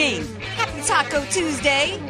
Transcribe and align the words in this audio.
evening. 0.00 0.40
Happy 0.40 0.80
Taco 0.82 1.24
Tuesday. 1.26 2.00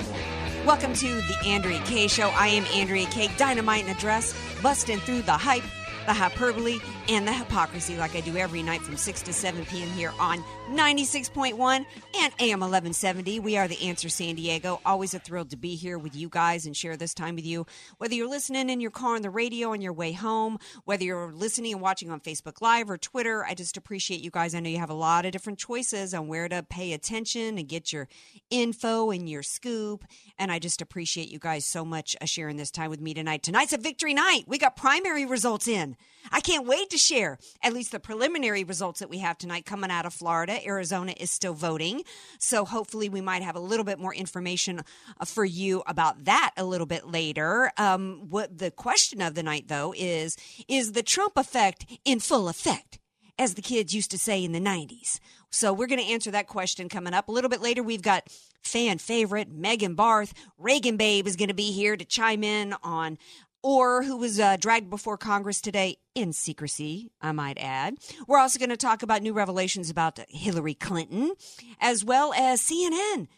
Welcome 0.64 0.92
to 0.94 1.06
the 1.06 1.36
Andrea 1.44 1.80
Kaye 1.84 2.06
Show. 2.06 2.28
I 2.30 2.48
am 2.48 2.64
Andrea 2.66 3.06
Kaye. 3.06 3.30
Dynamite 3.36 3.84
in 3.84 3.90
a 3.90 3.98
dress, 3.98 4.34
busting 4.62 4.98
through 5.00 5.22
the 5.22 5.32
hype, 5.32 5.64
the 6.06 6.12
hyperbole, 6.12 6.78
and 7.10 7.26
the 7.26 7.32
hypocrisy 7.32 7.96
like 7.96 8.14
I 8.14 8.20
do 8.20 8.36
every 8.36 8.62
night 8.62 8.82
from 8.82 8.96
6 8.96 9.22
to 9.22 9.32
7 9.32 9.64
p.m. 9.66 9.88
here 9.88 10.12
on 10.20 10.44
96.1 10.70 11.58
and 11.58 12.32
AM 12.38 12.60
1170. 12.60 13.40
We 13.40 13.56
are 13.56 13.66
the 13.66 13.88
Answer 13.88 14.08
San 14.08 14.36
Diego. 14.36 14.80
Always 14.86 15.12
a 15.12 15.18
thrill 15.18 15.44
to 15.46 15.56
be 15.56 15.74
here 15.74 15.98
with 15.98 16.14
you 16.14 16.28
guys 16.28 16.66
and 16.66 16.76
share 16.76 16.96
this 16.96 17.12
time 17.12 17.34
with 17.34 17.44
you. 17.44 17.66
Whether 17.98 18.14
you're 18.14 18.30
listening 18.30 18.70
in 18.70 18.80
your 18.80 18.92
car 18.92 19.16
on 19.16 19.22
the 19.22 19.30
radio 19.30 19.72
on 19.72 19.80
your 19.80 19.92
way 19.92 20.12
home, 20.12 20.60
whether 20.84 21.02
you're 21.02 21.32
listening 21.32 21.72
and 21.72 21.82
watching 21.82 22.12
on 22.12 22.20
Facebook 22.20 22.60
Live 22.60 22.88
or 22.88 22.96
Twitter, 22.96 23.44
I 23.44 23.54
just 23.54 23.76
appreciate 23.76 24.20
you 24.20 24.30
guys. 24.30 24.54
I 24.54 24.60
know 24.60 24.70
you 24.70 24.78
have 24.78 24.88
a 24.88 24.94
lot 24.94 25.26
of 25.26 25.32
different 25.32 25.58
choices 25.58 26.14
on 26.14 26.28
where 26.28 26.48
to 26.48 26.62
pay 26.62 26.92
attention 26.92 27.58
and 27.58 27.66
get 27.66 27.92
your 27.92 28.06
info 28.50 29.10
and 29.10 29.28
your 29.28 29.42
scoop. 29.42 30.04
And 30.38 30.52
I 30.52 30.60
just 30.60 30.80
appreciate 30.80 31.28
you 31.28 31.40
guys 31.40 31.66
so 31.66 31.84
much 31.84 32.14
uh, 32.20 32.26
sharing 32.26 32.56
this 32.56 32.70
time 32.70 32.88
with 32.88 33.00
me 33.00 33.14
tonight. 33.14 33.42
Tonight's 33.42 33.72
a 33.72 33.78
victory 33.78 34.14
night. 34.14 34.44
We 34.46 34.58
got 34.58 34.76
primary 34.76 35.26
results 35.26 35.66
in. 35.66 35.96
I 36.30 36.40
can't 36.40 36.66
wait 36.66 36.90
to 36.90 36.98
share 37.00 37.38
at 37.62 37.72
least 37.72 37.92
the 37.92 38.00
preliminary 38.00 38.64
results 38.64 39.00
that 39.00 39.10
we 39.10 39.18
have 39.18 39.38
tonight 39.38 39.66
coming 39.66 39.90
out 39.90 40.06
of 40.06 40.14
Florida. 40.14 40.64
Arizona 40.66 41.14
is 41.16 41.30
still 41.30 41.54
voting. 41.54 42.02
So 42.38 42.64
hopefully 42.64 43.08
we 43.08 43.20
might 43.20 43.42
have 43.42 43.56
a 43.56 43.60
little 43.60 43.84
bit 43.84 43.98
more 43.98 44.14
information 44.14 44.80
uh, 45.20 45.24
for 45.24 45.44
you 45.44 45.82
about 45.86 46.24
that 46.24 46.52
a 46.56 46.64
little 46.64 46.86
bit 46.86 47.06
later. 47.06 47.72
Um, 47.76 48.26
what 48.28 48.58
the 48.58 48.70
question 48.70 49.20
of 49.22 49.34
the 49.34 49.42
night, 49.42 49.68
though, 49.68 49.94
is 49.96 50.36
is 50.68 50.92
the 50.92 51.02
Trump 51.02 51.36
effect 51.36 51.86
in 52.04 52.20
full 52.20 52.48
effect? 52.48 52.98
As 53.38 53.54
the 53.54 53.62
kids 53.62 53.94
used 53.94 54.10
to 54.10 54.18
say 54.18 54.44
in 54.44 54.52
the 54.52 54.60
90s. 54.60 55.18
So 55.50 55.72
we're 55.72 55.86
going 55.86 55.98
to 56.00 56.12
answer 56.12 56.30
that 56.30 56.46
question 56.46 56.90
coming 56.90 57.14
up. 57.14 57.28
A 57.28 57.32
little 57.32 57.48
bit 57.48 57.62
later, 57.62 57.82
we've 57.82 58.02
got 58.02 58.28
fan 58.62 58.98
favorite 58.98 59.50
Megan 59.50 59.94
Barth. 59.94 60.32
Reagan 60.58 60.96
Babe 60.96 61.26
is 61.26 61.36
going 61.36 61.48
to 61.48 61.54
be 61.54 61.72
here 61.72 61.96
to 61.96 62.04
chime 62.04 62.44
in 62.44 62.74
on 62.82 63.18
or 63.62 64.02
who 64.02 64.16
was 64.16 64.40
uh, 64.40 64.56
dragged 64.56 64.90
before 64.90 65.16
Congress 65.16 65.60
today 65.60 65.98
in 66.14 66.32
secrecy, 66.32 67.10
I 67.20 67.32
might 67.32 67.58
add. 67.58 67.96
We're 68.26 68.38
also 68.38 68.58
going 68.58 68.70
to 68.70 68.76
talk 68.76 69.02
about 69.02 69.22
new 69.22 69.32
revelations 69.32 69.90
about 69.90 70.18
Hillary 70.28 70.74
Clinton, 70.74 71.32
as 71.80 72.04
well 72.04 72.32
as 72.34 72.60
CNN. 72.60 73.28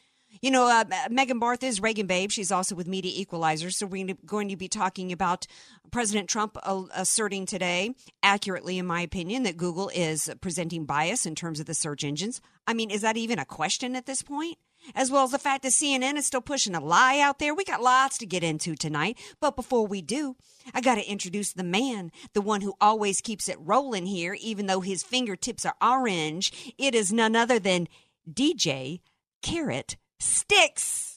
You 0.41 0.51
know, 0.51 0.67
uh, 0.67 0.85
Megan 1.11 1.39
Barth 1.39 1.63
is 1.63 1.81
Reagan 1.81 2.07
Babe. 2.07 2.31
She's 2.31 2.51
also 2.51 2.75
with 2.75 2.89
Media 2.89 3.13
Equalizer. 3.15 3.71
So 3.71 3.87
we're 3.87 4.15
going 4.25 4.49
to 4.49 4.57
be 4.57 4.69
talking 4.69 5.13
about 5.13 5.47
President 5.91 6.29
Trump 6.29 6.57
asserting 6.65 7.45
today, 7.45 7.95
accurately, 8.23 8.79
in 8.79 8.87
my 8.87 9.03
opinion, 9.03 9.43
that 9.43 9.57
Google 9.57 9.91
is 9.95 10.31
presenting 10.41 10.87
bias 10.87 11.27
in 11.27 11.35
terms 11.35 11.61
of 11.61 11.67
the 11.67 11.75
search 11.75 12.03
engines. 12.03 12.41
I 12.67 12.73
mean, 12.73 12.91
is 12.91 13.03
that 13.03 13.17
even 13.17 13.39
a 13.39 13.45
question 13.45 13.95
at 13.95 14.07
this 14.07 14.23
point? 14.23 14.57
As 14.95 15.11
well 15.11 15.25
as 15.25 15.31
the 15.31 15.39
fact 15.39 15.63
that 15.63 15.73
CNN 15.73 16.17
is 16.17 16.27
still 16.27 16.41
pushing 16.41 16.75
a 16.75 16.81
lie 16.81 17.19
out 17.21 17.39
there. 17.39 17.55
We 17.55 17.65
got 17.65 17.83
lots 17.83 18.19
to 18.19 18.27
get 18.27 18.43
into 18.43 18.75
tonight. 18.75 19.19
But 19.41 19.57
before 19.57 19.87
we 19.87 20.03
do, 20.03 20.37
I 20.75 20.81
got 20.81 20.97
to 20.97 21.11
introduce 21.11 21.53
the 21.53 21.65
man, 21.65 22.13
the 22.35 22.41
one 22.41 22.61
who 22.61 22.75
always 22.81 23.21
keeps 23.21 23.49
it 23.49 23.59
rolling 23.61 24.07
here, 24.07 24.37
even 24.41 24.67
though 24.67 24.81
his 24.81 25.03
fingertips 25.03 25.65
are 25.67 25.77
orange. 25.81 26.75
It 26.79 26.95
is 26.95 27.13
none 27.13 27.35
other 27.37 27.59
than 27.59 27.89
DJ 28.31 29.01
Carrot 29.43 29.97
Sticks. 30.21 31.17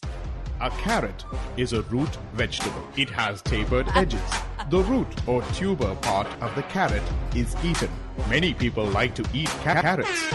A 0.62 0.70
carrot 0.72 1.26
is 1.58 1.74
a 1.74 1.82
root 1.84 2.18
vegetable. 2.34 2.88
It 2.96 3.10
has 3.10 3.42
tapered 3.42 3.88
edges. 3.96 4.22
The 4.72 4.82
root 4.82 5.08
or 5.28 5.44
tuber 5.54 5.94
part 5.96 6.26
of 6.42 6.56
the 6.56 6.64
carrot 6.64 7.04
is 7.36 7.56
eaten. 7.64 7.90
Many 8.28 8.52
people 8.52 8.86
like 8.86 9.14
to 9.14 9.24
eat 9.32 9.48
ca- 9.64 9.80
carrots. 9.80 10.32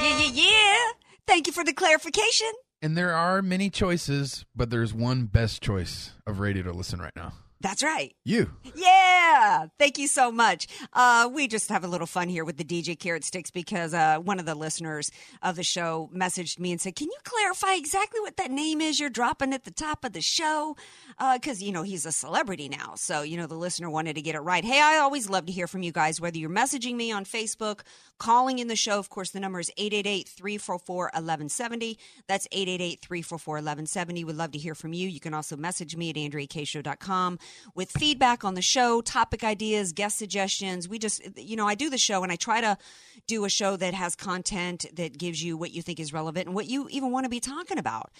Yeah, 0.00 0.18
yeah, 0.18 0.30
yeah. 0.32 0.92
Thank 1.28 1.46
you 1.46 1.52
for 1.52 1.62
the 1.62 1.74
clarification. 1.74 2.50
And 2.80 2.96
there 2.96 3.14
are 3.14 3.42
many 3.42 3.68
choices, 3.68 4.46
but 4.56 4.70
there's 4.70 4.94
one 4.94 5.26
best 5.26 5.62
choice 5.62 6.12
of 6.26 6.40
radio 6.40 6.62
to 6.62 6.72
listen 6.72 7.00
right 7.00 7.14
now. 7.14 7.34
That's 7.60 7.82
right. 7.82 8.14
You. 8.24 8.52
Yeah. 8.76 9.66
Thank 9.78 9.98
you 9.98 10.06
so 10.06 10.30
much. 10.30 10.68
Uh, 10.92 11.28
we 11.32 11.48
just 11.48 11.68
have 11.70 11.82
a 11.82 11.88
little 11.88 12.06
fun 12.06 12.28
here 12.28 12.44
with 12.44 12.56
the 12.56 12.64
DJ 12.64 12.96
Carrot 12.96 13.24
Sticks 13.24 13.50
because 13.50 13.92
uh, 13.92 14.18
one 14.18 14.38
of 14.38 14.46
the 14.46 14.54
listeners 14.54 15.10
of 15.42 15.56
the 15.56 15.64
show 15.64 16.08
messaged 16.14 16.60
me 16.60 16.70
and 16.70 16.80
said, 16.80 16.94
Can 16.94 17.08
you 17.08 17.18
clarify 17.24 17.74
exactly 17.74 18.20
what 18.20 18.36
that 18.36 18.52
name 18.52 18.80
is 18.80 19.00
you're 19.00 19.10
dropping 19.10 19.52
at 19.52 19.64
the 19.64 19.72
top 19.72 20.04
of 20.04 20.12
the 20.12 20.20
show? 20.20 20.76
Because, 21.18 21.60
uh, 21.60 21.64
you 21.64 21.72
know, 21.72 21.82
he's 21.82 22.06
a 22.06 22.12
celebrity 22.12 22.68
now. 22.68 22.94
So, 22.94 23.22
you 23.22 23.36
know, 23.36 23.48
the 23.48 23.56
listener 23.56 23.90
wanted 23.90 24.14
to 24.14 24.22
get 24.22 24.36
it 24.36 24.40
right. 24.40 24.64
Hey, 24.64 24.80
I 24.80 24.98
always 24.98 25.28
love 25.28 25.46
to 25.46 25.52
hear 25.52 25.66
from 25.66 25.82
you 25.82 25.90
guys, 25.90 26.20
whether 26.20 26.38
you're 26.38 26.50
messaging 26.50 26.94
me 26.94 27.10
on 27.10 27.24
Facebook, 27.24 27.80
calling 28.18 28.60
in 28.60 28.68
the 28.68 28.76
show. 28.76 29.00
Of 29.00 29.10
course, 29.10 29.30
the 29.30 29.40
number 29.40 29.58
is 29.58 29.70
888 29.76 30.28
344 30.28 30.96
1170. 31.06 31.98
That's 32.28 32.46
888 32.52 33.00
344 33.00 33.54
1170. 33.54 34.24
Would 34.24 34.36
love 34.36 34.52
to 34.52 34.58
hear 34.58 34.76
from 34.76 34.92
you. 34.92 35.08
You 35.08 35.18
can 35.18 35.34
also 35.34 35.56
message 35.56 35.96
me 35.96 36.10
at 36.10 36.16
AndreaKayeShow.com 36.16 37.38
with 37.74 37.90
feedback 37.90 38.44
on 38.44 38.54
the 38.54 38.62
show, 38.62 39.00
topic 39.00 39.44
ideas, 39.44 39.92
guest 39.92 40.18
suggestions. 40.18 40.88
We 40.88 40.98
just, 40.98 41.22
you 41.36 41.56
know, 41.56 41.66
I 41.66 41.74
do 41.74 41.90
the 41.90 41.98
show 41.98 42.22
and 42.22 42.32
I 42.32 42.36
try 42.36 42.60
to 42.60 42.78
do 43.26 43.44
a 43.44 43.48
show 43.48 43.76
that 43.76 43.94
has 43.94 44.16
content 44.16 44.86
that 44.94 45.18
gives 45.18 45.42
you 45.42 45.56
what 45.56 45.72
you 45.72 45.82
think 45.82 46.00
is 46.00 46.12
relevant 46.12 46.46
and 46.46 46.54
what 46.54 46.66
you 46.66 46.88
even 46.90 47.12
want 47.12 47.24
to 47.24 47.30
be 47.30 47.40
talking 47.40 47.78
about. 47.78 48.10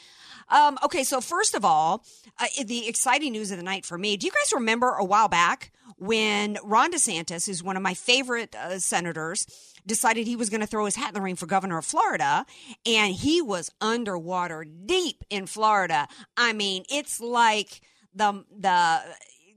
Um, 0.51 0.79
okay, 0.83 1.05
so 1.05 1.21
first 1.21 1.55
of 1.55 1.65
all, 1.65 2.05
uh, 2.39 2.47
the 2.65 2.89
exciting 2.89 3.33
news 3.33 3.51
of 3.51 3.59
the 3.59 3.63
night 3.63 3.85
for 3.85 3.99
me. 3.99 4.17
Do 4.17 4.27
you 4.27 4.33
guys 4.33 4.53
remember 4.53 4.91
a 4.91 5.05
while 5.05 5.29
back 5.29 5.73
when 5.97 6.59
Ron 6.63 6.93
DeSantis, 6.93 7.47
who's 7.47 7.63
one 7.63 7.77
of 7.77 7.83
my 7.83 7.95
favorite 7.95 8.55
uh, 8.55 8.79
senators, 8.79 9.47
decided 9.87 10.27
he 10.27 10.37
was 10.37 10.51
going 10.51 10.61
to 10.61 10.67
throw 10.67 10.85
his 10.85 10.97
hat 10.97 11.09
in 11.09 11.15
the 11.15 11.21
ring 11.21 11.37
for 11.37 11.47
governor 11.47 11.79
of 11.79 11.85
Florida, 11.85 12.47
and 12.87 13.15
he 13.15 13.43
was 13.43 13.71
underwater 13.81 14.65
deep 14.65 15.25
in 15.31 15.47
Florida. 15.47 16.09
I 16.37 16.53
mean, 16.53 16.85
it's 16.91 17.21
like 17.21 17.81
the 18.19 18.45
the 18.57 19.01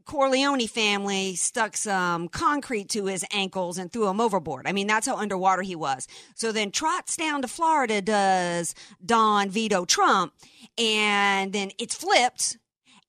Corleone 0.06 0.68
family 0.68 1.36
stuck 1.36 1.78
some 1.78 2.28
concrete 2.28 2.90
to 2.90 3.06
his 3.06 3.24
ankles 3.32 3.78
and 3.78 3.92
threw 3.92 4.08
him 4.08 4.20
overboard. 4.20 4.68
I 4.68 4.72
mean, 4.72 4.88
that's 4.88 5.08
how 5.08 5.16
underwater 5.16 5.62
he 5.62 5.76
was. 5.76 6.08
So 6.36 6.52
then 6.52 6.72
trots 6.72 7.16
down 7.16 7.42
to 7.44 7.48
Florida 7.48 8.02
does 8.02 8.74
Don 9.06 9.50
Vito 9.50 9.86
Trump, 9.86 10.34
and 10.78 11.54
then 11.54 11.72
it's 11.78 11.96
flipped. 11.96 12.58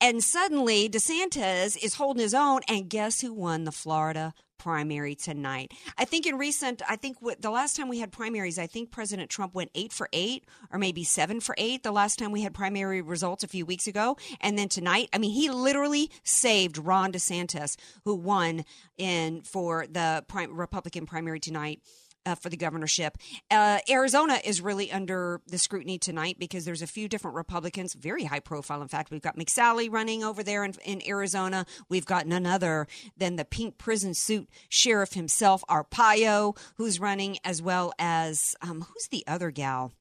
And 0.01 0.23
suddenly 0.23 0.89
DeSantis 0.89 1.81
is 1.81 1.95
holding 1.95 2.21
his 2.21 2.33
own. 2.33 2.61
And 2.67 2.89
guess 2.89 3.21
who 3.21 3.33
won 3.33 3.63
the 3.63 3.71
Florida 3.71 4.33
primary 4.63 5.13
tonight. 5.13 5.73
I 5.97 6.05
think 6.05 6.25
in 6.25 6.37
recent, 6.37 6.81
I 6.87 6.95
think 6.95 7.17
what, 7.19 7.41
the 7.41 7.49
last 7.49 7.75
time 7.75 7.89
we 7.89 7.99
had 7.99 8.13
primaries, 8.13 8.57
I 8.57 8.65
think 8.65 8.91
President 8.91 9.29
Trump 9.29 9.53
went 9.53 9.71
eight 9.75 9.91
for 9.91 10.07
eight 10.13 10.45
or 10.71 10.79
maybe 10.79 11.03
seven 11.03 11.41
for 11.41 11.53
eight 11.57 11.83
the 11.83 11.91
last 11.91 12.17
time 12.17 12.31
we 12.31 12.43
had 12.43 12.53
primary 12.53 13.01
results 13.01 13.43
a 13.43 13.47
few 13.47 13.65
weeks 13.65 13.87
ago. 13.87 14.15
And 14.39 14.57
then 14.57 14.69
tonight, 14.69 15.09
I 15.11 15.17
mean, 15.17 15.31
he 15.31 15.49
literally 15.49 16.09
saved 16.23 16.77
Ron 16.77 17.11
DeSantis, 17.11 17.75
who 18.05 18.15
won 18.15 18.63
in 18.97 19.41
for 19.41 19.85
the 19.85 20.23
prime, 20.29 20.57
Republican 20.57 21.05
primary 21.05 21.41
tonight. 21.41 21.81
Uh, 22.25 22.35
for 22.35 22.47
the 22.47 22.55
governorship. 22.55 23.17
Uh, 23.51 23.79
Arizona 23.89 24.39
is 24.45 24.61
really 24.61 24.89
under 24.89 25.41
the 25.45 25.57
scrutiny 25.57 25.97
tonight 25.97 26.37
because 26.39 26.63
there's 26.63 26.81
a 26.81 26.87
few 26.87 27.09
different 27.09 27.35
Republicans, 27.35 27.93
very 27.93 28.23
high 28.23 28.39
profile. 28.39 28.81
In 28.81 28.87
fact, 28.87 29.11
we've 29.11 29.21
got 29.21 29.35
McSally 29.35 29.91
running 29.91 30.23
over 30.23 30.41
there 30.41 30.63
in, 30.63 30.73
in 30.85 31.05
Arizona. 31.05 31.65
We've 31.89 32.05
got 32.05 32.25
none 32.25 32.45
other 32.45 32.87
than 33.17 33.35
the 33.35 33.43
pink 33.43 33.77
prison 33.77 34.13
suit 34.13 34.47
sheriff 34.69 35.15
himself, 35.15 35.65
Arpaio, 35.69 36.57
who's 36.77 36.97
running, 36.97 37.39
as 37.43 37.61
well 37.61 37.91
as 37.99 38.55
um, 38.61 38.81
who's 38.81 39.09
the 39.09 39.25
other 39.27 39.51
gal? 39.51 39.91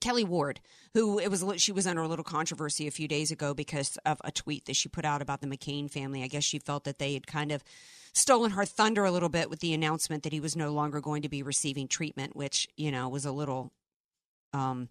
Kelli 0.00 0.24
Ward, 0.24 0.60
who 0.94 1.18
it 1.18 1.28
was 1.28 1.44
she 1.56 1.72
was 1.72 1.86
under 1.86 2.02
a 2.02 2.08
little 2.08 2.24
controversy 2.24 2.86
a 2.86 2.92
few 2.92 3.08
days 3.08 3.30
ago 3.30 3.54
because 3.54 3.96
of 4.04 4.20
a 4.24 4.30
tweet 4.30 4.66
that 4.66 4.76
she 4.76 4.88
put 4.88 5.04
out 5.04 5.22
about 5.22 5.40
the 5.40 5.46
McCain 5.46 5.90
family. 5.90 6.22
I 6.22 6.28
guess 6.28 6.44
she 6.44 6.58
felt 6.58 6.84
that 6.84 6.98
they 6.98 7.14
had 7.14 7.26
kind 7.26 7.52
of 7.52 7.64
stolen 8.12 8.52
her 8.52 8.64
thunder 8.64 9.04
a 9.04 9.10
little 9.10 9.28
bit 9.28 9.50
with 9.50 9.60
the 9.60 9.74
announcement 9.74 10.22
that 10.22 10.32
he 10.32 10.40
was 10.40 10.56
no 10.56 10.72
longer 10.72 11.00
going 11.00 11.22
to 11.22 11.28
be 11.28 11.42
receiving 11.42 11.88
treatment, 11.88 12.36
which 12.36 12.68
you 12.76 12.90
know 12.90 13.08
was 13.08 13.24
a 13.24 13.32
little, 13.32 13.72
um, 14.52 14.88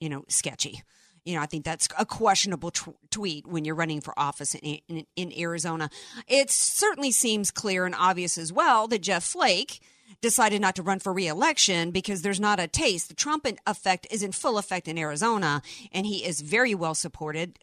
you 0.00 0.08
know, 0.08 0.24
sketchy. 0.28 0.82
You 1.24 1.36
know, 1.36 1.42
I 1.42 1.46
think 1.46 1.64
that's 1.64 1.88
a 1.98 2.04
questionable 2.04 2.72
t- 2.72 2.90
tweet 3.10 3.46
when 3.46 3.64
you're 3.64 3.76
running 3.76 4.00
for 4.00 4.12
office 4.18 4.56
in, 4.56 4.80
in, 4.88 5.06
in 5.14 5.32
Arizona. 5.38 5.88
It 6.26 6.50
certainly 6.50 7.12
seems 7.12 7.52
clear 7.52 7.86
and 7.86 7.94
obvious 7.96 8.36
as 8.36 8.52
well 8.52 8.88
that 8.88 9.02
Jeff 9.02 9.22
Flake 9.22 9.80
decided 10.20 10.60
not 10.60 10.74
to 10.76 10.82
run 10.82 10.98
for 10.98 11.12
reelection 11.12 11.92
because 11.92 12.22
there's 12.22 12.40
not 12.40 12.58
a 12.58 12.66
taste. 12.66 13.08
The 13.08 13.14
Trump 13.14 13.46
effect 13.66 14.06
is 14.10 14.24
in 14.24 14.32
full 14.32 14.58
effect 14.58 14.88
in 14.88 14.98
Arizona, 14.98 15.62
and 15.92 16.06
he 16.06 16.24
is 16.24 16.40
very 16.40 16.74
well 16.74 16.94
supported. 16.94 17.56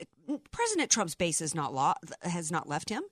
President 0.52 0.90
Trump's 0.90 1.16
base 1.16 1.42
is 1.42 1.54
not 1.54 1.74
law, 1.74 1.96
has 2.22 2.52
not 2.52 2.70
left 2.70 2.90
him 2.90 3.04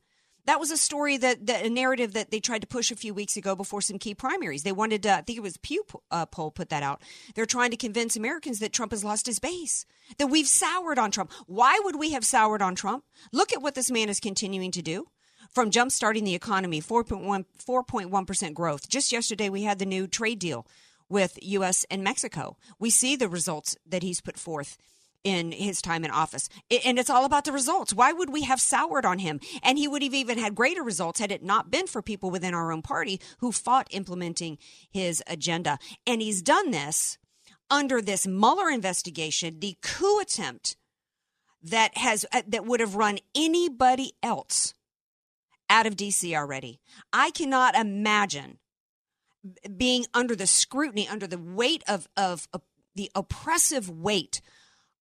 that 0.48 0.62
was 0.62 0.72
a 0.72 0.78
story 0.78 1.18
that, 1.18 1.46
that 1.46 1.66
a 1.66 1.70
narrative 1.70 2.14
that 2.14 2.32
they 2.32 2.40
tried 2.40 2.62
to 2.62 2.68
push 2.68 2.90
a 2.90 2.96
few 2.96 3.14
weeks 3.14 3.36
ago 3.36 3.54
before 3.54 3.82
some 3.82 4.00
key 4.00 4.16
primaries. 4.16 4.64
They 4.64 4.72
wanted 4.72 5.04
to, 5.04 5.14
I 5.14 5.22
think 5.22 5.38
it 5.38 5.42
was 5.42 5.58
Pew 5.58 5.84
uh, 6.10 6.26
poll 6.26 6.52
put 6.52 6.70
that 6.70 6.84
out. 6.84 7.02
They're 7.36 7.46
trying 7.46 7.72
to 7.72 7.78
convince 7.78 8.16
Americans 8.16 8.60
that 8.60 8.72
Trump 8.72 8.94
has 8.94 9.04
lost 9.04 9.26
his 9.26 9.40
base, 9.40 9.86
that 10.18 10.28
we've 10.28 10.48
soured 10.48 10.98
on 10.98 11.12
Trump. 11.12 11.34
Why 11.48 11.80
would 11.84 11.98
we 11.98 12.14
have 12.14 12.26
soured 12.26 12.62
on 12.62 12.76
Trump? 12.76 13.04
Look 13.34 13.52
at 13.52 13.62
what 13.62 13.76
this 13.76 13.92
man 13.92 14.08
is 14.08 14.22
continuing 14.22 14.72
to 14.72 14.82
do. 14.82 15.08
From 15.52 15.70
jumpstarting 15.70 16.24
the 16.26 16.36
economy, 16.36 16.82
4.1, 16.82 17.46
4.1% 17.66 18.54
growth. 18.54 18.90
Just 18.90 19.12
yesterday, 19.12 19.50
we 19.50 19.64
had 19.64 19.80
the 19.80 19.86
new 19.86 20.08
trade 20.08 20.40
deal 20.40 20.66
with 21.10 21.40
U.S. 21.42 21.86
and 21.90 22.04
Mexico. 22.04 22.58
We 22.80 22.90
see 22.90 23.16
the 23.16 23.30
results 23.30 23.78
that 23.88 24.04
he's 24.04 24.22
put 24.22 24.38
forth 24.38 24.78
in 25.28 25.52
his 25.52 25.82
time 25.82 26.06
in 26.06 26.12
office. 26.12 26.48
And 26.86 26.98
it's 26.98 27.10
all 27.10 27.26
about 27.26 27.44
the 27.44 27.52
results. 27.52 27.94
Why 27.94 28.14
would 28.14 28.32
we 28.32 28.44
have 28.44 28.62
soured 28.62 29.06
on 29.06 29.20
him? 29.20 29.42
And 29.62 29.78
he 29.78 29.86
would 29.86 30.02
have 30.02 30.14
even 30.14 30.38
had 30.38 30.56
greater 30.56 30.82
results 30.82 31.20
had 31.20 31.34
it 31.34 31.44
not 31.44 31.70
been 31.70 31.86
for 31.86 32.02
people 32.02 32.32
within 32.32 32.54
our 32.54 32.72
own 32.72 32.82
party 32.82 33.20
who 33.40 33.52
fought 33.52 33.88
implementing 33.92 34.58
his 34.90 35.22
agenda. 35.28 35.80
And 36.06 36.22
he's 36.22 36.42
done 36.42 36.72
this 36.72 37.18
under 37.70 38.02
this 38.02 38.26
Mueller 38.26 38.70
investigation, 38.70 39.60
the 39.60 39.76
coup 39.82 40.22
attempt 40.22 40.78
that 41.62 41.98
has 41.98 42.26
uh, 42.32 42.44
that 42.48 42.66
would 42.66 42.80
have 42.80 42.96
run 42.96 43.20
anybody 43.36 44.14
else 44.24 44.74
out 45.70 45.86
of 45.86 45.98
DC 45.98 46.34
already. 46.34 46.80
I 47.12 47.32
cannot 47.32 47.76
imagine 47.76 48.60
being 49.76 50.06
under 50.14 50.38
the 50.38 50.48
scrutiny, 50.48 51.06
under 51.06 51.28
the 51.28 51.38
weight 51.38 51.84
of 51.86 52.08
of, 52.16 52.48
of 52.54 52.62
the 52.96 53.12
oppressive 53.14 53.90
weight 53.90 54.40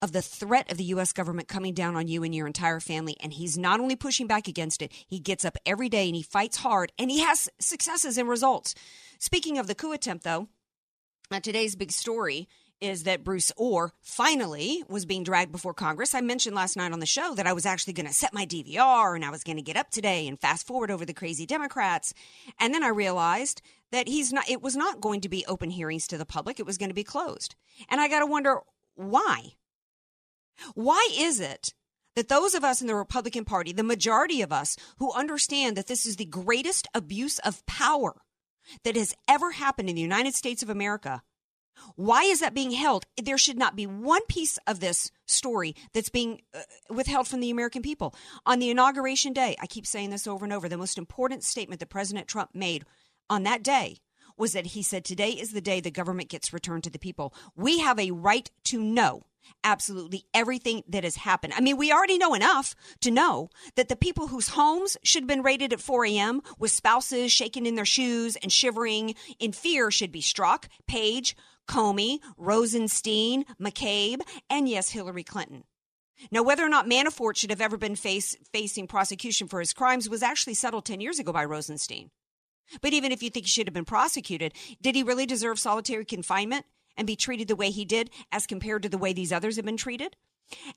of 0.02 0.12
the 0.12 0.22
threat 0.22 0.70
of 0.70 0.78
the 0.78 0.84
U.S. 0.84 1.12
government 1.12 1.48
coming 1.48 1.75
down 1.75 1.96
on 1.96 2.08
you 2.08 2.22
and 2.22 2.34
your 2.34 2.46
entire 2.46 2.81
family. 2.81 3.16
And 3.20 3.32
he's 3.32 3.56
not 3.56 3.81
only 3.81 3.96
pushing 3.96 4.26
back 4.26 4.46
against 4.48 4.82
it, 4.82 4.93
he 5.06 5.19
gets 5.19 5.44
up 5.44 5.56
every 5.64 5.88
day 5.88 6.06
and 6.06 6.16
he 6.16 6.22
fights 6.22 6.58
hard 6.58 6.93
and 6.98 7.10
he 7.10 7.20
has 7.20 7.48
successes 7.58 8.19
and 8.19 8.28
results. 8.28 8.75
Speaking 9.19 9.58
of 9.58 9.66
the 9.66 9.75
coup 9.75 9.93
attempt, 9.93 10.25
though, 10.25 10.48
uh, 11.31 11.40
today's 11.40 11.75
big 11.75 11.93
story 11.93 12.48
is 12.81 13.04
that 13.04 13.25
Bruce 13.25 13.50
Ohr 13.56 13.93
finally 14.02 14.84
was 14.88 15.06
being 15.06 15.25
dragged 15.25 15.50
before 15.50 15.72
Congress. 15.72 16.14
I 16.14 16.20
mentioned 16.20 16.54
last 16.54 16.76
night 16.76 16.93
on 16.93 17.00
the 17.00 17.06
show 17.06 17.34
that 17.34 17.46
I 17.46 17.54
was 17.54 17.64
actually 17.64 17.94
going 17.94 18.06
to 18.06 18.12
set 18.12 18.34
my 18.34 18.44
DVR 18.44 19.14
and 19.14 19.25
I 19.25 19.31
was 19.31 19.43
going 19.43 19.56
to 19.56 19.62
get 19.62 19.76
up 19.76 19.90
today 19.90 20.28
and 20.28 20.38
fast 20.38 20.66
forward 20.66 20.90
over 20.90 21.06
the 21.06 21.14
crazy 21.14 21.46
Democrats. 21.46 22.12
And 22.60 22.75
then 22.75 22.84
I 22.84 22.88
realized 22.88 23.62
that 23.93 24.08
he's 24.08 24.32
not 24.32 24.48
it 24.50 24.60
was 24.60 24.76
not 24.76 25.00
going 25.00 25.22
to 25.22 25.28
be 25.28 25.46
open 25.46 25.70
hearings 25.70 26.06
to 26.08 26.19
the 26.19 26.26
public. 26.26 26.60
It 26.60 26.66
was 26.66 26.76
going 26.76 26.90
to 26.90 26.94
be 26.94 27.04
closed. 27.04 27.54
And 27.88 28.00
I 28.00 28.08
got 28.08 28.20
to 28.20 28.26
wonder 28.26 28.60
why. 28.94 29.52
Why 30.75 31.08
is 31.17 31.41
it 31.41 31.75
that 32.14 32.29
those 32.29 32.55
of 32.55 32.64
us 32.64 32.81
in 32.81 32.87
the 32.87 32.94
Republican 32.94 33.44
Party, 33.44 33.73
the 33.73 33.82
majority 33.82 34.43
of 34.43 34.53
us 34.53 34.76
who 34.99 35.12
understand 35.12 35.76
that 35.76 35.87
this 35.87 36.06
is 36.06 36.17
the 36.17 36.25
greatest 36.25 36.88
abuse 36.94 37.38
of 37.41 37.64
power 37.67 38.23
that 38.85 38.97
has 38.97 39.14
ever 39.29 39.53
happened 39.53 39.88
in 39.88 39.94
the 39.94 40.03
United 40.03 40.35
States 40.35 40.62
of 40.62 40.70
America, 40.70 41.23
why 41.94 42.23
is 42.23 42.41
that 42.41 42.55
being 42.55 42.70
held? 42.70 43.05
There 43.23 43.38
should 43.38 43.58
not 43.58 43.76
be 43.76 43.87
one 43.87 44.25
piece 44.26 44.58
of 44.67 44.81
this 44.81 45.11
story 45.26 45.76
that's 45.93 46.08
being 46.08 46.41
uh, 46.55 46.61
withheld 46.88 47.29
from 47.29 47.41
the 47.41 47.50
American 47.50 47.82
people. 47.82 48.14
On 48.47 48.58
the 48.58 48.70
inauguration 48.70 49.32
day, 49.32 49.56
I 49.61 49.67
keep 49.67 49.87
saying 49.87 50.11
this 50.11 50.26
over 50.26 50.44
and 50.44 50.53
over, 50.53 50.69
the 50.69 50.79
most 50.79 50.99
important 50.99 51.44
statement 51.44 51.81
that 51.81 51.91
President 51.91 52.29
Trump 52.29 52.50
made 52.55 52.85
on 53.29 53.43
that 53.43 53.62
day 53.62 53.99
was 54.37 54.53
that 54.53 54.67
he 54.69 54.82
said, 54.82 55.05
Today 55.05 55.31
is 55.31 55.53
the 55.53 55.61
day 55.61 55.81
the 55.81 55.91
government 55.91 56.29
gets 56.29 56.53
returned 56.53 56.85
to 56.85 56.91
the 56.91 56.99
people. 56.99 57.35
We 57.55 57.81
have 57.81 57.99
a 57.99 58.11
right 58.11 58.50
to 58.64 58.82
know 58.82 59.25
absolutely 59.64 60.25
everything 60.34 60.82
that 60.88 61.04
has 61.04 61.16
happened. 61.16 61.52
I 61.56 61.60
mean, 61.60 61.76
we 61.76 61.93
already 61.93 62.19
know 62.19 62.34
enough 62.34 62.75
to 63.00 63.10
know 63.10 63.50
that 63.75 63.88
the 63.88 63.96
people 63.96 64.28
whose 64.28 64.48
homes 64.48 64.96
should 65.02 65.25
have 65.25 65.28
been 65.28 65.43
raided 65.43 65.72
at 65.72 65.81
4 65.81 66.06
a.m. 66.06 66.43
with 66.58 66.70
spouses 66.70 67.32
shaking 67.32 67.66
in 67.66 67.75
their 67.75 67.84
shoes 67.84 68.37
and 68.37 68.52
shivering 68.52 69.14
in 69.38 69.52
fear 69.52 69.90
should 69.90 70.12
be 70.12 70.20
struck. 70.20 70.69
Page, 70.87 71.37
Comey, 71.69 72.19
Rosenstein, 72.37 73.44
McCabe, 73.60 74.20
and 74.48 74.69
yes, 74.69 74.90
Hillary 74.90 75.25
Clinton. 75.25 75.64
Now, 76.31 76.43
whether 76.43 76.64
or 76.64 76.69
not 76.69 76.88
Manafort 76.88 77.37
should 77.37 77.50
have 77.50 77.60
ever 77.60 77.76
been 77.76 77.96
face, 77.96 78.37
facing 78.52 78.87
prosecution 78.87 79.48
for 79.48 79.60
his 79.60 79.72
crimes 79.72 80.08
was 80.08 80.22
actually 80.22 80.54
settled 80.54 80.84
10 80.87 81.00
years 81.00 81.19
ago 81.19 81.32
by 81.32 81.44
Rosenstein. 81.44 82.10
But 82.81 82.93
even 82.93 83.12
if 83.12 83.22
you 83.22 83.31
think 83.31 83.46
he 83.46 83.50
should 83.50 83.69
have 83.69 83.75
been 83.75 83.84
prosecuted, 83.84 84.54
did 84.81 84.94
he 84.94 85.02
really 85.02 85.26
deserve 85.26 85.58
solitary 85.58 86.04
confinement? 86.04 86.66
And 86.96 87.06
be 87.06 87.16
treated 87.16 87.48
the 87.48 87.56
way 87.56 87.70
he 87.70 87.84
did 87.84 88.10
as 88.32 88.46
compared 88.46 88.82
to 88.82 88.88
the 88.88 88.98
way 88.98 89.12
these 89.12 89.32
others 89.32 89.56
have 89.56 89.64
been 89.64 89.76
treated? 89.76 90.16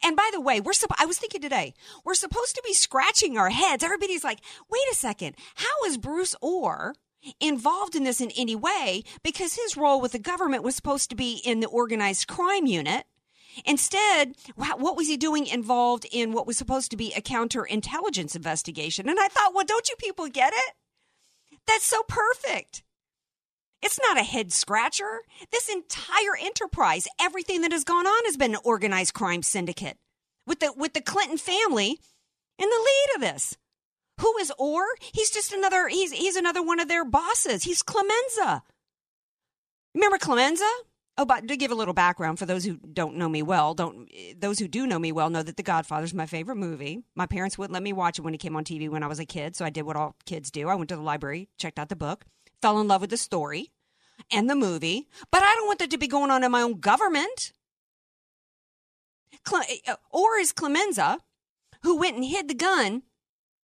And 0.04 0.16
by 0.16 0.30
the 0.34 0.42
way, 0.42 0.60
we're 0.60 0.74
I 0.98 1.06
was 1.06 1.20
thinking 1.20 1.42
today, 1.42 1.74
we're 2.04 2.16
supposed 2.16 2.56
to 2.56 2.64
be 2.66 2.74
scratching 2.74 3.38
our 3.38 3.50
heads. 3.50 3.84
Everybody's 3.84 4.24
like, 4.24 4.40
"Wait 4.70 4.88
a 4.92 4.96
second. 4.96 5.36
How 5.56 5.86
is 5.86 5.98
Bruce 5.98 6.36
Ohr 6.42 6.96
involved 7.40 7.96
in 7.96 8.04
this 8.04 8.22
in 8.22 8.32
any 8.32 8.56
way 8.56 9.04
because 9.24 9.56
his 9.56 9.78
role 9.78 10.02
with 10.02 10.14
the 10.14 10.20
government 10.20 10.64
was 10.64 10.76
supposed 10.76 11.10
to 11.12 11.16
be 11.16 11.42
in 11.46 11.60
the 11.60 11.68
organized 11.68 12.28
crime 12.28 12.66
unit?" 12.66 13.06
Instead, 13.66 14.36
what 14.56 14.96
was 14.96 15.08
he 15.08 15.18
doing 15.18 15.46
involved 15.46 16.06
in 16.12 16.32
what 16.32 16.48
was 16.48 16.58
supposed 16.58 16.92
to 16.92 16.98
be 16.98 17.14
a 17.14 17.22
counterintelligence 17.22 18.36
investigation? 18.36 19.10
And 19.10 19.20
I 19.20 19.28
thought, 19.28 19.54
well, 19.54 19.66
don't 19.66 19.90
you 19.90 19.96
people 19.98 20.28
get 20.28 20.54
it? 20.54 20.76
That's 21.68 21.86
so 21.86 22.04
perfect. 22.04 22.84
It's 23.82 24.00
not 24.02 24.18
a 24.18 24.24
head 24.24 24.52
scratcher. 24.52 25.22
This 25.52 25.70
entire 25.70 26.36
enterprise, 26.40 27.08
everything 27.20 27.62
that 27.62 27.72
has 27.72 27.84
gone 27.84 28.06
on 28.06 28.26
has 28.26 28.38
been 28.38 28.56
an 28.56 28.62
organized 28.64 29.14
crime 29.14 29.42
syndicate 29.42 29.98
with 30.46 30.60
the 30.60 30.74
with 30.76 30.94
the 30.94 31.02
Clinton 31.02 31.38
family 31.38 32.00
in 32.58 32.70
the 32.70 32.76
lead 32.76 33.16
of 33.16 33.22
this. 33.22 33.58
Who 34.20 34.38
is 34.40 34.52
Ohr? 34.60 34.84
He's 35.14 35.30
just 35.30 35.54
another 35.54 35.88
he's 35.88 36.12
he's 36.12 36.36
another 36.36 36.62
one 36.62 36.80
of 36.80 36.90
their 36.90 37.06
bosses. 37.06 37.64
He's 37.64 37.82
Clemenza. 37.82 38.64
Remember 39.96 40.18
Clemenza? 40.18 40.70
Oh, 41.18 41.26
but 41.26 41.48
to 41.50 41.58
give 41.58 41.72
a 41.72 41.76
little 41.76 41.94
background 41.94 42.40
for 42.40 42.46
those 42.46 42.64
who 42.64 42.78
don't 42.78 43.16
know 43.16 43.28
me 43.28 43.42
well, 43.42 43.74
don't 43.74 44.10
those 44.38 44.60
who 44.60 44.68
do 44.68 44.88
know 44.88 45.00
me 45.00 45.12
well 45.12 45.30
know 45.30 45.44
that 45.44 45.58
The 45.58 45.64
Godfather 45.64 46.06
is 46.06 46.14
my 46.14 46.26
favorite 46.26 46.56
movie. 46.58 47.02
My 47.16 47.26
parents 47.26 47.58
wouldn't 47.58 47.74
let 47.74 47.84
me 47.84 47.94
watch 47.94 48.20
it 48.20 48.24
when 48.24 48.34
it 48.34 48.40
came 48.40 48.56
on 48.56 48.64
TV 48.66 48.90
when 48.90 49.04
I 49.04 49.08
was 49.08 49.20
a 49.20 49.26
kid, 49.26 49.56
so 49.56 49.64
I 49.64 49.70
did 49.70 49.84
what 49.84 49.96
all 49.96 50.16
kids 50.26 50.52
do. 50.52 50.68
I 50.68 50.76
went 50.76 50.90
to 50.90 50.96
the 50.96 51.02
library, 51.02 51.50
checked 51.58 51.80
out 51.80 51.90
the 51.90 51.96
book 51.96 52.26
fell 52.62 52.80
in 52.80 52.88
love 52.88 53.02
with 53.02 53.10
the 53.10 53.18
story 53.18 53.72
and 54.32 54.50
the 54.50 54.56
movie, 54.56 55.08
but 55.32 55.44
I 55.44 55.56
don't 55.56 55.68
want 55.68 55.80
that 55.80 55.92
to 55.92 55.98
be 55.98 56.08
going 56.08 56.32
on 56.32 56.44
in 56.44 56.52
my 56.52 56.62
own 56.62 56.80
government. 56.80 57.54
Uh, 59.52 59.96
Ohr 60.12 60.38
is 60.38 60.52
Clemenza, 60.52 61.20
who 61.84 61.98
went 61.98 62.16
and 62.16 62.26
hid 62.26 62.48
the 62.48 62.54
gun 62.54 63.04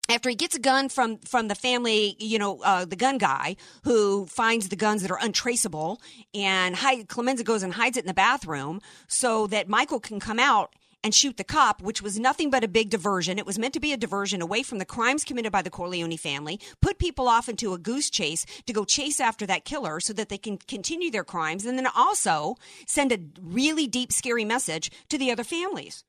after 0.09 0.29
he 0.29 0.35
gets 0.35 0.55
a 0.55 0.59
gun 0.59 0.89
from 0.89 1.17
from 1.19 1.47
the 1.47 1.55
family, 1.55 2.15
you 2.19 2.37
know, 2.37 2.59
uh, 2.63 2.85
the 2.85 2.95
gun 2.95 3.17
guy 3.17 3.55
who 3.83 4.25
finds 4.25 4.69
the 4.69 4.75
guns 4.75 5.01
that 5.01 5.11
are 5.11 5.19
untraceable, 5.21 6.01
and 6.33 6.75
hide, 6.75 7.07
Clemenza 7.07 7.43
goes 7.43 7.63
and 7.63 7.73
hides 7.73 7.97
it 7.97 8.01
in 8.01 8.07
the 8.07 8.13
bathroom 8.13 8.81
so 9.07 9.47
that 9.47 9.69
Michael 9.69 9.99
can 9.99 10.19
come 10.19 10.39
out 10.39 10.75
and 11.03 11.13
shoot 11.15 11.37
the 11.37 11.43
cop, 11.43 11.81
which 11.81 12.01
was 12.01 12.19
nothing 12.19 12.49
but 12.49 12.63
a 12.63 12.67
big 12.67 12.89
diversion. 12.89 13.39
It 13.39 13.45
was 13.45 13.57
meant 13.57 13.73
to 13.73 13.79
be 13.79 13.93
a 13.93 13.97
diversion 13.97 14.41
away 14.41 14.63
from 14.63 14.77
the 14.77 14.85
crimes 14.85 15.23
committed 15.23 15.51
by 15.51 15.61
the 15.61 15.69
Corleone 15.69 16.17
family, 16.17 16.59
put 16.81 16.99
people 16.99 17.27
off 17.27 17.49
into 17.49 17.73
a 17.73 17.77
goose 17.77 18.09
chase 18.09 18.45
to 18.65 18.73
go 18.73 18.85
chase 18.85 19.19
after 19.19 19.45
that 19.47 19.65
killer 19.65 19.99
so 19.99 20.13
that 20.13 20.29
they 20.29 20.37
can 20.37 20.57
continue 20.57 21.11
their 21.11 21.23
crimes, 21.23 21.65
and 21.65 21.77
then 21.77 21.87
also 21.95 22.55
send 22.85 23.11
a 23.11 23.19
really 23.41 23.87
deep, 23.87 24.11
scary 24.11 24.45
message 24.45 24.91
to 25.09 25.17
the 25.17 25.31
other 25.31 25.43
families. 25.43 26.03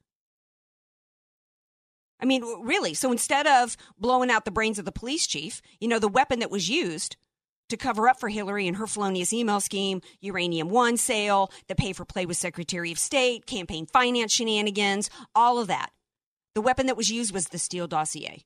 I 2.20 2.24
mean, 2.24 2.44
really. 2.62 2.94
So 2.94 3.10
instead 3.10 3.48
of 3.48 3.76
blowing 3.98 4.30
out 4.30 4.44
the 4.44 4.52
brains 4.52 4.78
of 4.78 4.84
the 4.84 4.92
police 4.92 5.26
chief, 5.26 5.60
you 5.80 5.88
know, 5.88 5.98
the 5.98 6.06
weapon 6.06 6.38
that 6.38 6.52
was 6.52 6.68
used 6.68 7.16
to 7.72 7.76
cover 7.78 8.08
up 8.08 8.20
for 8.20 8.28
Hillary 8.28 8.68
and 8.68 8.76
her 8.76 8.86
felonious 8.86 9.32
email 9.32 9.58
scheme, 9.58 10.02
Uranium 10.20 10.68
One 10.68 10.96
sale, 10.96 11.50
the 11.68 11.74
pay 11.74 11.92
for 11.92 12.04
play 12.04 12.26
with 12.26 12.36
Secretary 12.36 12.92
of 12.92 12.98
State, 12.98 13.46
campaign 13.46 13.86
finance 13.86 14.32
shenanigans, 14.32 15.10
all 15.34 15.58
of 15.58 15.68
that. 15.68 15.90
The 16.54 16.60
weapon 16.60 16.86
that 16.86 16.96
was 16.96 17.10
used 17.10 17.32
was 17.32 17.46
the 17.46 17.58
Steele 17.58 17.86
dossier. 17.86 18.44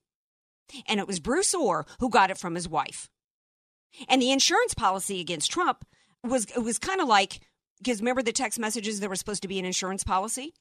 And 0.86 1.00
it 1.00 1.08
was 1.08 1.20
Bruce 1.20 1.54
Ohr 1.54 1.86
who 1.98 2.08
got 2.08 2.30
it 2.30 2.38
from 2.38 2.54
his 2.54 2.68
wife. 2.68 3.08
And 4.08 4.22
the 4.22 4.30
insurance 4.30 4.74
policy 4.74 5.20
against 5.20 5.50
Trump 5.50 5.84
was 6.22 6.44
it 6.44 6.62
was 6.62 6.78
kind 6.78 7.00
of 7.00 7.08
like 7.08 7.40
because 7.78 8.00
remember 8.00 8.22
the 8.22 8.32
text 8.32 8.58
messages 8.58 9.00
there 9.00 9.10
was 9.10 9.18
supposed 9.18 9.42
to 9.42 9.48
be 9.48 9.58
an 9.58 9.64
insurance 9.64 10.04
policy? 10.04 10.54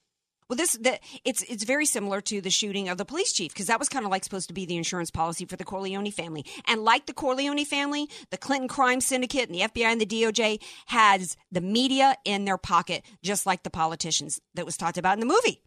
Well, 0.48 0.58
this 0.58 0.74
the, 0.74 1.00
it's 1.24 1.42
it's 1.44 1.64
very 1.64 1.88
similar 1.88 2.22
to 2.22 2.40
the 2.40 2.52
shooting 2.52 2.88
of 2.88 3.00
the 3.00 3.06
police 3.06 3.34
chief 3.34 3.52
because 3.52 3.66
that 3.66 3.80
was 3.80 3.90
kind 3.90 4.06
of 4.06 4.12
like 4.12 4.24
supposed 4.24 4.48
to 4.50 4.54
be 4.54 4.66
the 4.66 4.78
insurance 4.78 5.10
policy 5.10 5.46
for 5.46 5.56
the 5.56 5.64
Corleone 5.64 6.12
family. 6.12 6.46
And 6.68 6.84
like 6.84 7.08
the 7.08 7.14
Corleone 7.14 7.66
family, 7.66 8.08
the 8.30 8.38
Clinton 8.38 8.68
crime 8.68 9.02
syndicate 9.02 9.50
and 9.50 9.56
the 9.56 9.62
FBI 9.62 9.86
and 9.86 10.02
the 10.02 10.06
DOJ 10.06 10.62
has 10.88 11.36
the 11.52 11.62
media 11.62 12.16
in 12.26 12.46
their 12.46 12.60
pocket, 12.60 13.04
just 13.24 13.48
like 13.48 13.64
the 13.64 13.72
politicians 13.72 14.40
that 14.54 14.68
was 14.68 14.78
talked 14.78 15.00
about 15.00 15.16
in 15.16 15.20
the 15.20 15.26
movie. 15.26 15.64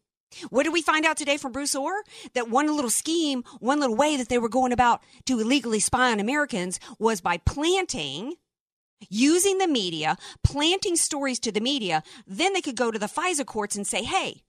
What 0.51 0.65
did 0.65 0.73
we 0.73 0.83
find 0.83 1.05
out 1.07 1.17
today 1.17 1.39
from 1.39 1.53
Bruce 1.53 1.75
Ohr? 1.75 2.05
That 2.35 2.51
one 2.51 2.67
little 2.75 2.91
scheme, 2.91 3.43
one 3.59 3.81
little 3.81 3.97
way 3.97 4.17
that 4.17 4.29
they 4.29 4.39
were 4.39 4.49
going 4.49 4.73
about 4.73 5.03
to 5.27 5.41
illegally 5.41 5.81
spy 5.81 6.13
on 6.13 6.21
Americans 6.21 6.79
was 6.99 7.21
by 7.21 7.39
planting 7.39 8.35
using 9.09 9.59
the 9.59 9.69
media, 9.69 10.17
planting 10.45 10.97
stories 10.97 11.39
to 11.41 11.53
the 11.53 11.61
media, 11.61 12.03
then 12.27 12.53
they 12.53 12.61
could 12.61 12.77
go 12.77 12.91
to 12.91 12.99
the 12.99 13.07
FISA 13.07 13.47
courts 13.47 13.77
and 13.77 13.87
say, 13.87 14.03
hey, 14.03 14.43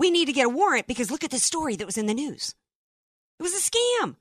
we 0.00 0.10
need 0.10 0.24
to 0.24 0.32
get 0.32 0.46
a 0.46 0.48
warrant 0.48 0.86
because 0.86 1.10
look 1.10 1.24
at 1.24 1.30
this 1.30 1.42
story 1.42 1.76
that 1.76 1.84
was 1.84 1.98
in 1.98 2.06
the 2.06 2.14
news. 2.14 2.54
It 3.38 3.42
was 3.42 3.52
a 3.52 3.58
scam. 3.58 4.16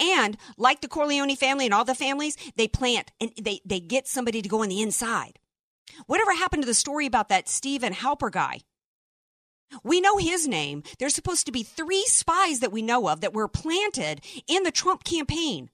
And 0.00 0.36
like 0.56 0.80
the 0.80 0.88
Corleone 0.88 1.36
family 1.36 1.66
and 1.66 1.72
all 1.72 1.84
the 1.84 1.94
families, 1.94 2.36
they 2.56 2.66
plant 2.66 3.12
and 3.20 3.30
they, 3.40 3.60
they 3.64 3.78
get 3.78 4.08
somebody 4.08 4.42
to 4.42 4.48
go 4.48 4.62
on 4.64 4.68
the 4.68 4.82
inside. 4.82 5.38
Whatever 6.06 6.32
happened 6.32 6.64
to 6.64 6.66
the 6.66 6.74
story 6.74 7.06
about 7.06 7.28
that 7.28 7.48
Stephen 7.48 7.92
Halper 7.94 8.30
guy? 8.30 8.62
We 9.84 10.00
know 10.00 10.16
his 10.16 10.48
name. 10.48 10.82
There's 10.98 11.14
supposed 11.14 11.46
to 11.46 11.52
be 11.52 11.62
three 11.62 12.06
spies 12.06 12.58
that 12.58 12.72
we 12.72 12.82
know 12.82 13.08
of 13.08 13.20
that 13.20 13.34
were 13.34 13.46
planted 13.46 14.20
in 14.48 14.64
the 14.64 14.72
Trump 14.72 15.04
campaign 15.04 15.70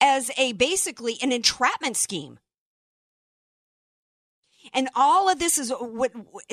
as 0.00 0.32
a 0.36 0.54
basically 0.54 1.18
an 1.22 1.30
entrapment 1.30 1.96
scheme. 1.96 2.40
And 4.72 4.88
all 4.94 5.28
of 5.28 5.38
this 5.38 5.58
is 5.58 5.70
what, 5.70 6.12
what 6.14 6.44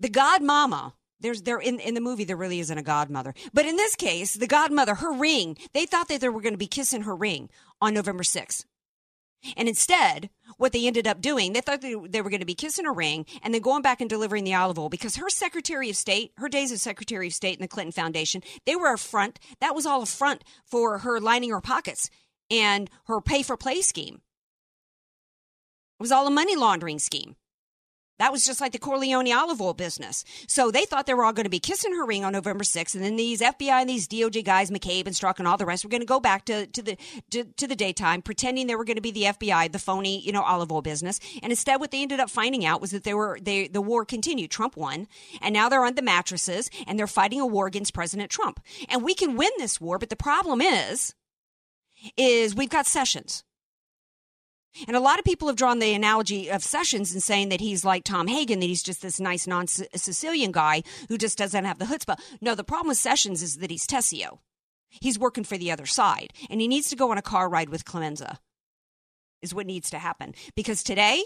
the 0.00 0.08
godmama 0.08 0.92
there's 1.20 1.42
there 1.42 1.58
in, 1.58 1.80
in 1.80 1.94
the 1.94 2.00
movie 2.00 2.24
there 2.24 2.36
really 2.36 2.60
isn't 2.60 2.76
a 2.76 2.82
godmother. 2.82 3.34
But 3.52 3.66
in 3.66 3.76
this 3.76 3.96
case 3.96 4.34
the 4.34 4.46
godmother 4.46 4.96
her 4.96 5.12
ring 5.12 5.56
they 5.72 5.86
thought 5.86 6.08
that 6.08 6.20
they 6.20 6.28
were 6.28 6.40
going 6.40 6.54
to 6.54 6.58
be 6.58 6.66
kissing 6.66 7.02
her 7.02 7.16
ring 7.16 7.50
on 7.80 7.94
november 7.94 8.22
6th 8.22 8.64
and 9.56 9.68
instead 9.68 10.30
what 10.56 10.72
they 10.72 10.86
ended 10.86 11.06
up 11.06 11.20
doing 11.20 11.52
they 11.52 11.60
thought 11.60 11.80
they, 11.80 11.94
they 12.08 12.22
were 12.22 12.30
going 12.30 12.40
to 12.40 12.46
be 12.46 12.54
kissing 12.54 12.84
her 12.84 12.92
ring 12.92 13.26
and 13.42 13.52
then 13.52 13.60
going 13.60 13.82
back 13.82 14.00
and 14.00 14.10
delivering 14.10 14.44
the 14.44 14.54
olive 14.54 14.78
oil 14.78 14.88
because 14.88 15.16
her 15.16 15.28
secretary 15.28 15.90
of 15.90 15.96
state 15.96 16.32
her 16.36 16.48
days 16.48 16.72
as 16.72 16.82
secretary 16.82 17.26
of 17.26 17.32
state 17.32 17.56
in 17.56 17.62
the 17.62 17.68
clinton 17.68 17.92
foundation 17.92 18.42
they 18.66 18.76
were 18.76 18.92
a 18.92 18.98
front 18.98 19.38
that 19.60 19.74
was 19.74 19.86
all 19.86 20.02
a 20.02 20.06
front 20.06 20.44
for 20.64 20.98
her 20.98 21.20
lining 21.20 21.50
her 21.50 21.60
pockets 21.60 22.10
and 22.50 22.90
her 23.06 23.20
pay 23.20 23.42
for 23.42 23.56
play 23.56 23.80
scheme 23.80 24.20
it 25.98 26.02
was 26.02 26.12
all 26.12 26.26
a 26.26 26.30
money 26.30 26.56
laundering 26.56 26.98
scheme. 26.98 27.36
That 28.18 28.30
was 28.30 28.46
just 28.46 28.60
like 28.60 28.70
the 28.70 28.78
Corleone 28.78 29.32
olive 29.32 29.60
oil 29.60 29.74
business. 29.74 30.24
So 30.46 30.70
they 30.70 30.84
thought 30.84 31.06
they 31.06 31.14
were 31.14 31.24
all 31.24 31.32
going 31.32 31.44
to 31.44 31.50
be 31.50 31.58
kissing 31.58 31.92
her 31.94 32.06
ring 32.06 32.24
on 32.24 32.32
November 32.32 32.62
6th. 32.62 32.94
And 32.94 33.02
then 33.02 33.16
these 33.16 33.40
FBI 33.40 33.80
and 33.80 33.88
these 33.88 34.06
DOJ 34.06 34.44
guys, 34.44 34.70
McCabe 34.70 35.06
and 35.06 35.16
Strzok 35.16 35.40
and 35.40 35.48
all 35.48 35.56
the 35.56 35.66
rest, 35.66 35.84
were 35.84 35.90
going 35.90 36.00
to 36.00 36.06
go 36.06 36.20
back 36.20 36.44
to, 36.44 36.66
to 36.68 36.82
the, 36.82 36.96
to, 37.30 37.44
to 37.44 37.66
the 37.66 37.74
daytime, 37.74 38.22
pretending 38.22 38.68
they 38.68 38.76
were 38.76 38.84
going 38.84 38.96
to 38.96 39.02
be 39.02 39.10
the 39.10 39.24
FBI, 39.24 39.72
the 39.72 39.80
phony, 39.80 40.20
you 40.20 40.30
know, 40.30 40.42
olive 40.42 40.70
oil 40.70 40.80
business. 40.80 41.18
And 41.42 41.50
instead, 41.50 41.80
what 41.80 41.90
they 41.90 42.02
ended 42.02 42.20
up 42.20 42.30
finding 42.30 42.64
out 42.64 42.80
was 42.80 42.92
that 42.92 43.02
they 43.02 43.14
were, 43.14 43.38
they, 43.42 43.66
the 43.66 43.82
war 43.82 44.04
continued. 44.04 44.52
Trump 44.52 44.76
won. 44.76 45.08
And 45.42 45.52
now 45.52 45.68
they're 45.68 45.84
on 45.84 45.96
the 45.96 46.02
mattresses 46.02 46.70
and 46.86 46.96
they're 46.96 47.08
fighting 47.08 47.40
a 47.40 47.46
war 47.46 47.66
against 47.66 47.94
President 47.94 48.30
Trump. 48.30 48.60
And 48.88 49.02
we 49.02 49.14
can 49.14 49.36
win 49.36 49.50
this 49.58 49.80
war. 49.80 49.98
But 49.98 50.10
the 50.10 50.16
problem 50.16 50.60
is, 50.60 51.14
is 52.16 52.54
we've 52.54 52.70
got 52.70 52.86
Sessions 52.86 53.42
and 54.86 54.96
a 54.96 55.00
lot 55.00 55.18
of 55.18 55.24
people 55.24 55.48
have 55.48 55.56
drawn 55.56 55.78
the 55.78 55.94
analogy 55.94 56.50
of 56.50 56.62
Sessions 56.62 57.12
and 57.12 57.22
saying 57.22 57.48
that 57.50 57.60
he's 57.60 57.84
like 57.84 58.04
Tom 58.04 58.26
Hagen, 58.26 58.60
that 58.60 58.66
he's 58.66 58.82
just 58.82 59.02
this 59.02 59.20
nice 59.20 59.46
non 59.46 59.66
Sicilian 59.66 60.52
guy 60.52 60.82
who 61.08 61.18
just 61.18 61.38
doesn't 61.38 61.64
have 61.64 61.78
the 61.78 61.84
chutzpah. 61.84 62.18
No, 62.40 62.54
the 62.54 62.64
problem 62.64 62.88
with 62.88 62.98
Sessions 62.98 63.42
is 63.42 63.56
that 63.56 63.70
he's 63.70 63.86
Tessio. 63.86 64.38
He's 64.88 65.18
working 65.18 65.44
for 65.44 65.58
the 65.58 65.72
other 65.72 65.86
side, 65.86 66.32
and 66.48 66.60
he 66.60 66.68
needs 66.68 66.88
to 66.90 66.96
go 66.96 67.10
on 67.10 67.18
a 67.18 67.22
car 67.22 67.48
ride 67.48 67.68
with 67.68 67.84
Clemenza, 67.84 68.38
is 69.42 69.54
what 69.54 69.66
needs 69.66 69.90
to 69.90 69.98
happen. 69.98 70.34
Because 70.54 70.84
today, 70.84 71.24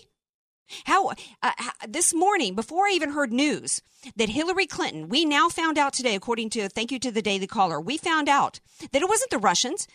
how, 0.84 1.12
uh, 1.42 1.52
this 1.86 2.14
morning, 2.14 2.54
before 2.54 2.86
I 2.86 2.92
even 2.92 3.10
heard 3.10 3.32
news 3.32 3.82
that 4.16 4.28
Hillary 4.28 4.66
Clinton, 4.66 5.08
we 5.08 5.24
now 5.24 5.48
found 5.48 5.78
out 5.78 5.92
today, 5.92 6.14
according 6.14 6.50
to 6.50 6.68
thank 6.68 6.90
you 6.90 6.98
to 7.00 7.10
the 7.10 7.22
Daily 7.22 7.46
Caller, 7.46 7.80
we 7.80 7.98
found 7.98 8.28
out 8.28 8.60
that 8.92 9.02
it 9.02 9.08
wasn't 9.08 9.30
the 9.30 9.38
Russians 9.38 9.86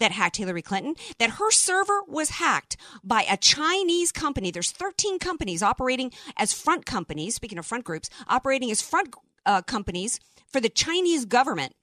that 0.00 0.12
hacked 0.12 0.36
Hillary 0.36 0.62
Clinton, 0.62 0.94
that 1.18 1.30
her 1.30 1.50
server 1.50 2.02
was 2.06 2.30
hacked 2.30 2.76
by 3.02 3.24
a 3.28 3.36
Chinese 3.36 4.12
company. 4.12 4.50
There's 4.50 4.70
13 4.70 5.18
companies 5.18 5.62
operating 5.62 6.12
as 6.36 6.52
front 6.52 6.86
companies, 6.86 7.34
speaking 7.34 7.58
of 7.58 7.66
front 7.66 7.84
groups, 7.84 8.08
operating 8.28 8.70
as 8.70 8.80
front 8.80 9.14
uh, 9.46 9.62
companies 9.62 10.20
for 10.46 10.60
the 10.60 10.68
Chinese 10.68 11.24
government 11.24 11.74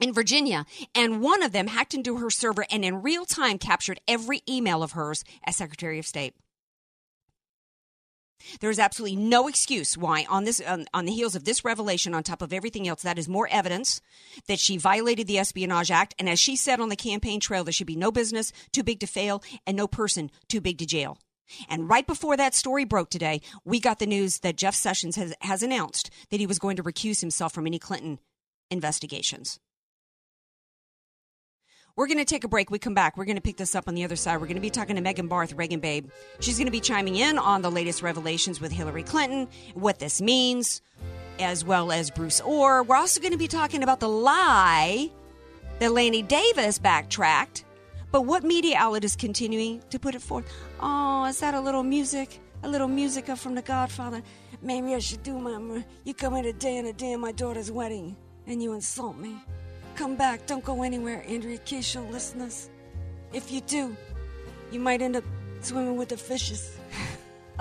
in 0.00 0.12
Virginia, 0.12 0.66
and 0.94 1.22
one 1.22 1.42
of 1.42 1.52
them 1.52 1.68
hacked 1.68 1.94
into 1.94 2.18
her 2.18 2.30
server 2.30 2.66
and 2.70 2.84
in 2.84 3.02
real 3.02 3.24
time 3.24 3.58
captured 3.58 4.00
every 4.06 4.42
email 4.48 4.82
of 4.82 4.92
hers 4.92 5.24
as 5.44 5.56
Secretary 5.56 5.98
of 5.98 6.06
State. 6.06 6.34
There 8.60 8.70
is 8.70 8.78
absolutely 8.78 9.16
no 9.16 9.48
excuse 9.48 9.96
why, 9.96 10.26
on 10.28 10.44
this 10.44 10.60
on, 10.60 10.86
on, 10.94 11.04
the 11.04 11.12
heels 11.12 11.34
of 11.34 11.44
this 11.44 11.64
revelation, 11.64 12.14
on 12.14 12.22
top 12.22 12.42
of 12.42 12.52
everything 12.52 12.86
else, 12.86 13.02
that 13.02 13.18
is 13.18 13.28
more 13.28 13.48
evidence 13.50 14.00
that 14.46 14.60
she 14.60 14.76
violated 14.76 15.26
the 15.26 15.38
Espionage 15.38 15.90
Act. 15.90 16.14
And 16.18 16.28
as 16.28 16.38
she 16.38 16.56
said 16.56 16.80
on 16.80 16.88
the 16.88 16.96
campaign 16.96 17.40
trail, 17.40 17.64
there 17.64 17.72
should 17.72 17.86
be 17.86 17.96
no 17.96 18.12
business 18.12 18.52
too 18.72 18.82
big 18.82 19.00
to 19.00 19.06
fail 19.06 19.42
and 19.66 19.76
no 19.76 19.86
person 19.86 20.30
too 20.48 20.60
big 20.60 20.78
to 20.78 20.86
jail. 20.86 21.18
And 21.68 21.88
right 21.88 22.06
before 22.06 22.36
that 22.36 22.54
story 22.54 22.84
broke 22.84 23.10
today, 23.10 23.40
we 23.64 23.80
got 23.80 23.98
the 23.98 24.06
news 24.06 24.40
that 24.40 24.56
Jeff 24.56 24.74
Sessions 24.74 25.16
has, 25.16 25.34
has 25.40 25.62
announced 25.62 26.10
that 26.30 26.40
he 26.40 26.46
was 26.46 26.58
going 26.58 26.76
to 26.76 26.82
recuse 26.82 27.20
himself 27.20 27.52
from 27.52 27.66
any 27.66 27.78
Clinton 27.78 28.18
investigations. 28.70 29.60
We're 31.96 32.08
going 32.08 32.18
to 32.18 32.26
take 32.26 32.44
a 32.44 32.48
break. 32.48 32.70
We 32.70 32.78
come 32.78 32.92
back. 32.92 33.16
We're 33.16 33.24
going 33.24 33.36
to 33.36 33.42
pick 33.42 33.56
this 33.56 33.74
up 33.74 33.88
on 33.88 33.94
the 33.94 34.04
other 34.04 34.16
side. 34.16 34.38
We're 34.38 34.46
going 34.46 34.56
to 34.56 34.60
be 34.60 34.68
talking 34.68 34.96
to 34.96 35.02
Megan 35.02 35.28
Barth, 35.28 35.54
Reagan 35.54 35.80
Babe. 35.80 36.10
She's 36.40 36.58
going 36.58 36.66
to 36.66 36.70
be 36.72 36.80
chiming 36.80 37.16
in 37.16 37.38
on 37.38 37.62
the 37.62 37.70
latest 37.70 38.02
revelations 38.02 38.60
with 38.60 38.70
Hillary 38.70 39.02
Clinton, 39.02 39.48
what 39.72 39.98
this 39.98 40.20
means, 40.20 40.82
as 41.38 41.64
well 41.64 41.90
as 41.90 42.10
Bruce 42.10 42.42
Ohr. 42.42 42.82
We're 42.82 42.96
also 42.96 43.18
going 43.18 43.32
to 43.32 43.38
be 43.38 43.48
talking 43.48 43.82
about 43.82 44.00
the 44.00 44.10
lie 44.10 45.10
that 45.78 45.90
Lanny 45.90 46.20
Davis 46.20 46.78
backtracked, 46.78 47.64
but 48.12 48.26
what 48.26 48.44
media 48.44 48.76
outlet 48.76 49.04
is 49.04 49.16
continuing 49.16 49.82
to 49.88 49.98
put 49.98 50.14
it 50.14 50.20
forth? 50.20 50.44
Oh, 50.80 51.24
is 51.24 51.40
that 51.40 51.54
a 51.54 51.60
little 51.60 51.82
music? 51.82 52.40
A 52.62 52.68
little 52.68 52.88
musica 52.88 53.36
from 53.36 53.54
The 53.54 53.62
Godfather? 53.62 54.22
Maybe 54.60 54.94
I 54.94 54.98
should 54.98 55.22
do 55.22 55.38
my. 55.38 55.82
You 56.04 56.12
come 56.12 56.34
in 56.34 56.44
a 56.44 56.52
day 56.52 56.76
and 56.76 56.88
a 56.88 56.92
day 56.92 57.14
of 57.14 57.20
my 57.20 57.32
daughter's 57.32 57.72
wedding, 57.72 58.16
and 58.46 58.62
you 58.62 58.74
insult 58.74 59.16
me. 59.16 59.36
Come 59.96 60.14
back. 60.14 60.46
Don't 60.46 60.64
go 60.64 60.82
anywhere, 60.82 61.24
Andrea 61.26 61.58
Kaye 61.58 61.80
Show 61.80 62.02
listeners. 62.02 62.68
If 63.32 63.50
you 63.50 63.62
do, 63.62 63.96
you 64.70 64.78
might 64.78 65.00
end 65.02 65.16
up 65.16 65.24
swimming 65.60 65.96
with 65.96 66.10
the 66.10 66.16
fishes. 66.16 66.76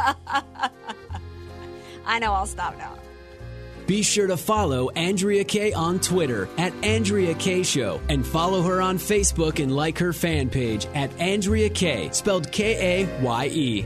I 2.06 2.20
know, 2.20 2.34
I'll 2.34 2.46
stop 2.46 2.78
now. 2.78 2.94
Be 3.88 4.02
sure 4.02 4.28
to 4.28 4.36
follow 4.36 4.90
Andrea 4.90 5.44
Kaye 5.44 5.72
on 5.74 6.00
Twitter 6.00 6.50
at 6.58 6.74
Andrea 6.84 7.36
Kaye 7.36 7.64
Show 7.64 8.02
and 8.10 8.26
follow 8.26 8.64
her 8.64 8.82
on 8.82 8.98
Facebook 8.98 9.62
and 9.62 9.76
like 9.76 9.98
her 10.00 10.12
fan 10.12 10.50
page 10.50 10.88
at 10.96 11.12
Andrea 11.20 11.70
Kaye, 11.70 12.10
spelled 12.12 12.52
K 12.52 13.04
A 13.06 13.22
Y 13.22 13.46
E. 13.48 13.86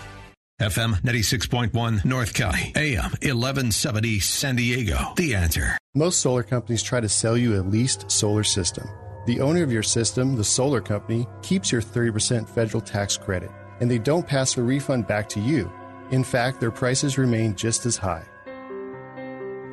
FM 0.61 1.01
96.1 1.01 2.05
North 2.05 2.35
County, 2.35 2.71
AM 2.75 3.11
1170 3.23 4.19
San 4.19 4.55
Diego. 4.55 5.11
The 5.17 5.33
answer. 5.33 5.75
Most 5.95 6.19
solar 6.19 6.43
companies 6.43 6.83
try 6.83 7.01
to 7.01 7.09
sell 7.09 7.35
you 7.35 7.59
a 7.59 7.63
leased 7.63 8.11
solar 8.11 8.43
system. 8.43 8.87
The 9.25 9.39
owner 9.39 9.63
of 9.63 9.71
your 9.71 9.81
system, 9.81 10.35
the 10.35 10.43
solar 10.43 10.79
company, 10.79 11.25
keeps 11.41 11.71
your 11.71 11.81
30% 11.81 12.47
federal 12.47 12.79
tax 12.79 13.17
credit, 13.17 13.49
and 13.79 13.89
they 13.89 13.97
don't 13.97 14.27
pass 14.27 14.55
a 14.55 14.61
refund 14.61 15.07
back 15.07 15.27
to 15.29 15.39
you. 15.39 15.71
In 16.11 16.23
fact, 16.23 16.59
their 16.59 16.69
prices 16.69 17.17
remain 17.17 17.55
just 17.55 17.87
as 17.87 17.97
high. 17.97 18.23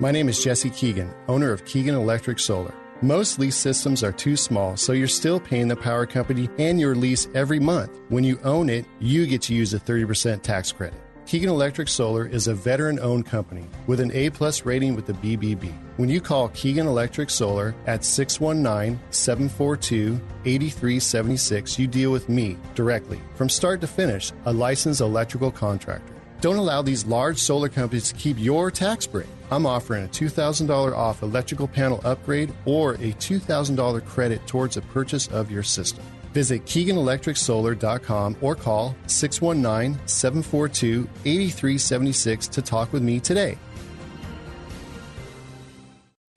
My 0.00 0.10
name 0.10 0.30
is 0.30 0.42
Jesse 0.42 0.70
Keegan, 0.70 1.12
owner 1.28 1.52
of 1.52 1.66
Keegan 1.66 1.96
Electric 1.96 2.38
Solar. 2.38 2.74
Most 3.02 3.38
lease 3.38 3.54
systems 3.54 4.02
are 4.02 4.10
too 4.10 4.36
small, 4.36 4.76
so 4.76 4.92
you're 4.92 5.06
still 5.06 5.38
paying 5.38 5.68
the 5.68 5.76
power 5.76 6.04
company 6.04 6.50
and 6.58 6.80
your 6.80 6.96
lease 6.96 7.28
every 7.32 7.60
month. 7.60 7.96
When 8.08 8.24
you 8.24 8.40
own 8.42 8.68
it, 8.68 8.86
you 8.98 9.24
get 9.28 9.40
to 9.42 9.54
use 9.54 9.72
a 9.72 9.78
30% 9.78 10.42
tax 10.42 10.72
credit. 10.72 11.00
Keegan 11.24 11.48
Electric 11.48 11.86
Solar 11.86 12.26
is 12.26 12.48
a 12.48 12.54
veteran 12.54 12.98
owned 12.98 13.24
company 13.24 13.68
with 13.86 14.00
an 14.00 14.10
A 14.14 14.30
plus 14.30 14.66
rating 14.66 14.96
with 14.96 15.06
the 15.06 15.12
BBB. 15.12 15.72
When 15.96 16.08
you 16.08 16.20
call 16.20 16.48
Keegan 16.48 16.88
Electric 16.88 17.30
Solar 17.30 17.72
at 17.86 18.04
619 18.04 18.98
742 19.10 20.20
8376, 20.44 21.78
you 21.78 21.86
deal 21.86 22.10
with 22.10 22.28
me 22.28 22.56
directly. 22.74 23.20
From 23.36 23.48
start 23.48 23.80
to 23.82 23.86
finish, 23.86 24.32
a 24.44 24.52
licensed 24.52 25.02
electrical 25.02 25.52
contractor. 25.52 26.14
Don't 26.40 26.56
allow 26.56 26.82
these 26.82 27.06
large 27.06 27.38
solar 27.38 27.68
companies 27.68 28.08
to 28.08 28.16
keep 28.16 28.40
your 28.40 28.72
tax 28.72 29.06
break. 29.06 29.28
I'm 29.50 29.66
offering 29.66 30.04
a 30.04 30.08
$2,000 30.08 30.94
off 30.94 31.22
electrical 31.22 31.68
panel 31.68 32.00
upgrade 32.04 32.52
or 32.64 32.94
a 32.94 33.12
$2,000 33.12 34.04
credit 34.04 34.46
towards 34.46 34.74
the 34.74 34.82
purchase 34.82 35.28
of 35.28 35.50
your 35.50 35.62
system. 35.62 36.04
Visit 36.32 36.64
KeeganElectricSolar.com 36.66 38.36
or 38.40 38.54
call 38.54 38.94
619 39.06 39.98
742 40.06 41.08
8376 41.24 42.48
to 42.48 42.62
talk 42.62 42.92
with 42.92 43.02
me 43.02 43.18
today. 43.18 43.58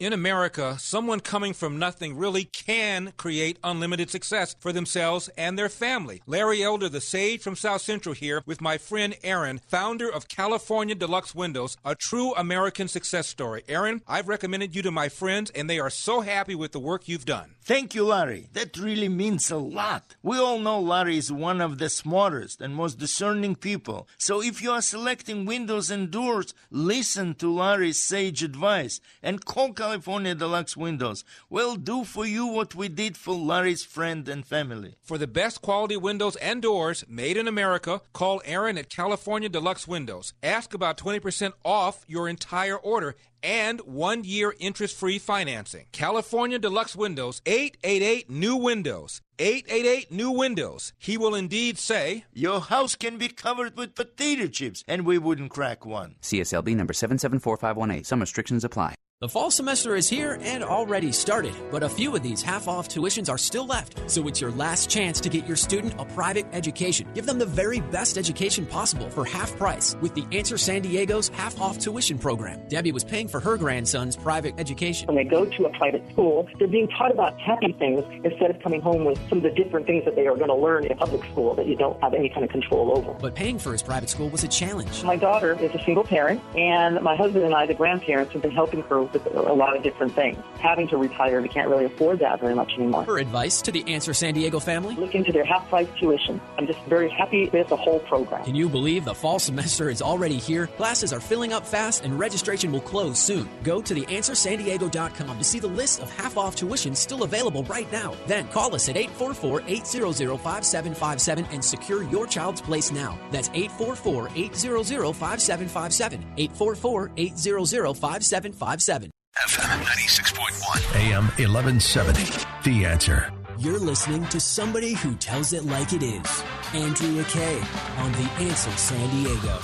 In 0.01 0.13
America, 0.13 0.77
someone 0.79 1.19
coming 1.19 1.53
from 1.53 1.77
nothing 1.77 2.17
really 2.17 2.43
can 2.43 3.13
create 3.17 3.59
unlimited 3.63 4.09
success 4.09 4.55
for 4.59 4.73
themselves 4.73 5.29
and 5.37 5.59
their 5.59 5.69
family. 5.69 6.23
Larry 6.25 6.63
Elder, 6.63 6.89
the 6.89 6.99
sage 6.99 7.43
from 7.43 7.55
South 7.55 7.81
Central, 7.83 8.15
here 8.15 8.41
with 8.47 8.61
my 8.61 8.79
friend 8.79 9.15
Aaron, 9.23 9.59
founder 9.67 10.11
of 10.11 10.27
California 10.27 10.95
Deluxe 10.95 11.35
Windows, 11.35 11.77
a 11.85 11.93
true 11.93 12.33
American 12.33 12.87
success 12.87 13.27
story. 13.27 13.61
Aaron, 13.69 14.01
I've 14.07 14.27
recommended 14.27 14.75
you 14.75 14.81
to 14.81 14.89
my 14.89 15.07
friends, 15.07 15.51
and 15.51 15.69
they 15.69 15.77
are 15.77 15.91
so 15.91 16.21
happy 16.21 16.55
with 16.55 16.71
the 16.71 16.79
work 16.79 17.07
you've 17.07 17.25
done. 17.25 17.53
Thank 17.63 17.93
you, 17.93 18.03
Larry. 18.03 18.47
That 18.53 18.75
really 18.77 19.07
means 19.07 19.51
a 19.51 19.57
lot. 19.57 20.15
We 20.23 20.39
all 20.39 20.57
know 20.57 20.79
Larry 20.79 21.17
is 21.17 21.31
one 21.31 21.61
of 21.61 21.77
the 21.77 21.89
smartest 21.89 22.59
and 22.59 22.73
most 22.73 22.97
discerning 22.97 23.55
people. 23.55 24.07
So 24.17 24.41
if 24.41 24.63
you 24.63 24.71
are 24.71 24.81
selecting 24.81 25.45
windows 25.45 25.91
and 25.91 26.09
doors, 26.09 26.55
listen 26.71 27.35
to 27.35 27.53
Larry's 27.53 28.03
sage 28.03 28.41
advice 28.41 28.99
and 29.21 29.45
call 29.45 29.73
California 29.91 30.33
Deluxe 30.33 30.77
Windows. 30.77 31.25
We'll 31.49 31.75
do 31.75 32.05
for 32.05 32.25
you 32.25 32.45
what 32.47 32.73
we 32.73 32.87
did 32.87 33.17
for 33.17 33.33
Larry's 33.35 33.83
friend 33.83 34.29
and 34.29 34.47
family. 34.47 34.95
For 35.03 35.17
the 35.17 35.27
best 35.27 35.61
quality 35.61 35.97
windows 35.97 36.37
and 36.37 36.61
doors 36.61 37.03
made 37.09 37.35
in 37.35 37.45
America, 37.45 37.99
call 38.13 38.41
Aaron 38.45 38.77
at 38.77 38.89
California 38.89 39.49
Deluxe 39.49 39.89
Windows. 39.89 40.33
Ask 40.41 40.73
about 40.73 40.97
20% 40.97 41.51
off 41.65 42.05
your 42.07 42.29
entire 42.29 42.77
order 42.77 43.17
and 43.43 43.81
one 43.81 44.23
year 44.23 44.55
interest 44.59 44.97
free 44.97 45.19
financing. 45.19 45.87
California 45.91 46.57
Deluxe 46.57 46.95
Windows, 46.95 47.41
888 47.45 48.29
New 48.29 48.55
Windows. 48.55 49.21
888 49.39 50.09
New 50.09 50.31
Windows. 50.31 50.93
He 50.99 51.17
will 51.17 51.35
indeed 51.35 51.77
say, 51.77 52.23
Your 52.31 52.61
house 52.61 52.95
can 52.95 53.17
be 53.17 53.27
covered 53.27 53.75
with 53.75 53.95
potato 53.95 54.47
chips, 54.47 54.85
and 54.87 55.05
we 55.05 55.17
wouldn't 55.17 55.51
crack 55.51 55.85
one. 55.85 56.15
CSLB 56.21 56.77
number 56.77 56.93
774518. 56.93 58.05
Some 58.05 58.21
restrictions 58.21 58.63
apply. 58.63 58.95
The 59.21 59.29
fall 59.29 59.51
semester 59.51 59.95
is 59.95 60.09
here 60.09 60.39
and 60.41 60.63
already 60.63 61.11
started, 61.11 61.53
but 61.69 61.83
a 61.83 61.89
few 61.89 62.15
of 62.15 62.23
these 62.23 62.41
half 62.41 62.67
off 62.67 62.89
tuitions 62.89 63.29
are 63.29 63.37
still 63.37 63.67
left. 63.67 64.09
So 64.09 64.27
it's 64.27 64.41
your 64.41 64.49
last 64.49 64.89
chance 64.89 65.21
to 65.21 65.29
get 65.29 65.45
your 65.45 65.57
student 65.57 65.93
a 65.99 66.05
private 66.05 66.47
education. 66.53 67.07
Give 67.13 67.27
them 67.27 67.37
the 67.37 67.45
very 67.45 67.81
best 67.81 68.17
education 68.17 68.65
possible 68.65 69.11
for 69.11 69.23
half 69.23 69.55
price 69.57 69.95
with 70.01 70.15
the 70.15 70.25
Answer 70.35 70.57
San 70.57 70.81
Diego's 70.81 71.27
half 71.27 71.61
off 71.61 71.77
tuition 71.77 72.17
program. 72.17 72.67
Debbie 72.67 72.91
was 72.91 73.03
paying 73.03 73.27
for 73.27 73.39
her 73.39 73.57
grandson's 73.57 74.15
private 74.15 74.55
education. 74.57 75.05
When 75.05 75.17
they 75.17 75.23
go 75.23 75.45
to 75.45 75.65
a 75.65 75.77
private 75.77 76.01
school, 76.11 76.47
they're 76.57 76.67
being 76.67 76.87
taught 76.87 77.11
about 77.11 77.39
happy 77.39 77.73
things 77.73 78.03
instead 78.23 78.49
of 78.49 78.59
coming 78.63 78.81
home 78.81 79.05
with 79.05 79.19
some 79.29 79.37
of 79.37 79.43
the 79.43 79.51
different 79.51 79.85
things 79.85 80.03
that 80.05 80.15
they 80.15 80.25
are 80.25 80.35
going 80.35 80.49
to 80.49 80.55
learn 80.55 80.83
in 80.83 80.97
public 80.97 81.23
school 81.25 81.53
that 81.53 81.67
you 81.67 81.75
don't 81.75 82.01
have 82.01 82.15
any 82.15 82.29
kind 82.29 82.43
of 82.43 82.49
control 82.49 82.97
over. 82.97 83.13
But 83.13 83.35
paying 83.35 83.59
for 83.59 83.71
his 83.71 83.83
private 83.83 84.09
school 84.09 84.29
was 84.29 84.43
a 84.43 84.47
challenge. 84.47 85.03
My 85.03 85.15
daughter 85.15 85.55
is 85.61 85.75
a 85.75 85.83
single 85.83 86.05
parent, 86.05 86.41
and 86.57 86.99
my 87.03 87.15
husband 87.15 87.45
and 87.45 87.53
I, 87.53 87.67
the 87.67 87.75
grandparents, 87.75 88.33
have 88.33 88.41
been 88.41 88.49
helping 88.49 88.81
her 88.81 89.10
with 89.13 89.25
a 89.25 89.53
lot 89.53 89.75
of 89.75 89.83
different 89.83 90.13
things. 90.13 90.37
Having 90.59 90.89
to 90.89 90.97
retire, 90.97 91.41
we 91.41 91.49
can't 91.49 91.69
really 91.69 91.85
afford 91.85 92.19
that 92.19 92.39
very 92.39 92.55
much 92.55 92.73
anymore. 92.73 93.03
Her 93.03 93.19
advice 93.19 93.61
to 93.63 93.71
the 93.71 93.83
Answer 93.93 94.13
San 94.13 94.33
Diego 94.33 94.59
family? 94.59 94.95
Look 94.95 95.15
into 95.15 95.31
their 95.31 95.45
half 95.45 95.67
price 95.69 95.87
tuition. 95.99 96.39
I'm 96.57 96.67
just 96.67 96.79
very 96.83 97.09
happy 97.09 97.49
with 97.49 97.67
the 97.69 97.75
whole 97.75 97.99
program. 97.99 98.43
Can 98.43 98.55
you 98.55 98.69
believe 98.69 99.05
the 99.05 99.15
fall 99.15 99.39
semester 99.39 99.89
is 99.89 100.01
already 100.01 100.37
here? 100.37 100.67
Classes 100.67 101.13
are 101.13 101.19
filling 101.19 101.53
up 101.53 101.65
fast 101.65 102.03
and 102.03 102.17
registration 102.17 102.71
will 102.71 102.81
close 102.81 103.19
soon. 103.19 103.49
Go 103.63 103.81
to 103.81 103.93
theanswersandiego.com 103.93 105.37
to 105.37 105.43
see 105.43 105.59
the 105.59 105.67
list 105.67 106.01
of 106.01 106.11
half 106.11 106.37
off 106.37 106.55
tuition 106.55 106.95
still 106.95 107.23
available 107.23 107.63
right 107.63 107.91
now. 107.91 108.15
Then 108.27 108.47
call 108.47 108.75
us 108.75 108.89
at 108.89 108.97
844 108.97 109.63
800 109.67 110.37
5757 110.37 111.45
and 111.51 111.63
secure 111.63 112.03
your 112.03 112.27
child's 112.27 112.61
place 112.61 112.91
now. 112.91 113.17
That's 113.31 113.49
844 113.53 114.29
800 114.35 115.13
5757. 115.15 116.19
844 116.37 117.11
800 117.17 117.93
5757. 117.95 119.00
FM 119.37 119.81
96.1, 119.85 120.95
AM 121.07 121.23
1170. 121.39 122.45
The 122.69 122.85
answer. 122.85 123.31
You're 123.57 123.79
listening 123.79 124.25
to 124.27 124.41
somebody 124.41 124.93
who 124.93 125.15
tells 125.15 125.53
it 125.53 125.63
like 125.63 125.93
it 125.93 126.03
is. 126.03 126.43
Andrea 126.73 127.23
Kaye 127.23 127.63
on 127.99 128.11
The 128.11 128.29
Answer 128.39 128.71
San 128.71 129.09
Diego. 129.09 129.57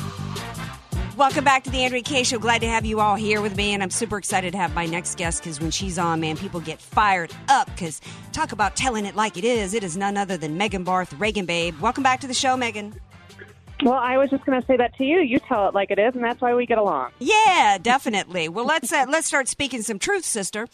Welcome 1.18 1.44
back 1.44 1.66
to 1.66 1.70
the 1.70 1.84
Andrea 1.84 2.02
Kaye 2.02 2.24
Show. 2.24 2.40
Glad 2.40 2.62
to 2.62 2.68
have 2.68 2.86
you 2.86 3.02
all 3.02 3.16
here 3.16 3.42
with 3.42 3.58
me, 3.58 3.74
and 3.74 3.84
I'm 3.84 3.90
super 3.90 4.18
excited 4.18 4.54
to 4.54 4.58
have 4.58 4.74
my 4.74 4.86
next 4.86 5.18
guest 5.18 5.44
because 5.44 5.60
when 5.60 5.72
she's 5.72 6.00
on, 6.00 6.22
man, 6.22 6.38
people 6.38 6.62
get 6.62 6.80
fired 6.80 7.36
up. 7.50 7.66
Because 7.68 8.00
talk 8.32 8.54
about 8.54 8.78
telling 8.78 9.06
it 9.06 9.16
like 9.16 9.36
it 9.36 9.44
is. 9.44 9.74
It 9.74 9.84
is 9.84 9.98
none 9.98 10.16
other 10.16 10.38
than 10.38 10.58
Megan 10.58 10.86
Barth, 10.86 11.12
Reagan 11.14 11.46
Babe. 11.46 11.78
Welcome 11.82 12.04
back 12.04 12.22
to 12.22 12.28
the 12.28 12.34
show, 12.34 12.56
Megan. 12.56 12.96
Well, 13.84 13.94
I 13.94 14.18
was 14.18 14.32
just 14.32 14.44
going 14.44 14.60
to 14.60 14.66
say 14.66 14.76
that 14.78 14.96
to 14.98 15.04
you. 15.06 15.20
You 15.20 15.40
tell 15.40 15.68
it 15.68 15.76
like 15.76 15.92
it 15.92 16.00
is, 16.00 16.16
and 16.16 16.24
that's 16.24 16.42
why 16.42 16.56
we 16.56 16.66
get 16.66 16.80
along. 16.80 17.12
Yeah, 17.20 17.78
definitely. 17.80 18.50
Well, 18.50 18.66
let's 18.66 18.92
uh, 18.92 19.06
let's 19.08 19.28
start 19.28 19.48
speaking 19.48 19.84
some 19.84 20.00
truth, 20.00 20.26
sister, 20.26 20.68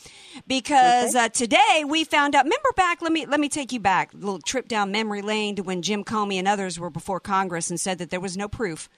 because 0.47 1.13
Okay. 1.15 1.25
uh, 1.25 1.29
today 1.29 1.83
we 1.85 2.05
found 2.05 2.33
out. 2.33 2.45
Remember 2.45 2.69
back? 2.77 3.01
Let 3.01 3.11
me 3.11 3.25
let 3.25 3.39
me 3.41 3.49
take 3.49 3.73
you 3.73 3.79
back. 3.79 4.13
A 4.13 4.17
little 4.17 4.39
trip 4.39 4.67
down 4.69 4.91
memory 4.91 5.21
lane 5.21 5.55
to 5.57 5.63
when 5.63 5.81
Jim 5.81 6.03
Comey 6.05 6.35
and 6.35 6.47
others 6.47 6.79
were 6.79 6.89
before 6.89 7.19
Congress 7.19 7.69
and 7.69 7.79
said 7.79 7.97
that 7.97 8.09
there 8.09 8.21
was 8.21 8.37
no 8.37 8.47
proof 8.47 8.89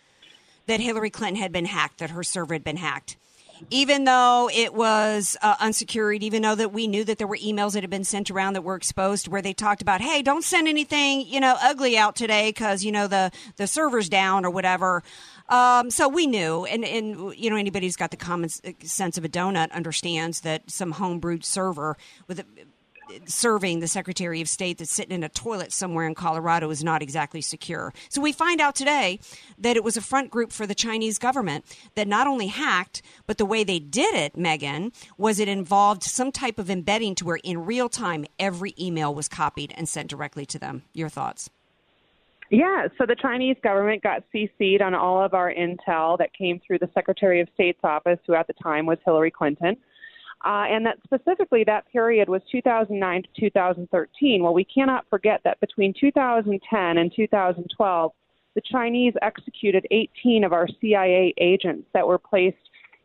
that 0.68 0.80
Hillary 0.80 1.10
Clinton 1.10 1.42
had 1.42 1.52
been 1.52 1.66
hacked, 1.66 1.98
that 2.00 2.12
her 2.12 2.24
server 2.24 2.54
had 2.54 2.64
been 2.64 2.78
hacked. 2.78 3.18
Even 3.70 4.04
though 4.04 4.50
it 4.54 4.74
was 4.74 5.38
uh, 5.42 5.56
unsecured, 5.60 6.24
even 6.24 6.42
though 6.42 6.56
that 6.56 6.72
we 6.72 6.88
knew 6.88 7.04
that 7.04 7.18
there 7.18 7.28
were 7.28 7.38
emails 7.38 7.74
that 7.74 7.84
had 7.84 7.90
been 7.90 8.04
sent 8.04 8.30
around 8.30 8.54
that 8.54 8.64
were 8.64 8.76
exposed, 8.76 9.28
where 9.28 9.42
they 9.42 9.54
talked 9.54 9.82
about, 9.82 10.02
"Hey, 10.02 10.22
don't 10.22 10.44
send 10.44 10.68
anything, 10.68 11.22
you 11.22 11.40
know, 11.40 11.56
ugly 11.62 11.98
out 11.98 12.16
today 12.16 12.50
because 12.50 12.84
you 12.84 12.92
know 12.92 13.08
the 13.08 13.32
the 13.58 13.68
server's 13.68 14.10
down 14.10 14.46
or 14.46 14.50
whatever." 14.50 15.04
Um, 15.50 15.92
so 15.92 16.08
we 16.08 16.28
knew, 16.28 16.66
and 16.66 16.84
and 16.84 17.36
you 17.36 17.50
know 17.50 17.56
anybody 17.56 17.86
who's 17.88 17.96
got 17.96 18.12
the 18.12 18.18
common 18.18 18.50
sense 18.50 19.18
of 19.18 19.26
a 19.26 19.30
donut 19.30 19.72
understands 19.72 20.42
that 20.42 20.70
some 20.70 20.94
homebrewed 20.94 21.44
server 21.44 21.98
with 22.28 22.40
a, 22.40 22.46
serving 23.26 23.80
the 23.80 23.88
Secretary 23.88 24.42
of 24.42 24.50
State 24.50 24.78
that's 24.78 24.92
sitting 24.92 25.16
in 25.16 25.24
a 25.24 25.30
toilet 25.30 25.72
somewhere 25.72 26.08
in 26.08 26.16
Colorado 26.16 26.70
is 26.70 26.84
not 26.84 27.02
exactly 27.02 27.42
secure. 27.42 27.94
So 28.10 28.22
we 28.22 28.32
find 28.32 28.62
out 28.62 28.76
today 28.76 29.20
that 29.58 29.76
it 29.76 29.84
was 29.84 29.98
a 29.98 30.02
front 30.02 30.32
group 30.32 30.52
for 30.52 30.68
the 30.68 30.76
Chinese 30.76 31.18
government 31.18 31.66
that 31.96 32.08
not 32.08 32.28
only 32.28 32.48
hacked, 32.48 33.02
but 33.28 33.38
the 33.38 33.46
way 33.46 33.64
they 33.64 33.80
did 33.80 34.16
it, 34.16 34.38
Megan, 34.38 34.92
was 35.18 35.40
it 35.40 35.48
involved 35.48 36.04
some 36.04 36.32
type 36.32 36.60
of 36.60 36.70
embedding 36.70 37.16
to 37.16 37.26
where 37.26 37.40
in 37.44 37.66
real 37.66 37.90
time 37.90 38.26
every 38.40 38.74
email 38.80 39.14
was 39.14 39.28
copied 39.28 39.74
and 39.78 39.88
sent 39.88 40.10
directly 40.10 40.46
to 40.46 40.60
them. 40.60 40.84
Your 40.94 41.10
thoughts? 41.10 41.50
Yeah, 42.52 42.88
so 42.98 43.06
the 43.08 43.16
Chinese 43.16 43.58
government 43.64 44.04
got 44.04 44.24
CC'd 44.34 44.82
on 44.82 44.94
all 44.94 45.24
of 45.24 45.34
our 45.34 45.52
intel 45.52 46.18
that 46.20 46.32
came 46.34 46.60
through 46.60 46.80
the 46.80 46.90
Secretary 46.94 47.42
of 47.42 47.48
State's 47.56 47.84
office, 47.84 48.20
who 48.28 48.36
at 48.36 48.46
the 48.48 48.54
time 48.54 48.86
was 48.86 49.00
Hillary 49.04 49.32
Clinton. 49.32 49.78
Uh, 50.46 50.66
and 50.70 50.86
that 50.86 51.00
specifically 51.04 51.64
that 51.64 51.92
period 51.92 52.30
was 52.30 52.42
2009 52.52 53.24
to 53.24 53.42
2013. 53.42 54.44
Well, 54.44 54.54
we 54.54 54.64
cannot 54.64 55.06
forget 55.10 55.42
that 55.44 55.60
between 55.60 55.92
2010 56.00 56.98
and 56.98 57.12
2012, 57.16 58.12
the 58.54 58.62
Chinese 58.72 59.14
executed 59.24 59.88
18 59.90 60.44
of 60.44 60.54
our 60.54 60.68
CIA 60.80 61.34
agents 61.40 61.88
that 61.96 62.08
were 62.08 62.20
placed 62.20 62.58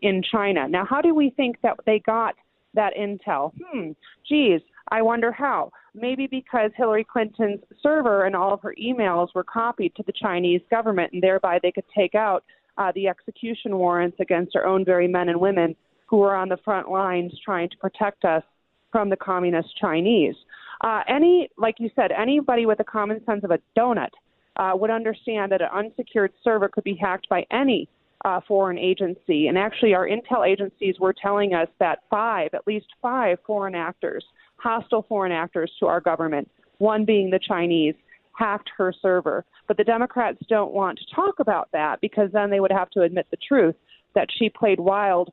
in 0.03 0.22
China. 0.22 0.68
Now, 0.68 0.85
how 0.85 1.00
do 1.00 1.14
we 1.14 1.31
think 1.31 1.57
that 1.62 1.79
they 1.87 2.00
got 2.00 2.35
that 2.74 2.92
intel? 2.94 3.53
Hmm, 3.64 3.92
geez, 4.29 4.61
I 4.90 5.00
wonder 5.00 5.33
how. 5.33 5.72
Maybe 5.94 6.26
because 6.26 6.70
Hillary 6.76 7.05
Clinton's 7.11 7.61
server 7.83 8.26
and 8.26 8.37
all 8.37 8.53
of 8.53 8.61
her 8.61 8.74
emails 8.81 9.29
were 9.35 9.44
copied 9.44 9.94
to 9.96 10.03
the 10.03 10.12
Chinese 10.12 10.61
government, 10.70 11.14
and 11.14 11.22
thereby 11.22 11.59
they 11.62 11.72
could 11.72 11.85
take 11.96 12.14
out 12.14 12.44
uh, 12.76 12.92
the 12.94 13.09
execution 13.09 13.79
warrants 13.79 14.18
against 14.20 14.55
our 14.57 14.66
own 14.66 14.85
very 14.85 15.09
men 15.09 15.31
and 15.31 15.40
women 15.40 15.74
who 16.11 16.23
are 16.23 16.35
on 16.35 16.49
the 16.49 16.57
front 16.64 16.90
lines 16.90 17.33
trying 17.44 17.70
to 17.70 17.77
protect 17.77 18.25
us 18.25 18.42
from 18.90 19.09
the 19.09 19.16
communist 19.16 19.68
Chinese. 19.81 20.35
Uh, 20.81 21.03
any, 21.09 21.49
like 21.57 21.77
you 21.79 21.88
said, 21.94 22.11
anybody 22.11 22.66
with 22.66 22.81
a 22.81 22.85
common 22.85 23.25
sense 23.25 23.44
of 23.44 23.53
a 23.53 23.61
donut 23.79 24.09
uh, 24.57 24.73
would 24.75 24.90
understand 24.90 25.53
that 25.53 25.62
an 25.62 25.68
unsecured 25.73 26.33
server 26.42 26.68
could 26.68 26.83
be 26.83 26.96
hacked 27.01 27.29
by 27.29 27.46
any 27.53 27.88
uh, 28.25 28.40
foreign 28.49 28.77
agency. 28.77 29.46
And 29.46 29.57
actually, 29.57 29.94
our 29.94 30.09
intel 30.09 30.46
agencies 30.46 30.96
were 30.99 31.14
telling 31.14 31.55
us 31.55 31.68
that 31.79 32.01
five, 32.11 32.51
at 32.55 32.66
least 32.66 32.87
five 33.01 33.38
foreign 33.46 33.77
actors, 33.77 34.25
hostile 34.57 35.07
foreign 35.09 35.33
actors 35.33 35.70
to 35.79 35.87
our 35.87 36.01
government, 36.01 36.51
one 36.79 37.05
being 37.05 37.31
the 37.31 37.38
Chinese, 37.38 37.94
hacked 38.33 38.70
her 38.77 38.92
server. 39.01 39.44
But 39.68 39.77
the 39.77 39.85
Democrats 39.85 40.38
don't 40.49 40.73
want 40.73 40.99
to 40.99 41.14
talk 41.14 41.38
about 41.38 41.68
that 41.73 42.01
because 42.01 42.31
then 42.33 42.51
they 42.51 42.61
would 42.61 42.73
have 42.73 42.90
to 42.90 43.03
admit 43.03 43.27
the 43.31 43.37
truth 43.37 43.77
that 44.14 44.29
she 44.37 44.51
played 44.51 44.81
wild 44.81 45.31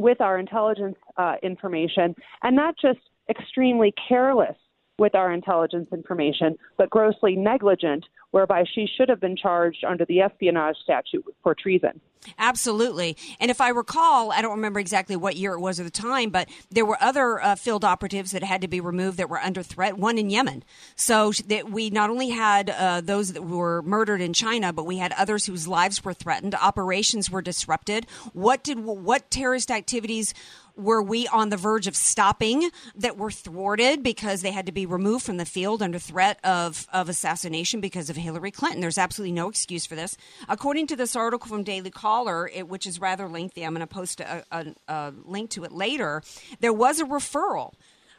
with 0.00 0.20
our 0.20 0.38
intelligence 0.38 0.96
uh, 1.16 1.34
information 1.42 2.14
and 2.42 2.56
not 2.56 2.74
just 2.80 2.98
extremely 3.28 3.92
careless 4.08 4.56
with 5.00 5.14
our 5.14 5.32
intelligence 5.32 5.88
information, 5.92 6.58
but 6.76 6.90
grossly 6.90 7.34
negligent, 7.34 8.04
whereby 8.32 8.64
she 8.74 8.86
should 8.86 9.08
have 9.08 9.18
been 9.18 9.34
charged 9.34 9.82
under 9.82 10.04
the 10.04 10.20
espionage 10.20 10.76
statute 10.84 11.24
for 11.42 11.54
treason. 11.54 11.98
Absolutely. 12.38 13.16
And 13.40 13.50
if 13.50 13.62
I 13.62 13.70
recall, 13.70 14.30
I 14.30 14.42
don't 14.42 14.56
remember 14.56 14.78
exactly 14.78 15.16
what 15.16 15.36
year 15.36 15.54
it 15.54 15.60
was 15.60 15.80
at 15.80 15.86
the 15.86 15.90
time, 15.90 16.28
but 16.28 16.50
there 16.70 16.84
were 16.84 16.98
other 17.00 17.40
uh, 17.40 17.54
field 17.54 17.82
operatives 17.82 18.32
that 18.32 18.42
had 18.42 18.60
to 18.60 18.68
be 18.68 18.78
removed 18.78 19.16
that 19.16 19.30
were 19.30 19.38
under 19.38 19.62
threat, 19.62 19.96
one 19.96 20.18
in 20.18 20.28
Yemen. 20.28 20.62
So 20.96 21.32
that 21.46 21.70
we 21.70 21.88
not 21.88 22.10
only 22.10 22.28
had 22.28 22.68
uh, 22.68 23.00
those 23.00 23.32
that 23.32 23.42
were 23.42 23.80
murdered 23.82 24.20
in 24.20 24.34
China, 24.34 24.70
but 24.70 24.84
we 24.84 24.98
had 24.98 25.12
others 25.12 25.46
whose 25.46 25.66
lives 25.66 26.04
were 26.04 26.12
threatened, 26.12 26.54
operations 26.54 27.30
were 27.30 27.40
disrupted. 27.40 28.06
What 28.34 28.62
did 28.62 28.80
what 28.80 29.30
terrorist 29.30 29.70
activities 29.70 30.34
were 30.76 31.02
we 31.02 31.26
on 31.28 31.50
the 31.50 31.56
verge 31.56 31.86
of 31.86 31.96
stopping 31.96 32.70
that 32.94 33.16
were 33.16 33.30
thwarted 33.30 34.02
because 34.02 34.42
they 34.42 34.50
had 34.50 34.66
to 34.66 34.72
be 34.72 34.86
removed 34.86 35.24
from 35.24 35.36
the 35.36 35.44
field 35.44 35.82
under 35.82 35.98
threat 35.98 36.38
of, 36.44 36.86
of 36.92 37.08
assassination 37.08 37.80
because 37.80 38.10
of 38.10 38.16
Hillary 38.16 38.50
Clinton? 38.50 38.80
There's 38.80 38.98
absolutely 38.98 39.32
no 39.32 39.48
excuse 39.48 39.86
for 39.86 39.94
this. 39.94 40.16
According 40.48 40.86
to 40.88 40.96
this 40.96 41.16
article 41.16 41.48
from 41.48 41.62
Daily 41.62 41.90
Caller, 41.90 42.48
it, 42.48 42.68
which 42.68 42.86
is 42.86 43.00
rather 43.00 43.28
lengthy, 43.28 43.64
I'm 43.64 43.74
going 43.74 43.80
to 43.80 43.86
post 43.86 44.20
a, 44.20 44.44
a, 44.50 44.66
a, 44.88 45.12
link 45.24 45.50
to 45.50 45.64
it 45.64 45.72
later. 45.72 46.22
There 46.60 46.72
was 46.72 47.00
a 47.00 47.04
referral 47.04 47.74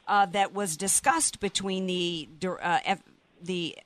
uh, 0.07 0.25
that 0.27 0.53
was 0.53 0.77
discussed 0.77 1.39
between 1.39 1.87
the 1.87 2.27
uh, 2.43 2.79
F, 2.85 3.01
the 3.41 3.77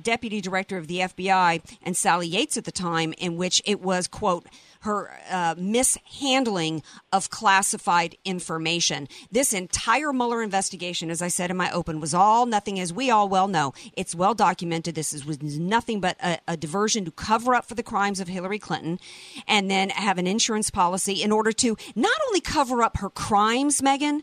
deputy 0.00 0.40
director 0.40 0.76
of 0.78 0.86
the 0.86 1.00
FBI 1.00 1.60
and 1.82 1.96
Sally 1.96 2.26
Yates 2.26 2.56
at 2.56 2.64
the 2.64 2.72
time, 2.72 3.12
in 3.18 3.36
which 3.36 3.60
it 3.64 3.80
was 3.80 4.06
quote 4.06 4.46
her 4.82 5.10
uh, 5.30 5.54
mishandling 5.58 6.82
of 7.12 7.30
classified 7.30 8.16
information. 8.24 9.08
This 9.30 9.52
entire 9.52 10.12
Mueller 10.12 10.42
investigation, 10.42 11.10
as 11.10 11.22
I 11.22 11.28
said 11.28 11.50
in 11.50 11.56
my 11.56 11.70
open, 11.70 12.00
was 12.00 12.14
all 12.14 12.46
nothing, 12.46 12.78
as 12.78 12.92
we 12.92 13.10
all 13.10 13.28
well 13.28 13.48
know. 13.48 13.72
It's 13.96 14.14
well 14.14 14.34
documented. 14.34 14.94
This 14.94 15.12
is, 15.12 15.24
was 15.24 15.42
nothing 15.42 16.00
but 16.00 16.16
a, 16.22 16.38
a 16.48 16.56
diversion 16.56 17.04
to 17.04 17.10
cover 17.10 17.54
up 17.54 17.66
for 17.66 17.74
the 17.74 17.82
crimes 17.82 18.20
of 18.20 18.28
Hillary 18.28 18.58
Clinton 18.58 18.98
and 19.46 19.70
then 19.70 19.90
have 19.90 20.18
an 20.18 20.26
insurance 20.26 20.70
policy 20.70 21.22
in 21.22 21.32
order 21.32 21.52
to 21.52 21.76
not 21.94 22.18
only 22.28 22.40
cover 22.40 22.82
up 22.82 22.98
her 22.98 23.10
crimes, 23.10 23.82
Megan, 23.82 24.22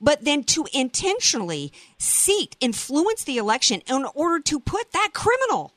but 0.00 0.24
then 0.24 0.44
to 0.44 0.66
intentionally 0.72 1.72
seek, 1.98 2.56
influence 2.60 3.24
the 3.24 3.38
election 3.38 3.82
in 3.88 4.06
order 4.14 4.40
to 4.40 4.60
put 4.60 4.92
that 4.92 5.10
criminal 5.12 5.75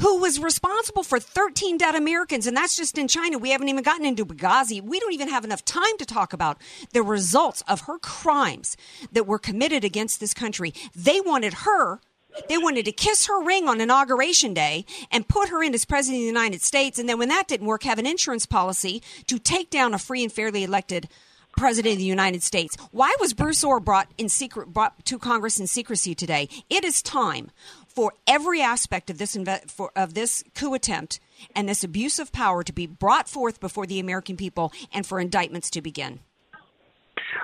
who 0.00 0.18
was 0.18 0.38
responsible 0.38 1.02
for 1.02 1.18
13 1.18 1.78
dead 1.78 1.94
Americans, 1.94 2.46
and 2.46 2.56
that's 2.56 2.76
just 2.76 2.98
in 2.98 3.08
China. 3.08 3.38
We 3.38 3.50
haven't 3.50 3.68
even 3.68 3.82
gotten 3.82 4.06
into 4.06 4.24
Benghazi. 4.24 4.82
We 4.82 5.00
don't 5.00 5.12
even 5.12 5.28
have 5.28 5.44
enough 5.44 5.64
time 5.64 5.96
to 5.98 6.06
talk 6.06 6.32
about 6.32 6.58
the 6.92 7.02
results 7.02 7.62
of 7.68 7.82
her 7.82 7.98
crimes 7.98 8.76
that 9.12 9.26
were 9.26 9.38
committed 9.38 9.84
against 9.84 10.20
this 10.20 10.34
country. 10.34 10.72
They 10.94 11.20
wanted 11.20 11.54
her 11.64 12.00
they 12.48 12.58
wanted 12.58 12.84
to 12.84 12.92
kiss 12.92 13.26
her 13.26 13.42
ring 13.42 13.68
on 13.68 13.80
inauguration 13.80 14.54
day 14.54 14.84
and 15.10 15.26
put 15.26 15.48
her 15.48 15.62
in 15.62 15.74
as 15.74 15.84
president 15.84 16.18
of 16.18 16.22
the 16.22 16.26
United 16.26 16.62
States. 16.62 16.98
And 16.98 17.08
then 17.08 17.18
when 17.18 17.30
that 17.30 17.48
didn't 17.48 17.66
work, 17.66 17.82
have 17.82 17.98
an 17.98 18.06
insurance 18.06 18.46
policy 18.46 19.02
to 19.26 19.38
take 19.38 19.70
down 19.70 19.94
a 19.94 19.98
free 19.98 20.22
and 20.22 20.32
fairly 20.32 20.62
elected 20.62 21.08
president 21.56 21.94
of 21.94 21.98
the 21.98 22.04
United 22.04 22.42
States. 22.42 22.76
Why 22.92 23.14
was 23.18 23.34
Bruce 23.34 23.64
Ohr 23.64 23.80
brought 23.80 24.08
in 24.16 24.28
secret 24.28 24.72
brought 24.72 25.04
to 25.06 25.18
Congress 25.18 25.58
in 25.58 25.66
secrecy 25.66 26.14
today? 26.14 26.48
It 26.70 26.84
is 26.84 27.02
time 27.02 27.50
for 27.98 28.12
every 28.28 28.62
aspect 28.62 29.10
of 29.10 29.18
this 29.18 29.36
inve- 29.36 29.68
for, 29.68 29.90
of 29.96 30.14
this 30.14 30.44
coup 30.54 30.72
attempt 30.72 31.18
and 31.56 31.68
this 31.68 31.82
abuse 31.82 32.20
of 32.20 32.30
power 32.30 32.62
to 32.62 32.72
be 32.72 32.86
brought 32.86 33.28
forth 33.28 33.58
before 33.58 33.86
the 33.86 33.98
American 33.98 34.36
people 34.36 34.72
and 34.92 35.04
for 35.04 35.18
indictments 35.18 35.68
to 35.68 35.82
begin. 35.82 36.20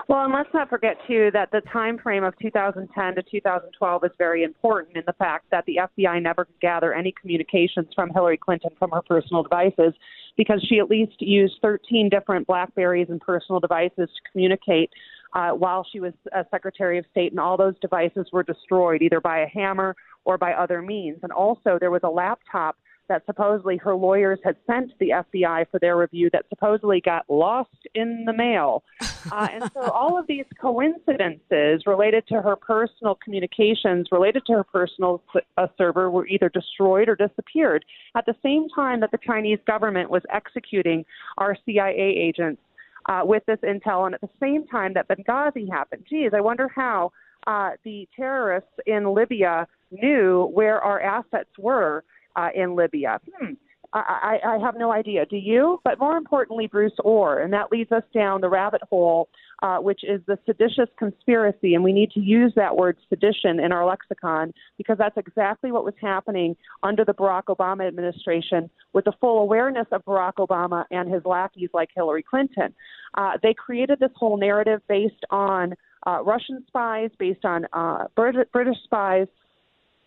Well, 0.06 0.24
and 0.24 0.32
let's 0.32 0.54
not 0.54 0.70
forget 0.70 0.96
too 1.08 1.30
that 1.32 1.50
the 1.50 1.60
time 1.72 1.98
frame 1.98 2.22
of 2.22 2.38
2010 2.38 3.16
to 3.16 3.22
2012 3.28 4.04
is 4.04 4.12
very 4.16 4.44
important 4.44 4.96
in 4.96 5.02
the 5.08 5.12
fact 5.14 5.46
that 5.50 5.64
the 5.66 5.80
FBI 5.98 6.22
never 6.22 6.44
could 6.44 6.60
gather 6.60 6.94
any 6.94 7.12
communications 7.20 7.88
from 7.92 8.10
Hillary 8.10 8.38
Clinton 8.38 8.70
from 8.78 8.92
her 8.92 9.02
personal 9.02 9.42
devices 9.42 9.92
because 10.36 10.64
she 10.68 10.78
at 10.78 10.88
least 10.88 11.14
used 11.18 11.54
13 11.62 12.10
different 12.10 12.46
Blackberries 12.46 13.08
and 13.10 13.20
personal 13.20 13.58
devices 13.58 14.08
to 14.08 14.30
communicate 14.30 14.90
uh, 15.34 15.50
while 15.50 15.84
she 15.90 15.98
was 15.98 16.12
a 16.32 16.44
Secretary 16.50 16.96
of 16.98 17.04
State, 17.10 17.32
and 17.32 17.40
all 17.40 17.56
those 17.56 17.74
devices 17.80 18.26
were 18.32 18.44
destroyed 18.44 19.02
either 19.02 19.20
by 19.20 19.40
a 19.40 19.48
hammer 19.48 19.96
or 20.24 20.38
by 20.38 20.52
other 20.52 20.82
means. 20.82 21.18
And 21.22 21.32
also, 21.32 21.78
there 21.78 21.90
was 21.90 22.02
a 22.04 22.08
laptop 22.08 22.76
that 23.08 23.22
supposedly 23.26 23.76
her 23.76 23.94
lawyers 23.94 24.38
had 24.44 24.56
sent 24.66 24.90
the 24.98 25.10
FBI 25.10 25.66
for 25.70 25.78
their 25.78 25.96
review 25.96 26.30
that 26.32 26.46
supposedly 26.48 27.00
got 27.00 27.24
lost 27.28 27.68
in 27.94 28.24
the 28.24 28.32
mail. 28.32 28.82
Uh, 29.30 29.48
and 29.52 29.70
so 29.74 29.80
all 29.94 30.18
of 30.18 30.26
these 30.26 30.46
coincidences 30.60 31.82
related 31.86 32.26
to 32.28 32.40
her 32.40 32.56
personal 32.56 33.18
communications, 33.22 34.08
related 34.10 34.44
to 34.46 34.54
her 34.54 34.64
personal 34.64 35.22
uh, 35.56 35.66
server, 35.76 36.10
were 36.10 36.26
either 36.26 36.48
destroyed 36.48 37.08
or 37.08 37.16
disappeared 37.16 37.84
at 38.14 38.24
the 38.26 38.34
same 38.42 38.68
time 38.74 39.00
that 39.00 39.10
the 39.10 39.18
Chinese 39.18 39.58
government 39.66 40.08
was 40.08 40.22
executing 40.32 41.04
our 41.36 41.56
CIA 41.66 41.94
agents 41.98 42.60
uh, 43.06 43.20
with 43.22 43.44
this 43.46 43.58
intel, 43.62 44.06
and 44.06 44.14
at 44.14 44.20
the 44.22 44.30
same 44.40 44.66
time 44.66 44.94
that 44.94 45.06
Benghazi 45.08 45.70
happened. 45.70 46.06
Geez, 46.08 46.30
I 46.34 46.40
wonder 46.40 46.68
how 46.74 47.12
uh, 47.46 47.72
the 47.84 48.08
terrorists 48.16 48.72
in 48.86 49.12
Libya 49.12 49.66
knew 50.02 50.50
where 50.52 50.80
our 50.80 51.00
assets 51.00 51.50
were 51.58 52.04
uh, 52.36 52.48
in 52.54 52.76
Libya. 52.76 53.20
Hmm. 53.38 53.54
I, 53.94 54.38
I, 54.44 54.58
have 54.58 54.74
no 54.76 54.90
idea. 54.90 55.24
Do 55.24 55.36
you? 55.36 55.80
But 55.84 56.00
more 56.00 56.16
importantly, 56.16 56.66
Bruce 56.66 56.96
Ohr, 57.04 57.38
and 57.38 57.52
that 57.52 57.70
leads 57.70 57.92
us 57.92 58.02
down 58.12 58.40
the 58.40 58.48
rabbit 58.48 58.82
hole, 58.90 59.28
uh, 59.62 59.78
which 59.78 60.00
is 60.02 60.20
the 60.26 60.36
seditious 60.46 60.88
conspiracy. 60.98 61.74
And 61.74 61.84
we 61.84 61.92
need 61.92 62.10
to 62.12 62.20
use 62.20 62.52
that 62.56 62.76
word 62.76 62.96
sedition 63.08 63.60
in 63.60 63.70
our 63.70 63.86
lexicon 63.86 64.52
because 64.78 64.98
that's 64.98 65.16
exactly 65.16 65.70
what 65.70 65.84
was 65.84 65.94
happening 66.00 66.56
under 66.82 67.04
the 67.04 67.14
Barack 67.14 67.44
Obama 67.44 67.86
administration 67.86 68.68
with 68.92 69.04
the 69.04 69.12
full 69.20 69.38
awareness 69.38 69.86
of 69.92 70.04
Barack 70.04 70.34
Obama 70.38 70.84
and 70.90 71.12
his 71.12 71.24
lackeys 71.24 71.70
like 71.72 71.90
Hillary 71.94 72.24
Clinton. 72.28 72.74
Uh, 73.16 73.32
they 73.44 73.54
created 73.54 74.00
this 74.00 74.10
whole 74.16 74.36
narrative 74.36 74.80
based 74.88 75.24
on 75.30 75.74
uh, 76.04 76.20
Russian 76.24 76.64
spies, 76.66 77.10
based 77.16 77.44
on 77.44 77.66
uh, 77.72 78.06
British 78.16 78.82
spies 78.82 79.28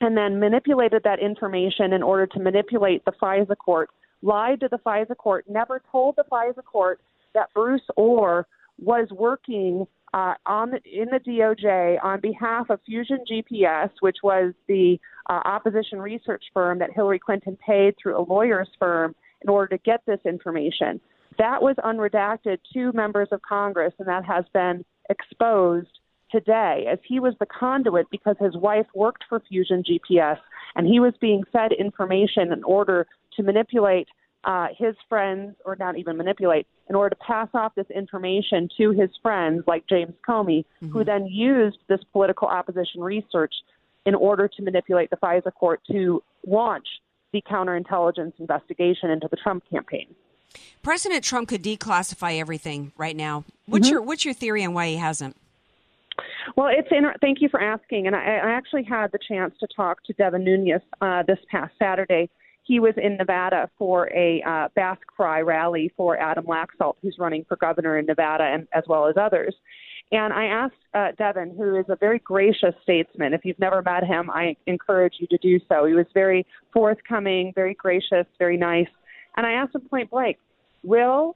and 0.01 0.15
then 0.17 0.39
manipulated 0.39 1.03
that 1.03 1.19
information 1.19 1.93
in 1.93 2.03
order 2.03 2.27
to 2.27 2.39
manipulate 2.39 3.03
the 3.05 3.11
FISA 3.11 3.57
court, 3.57 3.89
lied 4.21 4.59
to 4.59 4.67
the 4.69 4.77
FISA 4.77 5.17
court, 5.17 5.45
never 5.49 5.81
told 5.91 6.15
the 6.15 6.23
FISA 6.31 6.63
court 6.63 6.99
that 7.33 7.53
Bruce 7.53 7.81
Ohr 7.95 8.47
was 8.79 9.07
working 9.11 9.85
uh, 10.13 10.35
on 10.45 10.71
the, 10.71 10.79
in 10.85 11.09
the 11.09 11.19
DOJ 11.19 12.03
on 12.03 12.19
behalf 12.21 12.69
of 12.69 12.79
Fusion 12.85 13.19
GPS, 13.29 13.89
which 13.99 14.17
was 14.23 14.53
the 14.67 14.99
uh, 15.29 15.41
opposition 15.45 15.99
research 15.99 16.43
firm 16.53 16.79
that 16.79 16.91
Hillary 16.93 17.19
Clinton 17.19 17.57
paid 17.65 17.95
through 18.01 18.17
a 18.17 18.23
lawyer's 18.23 18.69
firm 18.79 19.15
in 19.41 19.49
order 19.49 19.77
to 19.77 19.83
get 19.83 20.01
this 20.05 20.19
information. 20.25 21.01
That 21.37 21.61
was 21.61 21.75
unredacted 21.83 22.59
to 22.73 22.91
members 22.93 23.27
of 23.31 23.41
Congress, 23.41 23.93
and 23.99 24.07
that 24.07 24.25
has 24.25 24.45
been 24.53 24.85
exposed 25.09 25.99
today 26.31 26.85
as 26.91 26.99
he 27.07 27.19
was 27.19 27.33
the 27.39 27.45
conduit 27.45 28.07
because 28.11 28.35
his 28.39 28.55
wife 28.55 28.87
worked 28.93 29.23
for 29.29 29.39
Fusion 29.39 29.83
GPS 29.83 30.37
and 30.75 30.87
he 30.87 30.99
was 30.99 31.13
being 31.19 31.43
fed 31.51 31.71
information 31.71 32.51
in 32.51 32.63
order 32.63 33.07
to 33.35 33.43
manipulate 33.43 34.07
uh, 34.43 34.67
his 34.77 34.95
friends, 35.09 35.55
or 35.65 35.75
not 35.77 35.97
even 35.97 36.15
manipulate, 36.15 36.65
in 36.89 36.95
order 36.95 37.09
to 37.09 37.21
pass 37.21 37.49
off 37.53 37.75
this 37.75 37.87
information 37.93 38.69
to 38.77 38.91
his 38.91 39.09
friends 39.21 39.63
like 39.67 39.85
James 39.87 40.13
Comey, 40.27 40.63
mm-hmm. 40.81 40.91
who 40.91 41.03
then 41.03 41.27
used 41.27 41.77
this 41.89 41.99
political 42.13 42.47
opposition 42.47 43.01
research 43.01 43.53
in 44.05 44.15
order 44.15 44.47
to 44.47 44.61
manipulate 44.61 45.09
the 45.09 45.17
FISA 45.17 45.53
court 45.53 45.81
to 45.91 46.23
launch 46.45 46.87
the 47.33 47.41
counterintelligence 47.41 48.33
investigation 48.39 49.09
into 49.09 49.27
the 49.29 49.35
Trump 49.35 49.63
campaign. 49.69 50.07
President 50.81 51.25
Trump 51.25 51.49
could 51.49 51.61
declassify 51.61 52.39
everything 52.39 52.93
right 52.95 53.15
now. 53.15 53.43
What's 53.65 53.87
mm-hmm. 53.87 53.93
your 53.93 54.01
what's 54.01 54.23
your 54.23 54.33
theory 54.33 54.63
on 54.63 54.73
why 54.73 54.87
he 54.87 54.95
hasn't? 54.95 55.35
Well, 56.55 56.69
it's 56.71 56.87
in, 56.91 57.03
thank 57.21 57.41
you 57.41 57.49
for 57.49 57.61
asking. 57.61 58.07
And 58.07 58.15
I, 58.15 58.19
I 58.19 58.51
actually 58.51 58.83
had 58.83 59.11
the 59.11 59.19
chance 59.27 59.53
to 59.59 59.67
talk 59.75 60.03
to 60.05 60.13
Devin 60.13 60.43
Nunes 60.43 60.81
uh, 61.01 61.23
this 61.27 61.39
past 61.51 61.73
Saturday. 61.77 62.29
He 62.63 62.79
was 62.79 62.93
in 62.97 63.15
Nevada 63.15 63.69
for 63.77 64.09
a 64.13 64.41
uh, 64.45 64.67
Basque 64.75 65.07
Fry 65.15 65.41
rally 65.41 65.91
for 65.95 66.17
Adam 66.17 66.45
Laxalt, 66.45 66.95
who's 67.01 67.15
running 67.17 67.45
for 67.47 67.55
governor 67.57 67.97
in 67.97 68.05
Nevada, 68.05 68.43
and 68.43 68.67
as 68.73 68.83
well 68.87 69.07
as 69.07 69.15
others. 69.17 69.55
And 70.11 70.33
I 70.33 70.45
asked 70.45 70.75
uh, 70.93 71.07
Devin, 71.17 71.55
who 71.57 71.77
is 71.77 71.85
a 71.89 71.95
very 71.95 72.19
gracious 72.19 72.73
statesman. 72.83 73.33
If 73.33 73.43
you've 73.43 73.59
never 73.59 73.81
met 73.81 74.03
him, 74.05 74.29
I 74.29 74.55
encourage 74.65 75.15
you 75.19 75.27
to 75.27 75.37
do 75.37 75.59
so. 75.67 75.85
He 75.85 75.93
was 75.93 76.05
very 76.13 76.45
forthcoming, 76.73 77.51
very 77.55 77.73
gracious, 77.73 78.25
very 78.39 78.57
nice. 78.57 78.87
And 79.35 79.45
I 79.45 79.53
asked 79.53 79.75
him 79.75 79.81
point 79.81 80.09
blank, 80.09 80.37
will 80.83 81.35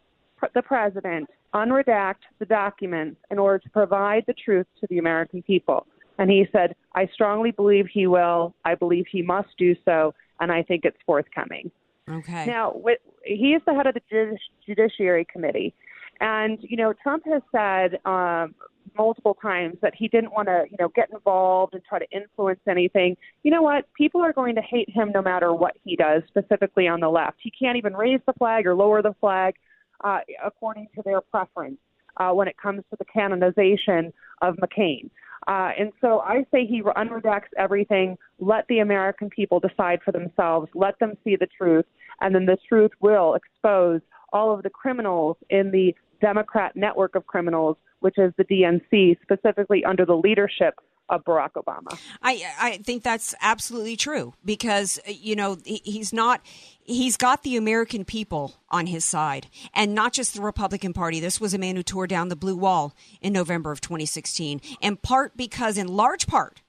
the 0.53 0.61
president 0.61 1.29
unredact 1.53 2.23
the 2.39 2.45
documents 2.45 3.19
in 3.29 3.39
order 3.39 3.59
to 3.59 3.69
provide 3.69 4.23
the 4.27 4.33
truth 4.33 4.67
to 4.79 4.87
the 4.89 4.97
American 4.97 5.41
people? 5.41 5.85
And 6.17 6.29
he 6.29 6.45
said, 6.51 6.75
I 6.93 7.09
strongly 7.13 7.51
believe 7.51 7.87
he 7.91 8.07
will. 8.07 8.53
I 8.65 8.75
believe 8.75 9.05
he 9.11 9.21
must 9.21 9.49
do 9.57 9.75
so, 9.85 10.13
and 10.39 10.51
I 10.51 10.61
think 10.63 10.85
it's 10.85 10.97
forthcoming. 11.05 11.71
Okay. 12.09 12.45
Now, 12.45 12.75
he 13.23 13.53
is 13.53 13.61
the 13.65 13.73
head 13.73 13.87
of 13.87 13.95
the 13.95 14.37
Judiciary 14.65 15.25
Committee. 15.31 15.73
And, 16.19 16.59
you 16.61 16.77
know, 16.77 16.93
Trump 17.01 17.23
has 17.25 17.41
said 17.51 17.99
um, 18.05 18.53
multiple 18.95 19.35
times 19.41 19.77
that 19.81 19.93
he 19.95 20.07
didn't 20.07 20.31
want 20.31 20.47
to, 20.47 20.65
you 20.69 20.77
know, 20.79 20.89
get 20.89 21.09
involved 21.11 21.73
and 21.73 21.83
try 21.83 21.99
to 21.99 22.09
influence 22.11 22.59
anything. 22.69 23.17
You 23.43 23.51
know 23.51 23.61
what? 23.61 23.91
People 23.93 24.21
are 24.21 24.33
going 24.33 24.55
to 24.55 24.61
hate 24.61 24.89
him 24.89 25.11
no 25.13 25.21
matter 25.21 25.53
what 25.53 25.73
he 25.83 25.95
does, 25.95 26.21
specifically 26.27 26.87
on 26.87 26.99
the 26.99 27.09
left. 27.09 27.37
He 27.41 27.51
can't 27.51 27.77
even 27.77 27.93
raise 27.95 28.19
the 28.27 28.33
flag 28.33 28.67
or 28.67 28.75
lower 28.75 29.01
the 29.01 29.15
flag 29.19 29.55
uh, 30.03 30.19
according 30.43 30.87
to 30.95 31.01
their 31.03 31.21
preference 31.21 31.77
uh, 32.17 32.31
when 32.31 32.47
it 32.47 32.57
comes 32.57 32.83
to 32.89 32.97
the 32.97 33.05
canonization 33.05 34.11
of 34.41 34.55
McCain. 34.55 35.09
Uh, 35.47 35.71
and 35.79 35.91
so 36.01 36.19
I 36.19 36.45
say 36.51 36.65
he 36.65 36.81
unredacts 36.83 37.49
everything. 37.57 38.17
Let 38.39 38.67
the 38.67 38.79
American 38.79 39.29
people 39.29 39.59
decide 39.59 39.99
for 40.03 40.11
themselves. 40.11 40.69
Let 40.75 40.99
them 40.99 41.13
see 41.23 41.35
the 41.35 41.47
truth, 41.47 41.85
and 42.19 42.35
then 42.35 42.45
the 42.45 42.57
truth 42.69 42.91
will 42.99 43.33
expose 43.33 44.01
all 44.33 44.53
of 44.53 44.63
the 44.63 44.69
criminals 44.69 45.37
in 45.49 45.71
the 45.71 45.95
Democrat 46.21 46.75
network 46.75 47.15
of 47.15 47.25
criminals, 47.25 47.77
which 47.99 48.17
is 48.19 48.31
the 48.37 48.43
DNC, 48.43 49.17
specifically 49.21 49.83
under 49.83 50.05
the 50.05 50.15
leadership 50.15 50.75
of 51.09 51.23
Barack 51.25 51.51
Obama. 51.53 51.99
I 52.21 52.43
I 52.59 52.77
think 52.77 53.03
that's 53.03 53.35
absolutely 53.41 53.95
true 53.97 54.33
because 54.43 54.99
uh, 55.07 55.11
you 55.11 55.35
know 55.35 55.57
he's 55.65 56.13
not 56.13 56.41
he's 56.83 57.17
got 57.17 57.43
the 57.43 57.57
American 57.57 58.05
people 58.05 58.55
on 58.69 58.87
his 58.87 59.05
side 59.05 59.47
and 59.73 59.93
not 59.93 60.13
just 60.13 60.33
the 60.33 60.41
Republican 60.41 60.93
Party. 60.93 61.19
This 61.19 61.41
was 61.41 61.53
a 61.53 61.57
man 61.57 61.75
who 61.75 61.83
tore 61.83 62.07
down 62.07 62.29
the 62.29 62.35
blue 62.35 62.55
wall 62.55 62.95
in 63.21 63.33
November 63.33 63.71
of 63.71 63.81
2016 63.81 64.61
in 64.81 64.97
part 64.97 65.35
because 65.35 65.77
in 65.77 65.87
large 65.87 66.27
part 66.27 66.61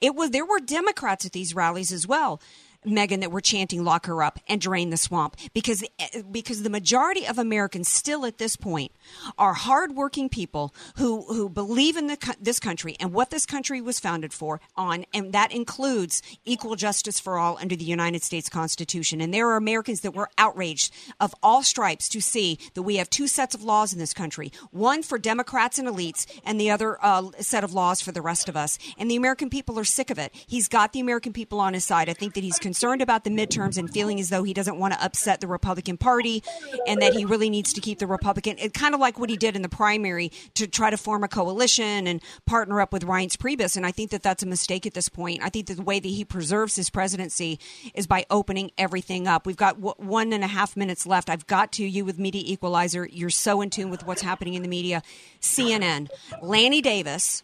it 0.00 0.14
was 0.14 0.30
there 0.30 0.46
were 0.46 0.60
Democrats 0.60 1.26
at 1.26 1.32
these 1.32 1.54
rallies 1.54 1.92
as 1.92 2.06
well 2.06 2.40
Megan, 2.84 3.20
that 3.20 3.30
we're 3.30 3.40
chanting 3.40 3.84
"lock 3.84 4.06
her 4.06 4.22
up" 4.22 4.38
and 4.48 4.60
drain 4.60 4.90
the 4.90 4.96
swamp 4.96 5.36
because 5.52 5.84
because 6.30 6.62
the 6.62 6.70
majority 6.70 7.26
of 7.26 7.38
Americans 7.38 7.88
still 7.88 8.24
at 8.24 8.38
this 8.38 8.56
point 8.56 8.92
are 9.36 9.54
hardworking 9.54 10.28
people 10.28 10.74
who 10.96 11.22
who 11.24 11.48
believe 11.48 11.96
in 11.96 12.06
the, 12.06 12.36
this 12.40 12.58
country 12.58 12.96
and 12.98 13.12
what 13.12 13.30
this 13.30 13.44
country 13.44 13.80
was 13.80 14.00
founded 14.00 14.32
for 14.32 14.60
on, 14.76 15.04
and 15.12 15.32
that 15.32 15.52
includes 15.52 16.22
equal 16.44 16.74
justice 16.74 17.20
for 17.20 17.38
all 17.38 17.58
under 17.60 17.76
the 17.76 17.84
United 17.84 18.22
States 18.22 18.48
Constitution. 18.48 19.20
And 19.20 19.32
there 19.34 19.48
are 19.48 19.56
Americans 19.56 20.00
that 20.00 20.14
were 20.14 20.30
outraged 20.38 20.92
of 21.20 21.34
all 21.42 21.62
stripes 21.62 22.08
to 22.10 22.20
see 22.20 22.58
that 22.74 22.82
we 22.82 22.96
have 22.96 23.10
two 23.10 23.26
sets 23.26 23.54
of 23.54 23.62
laws 23.62 23.92
in 23.92 23.98
this 23.98 24.14
country: 24.14 24.52
one 24.70 25.02
for 25.02 25.18
Democrats 25.18 25.78
and 25.78 25.86
elites, 25.86 26.26
and 26.44 26.60
the 26.60 26.70
other 26.70 26.98
uh, 27.04 27.30
set 27.40 27.62
of 27.62 27.74
laws 27.74 28.00
for 28.00 28.12
the 28.12 28.22
rest 28.22 28.48
of 28.48 28.56
us. 28.56 28.78
And 28.96 29.10
the 29.10 29.16
American 29.16 29.50
people 29.50 29.78
are 29.78 29.84
sick 29.84 30.10
of 30.10 30.18
it. 30.18 30.32
He's 30.46 30.68
got 30.68 30.92
the 30.92 31.00
American 31.00 31.32
people 31.32 31.60
on 31.60 31.74
his 31.74 31.84
side. 31.84 32.08
I 32.08 32.14
think 32.14 32.34
that 32.34 32.44
he's 32.44 32.58
concerned 32.70 33.02
about 33.02 33.24
the 33.24 33.30
midterms 33.30 33.76
and 33.76 33.90
feeling 33.90 34.20
as 34.20 34.28
though 34.28 34.44
he 34.44 34.54
doesn't 34.54 34.78
want 34.78 34.94
to 34.94 35.04
upset 35.04 35.40
the 35.40 35.48
Republican 35.48 35.96
Party 35.96 36.40
and 36.86 37.02
that 37.02 37.12
he 37.12 37.24
really 37.24 37.50
needs 37.50 37.72
to 37.72 37.80
keep 37.80 37.98
the 37.98 38.06
Republican. 38.06 38.56
It 38.60 38.74
kind 38.74 38.94
of 38.94 39.00
like 39.00 39.18
what 39.18 39.28
he 39.28 39.36
did 39.36 39.56
in 39.56 39.62
the 39.62 39.68
primary 39.68 40.30
to 40.54 40.68
try 40.68 40.88
to 40.88 40.96
form 40.96 41.24
a 41.24 41.28
coalition 41.28 42.06
and 42.06 42.22
partner 42.46 42.80
up 42.80 42.92
with 42.92 43.04
Reince 43.04 43.36
Priebus. 43.36 43.76
And 43.76 43.84
I 43.84 43.90
think 43.90 44.12
that 44.12 44.22
that's 44.22 44.44
a 44.44 44.46
mistake 44.46 44.86
at 44.86 44.94
this 44.94 45.08
point. 45.08 45.40
I 45.42 45.48
think 45.48 45.66
that 45.66 45.78
the 45.78 45.82
way 45.82 45.98
that 45.98 46.06
he 46.08 46.24
preserves 46.24 46.76
his 46.76 46.90
presidency 46.90 47.58
is 47.92 48.06
by 48.06 48.24
opening 48.30 48.70
everything 48.78 49.26
up. 49.26 49.46
We've 49.46 49.56
got 49.56 49.74
w- 49.74 49.94
one 49.96 50.32
and 50.32 50.44
a 50.44 50.46
half 50.46 50.76
minutes 50.76 51.06
left. 51.06 51.28
I've 51.28 51.48
got 51.48 51.72
to 51.72 51.84
you 51.84 52.04
with 52.04 52.20
Media 52.20 52.44
Equalizer. 52.46 53.08
You're 53.10 53.30
so 53.30 53.62
in 53.62 53.70
tune 53.70 53.90
with 53.90 54.06
what's 54.06 54.22
happening 54.22 54.54
in 54.54 54.62
the 54.62 54.68
media. 54.68 55.02
CNN, 55.40 56.08
Lanny 56.40 56.80
Davis 56.80 57.42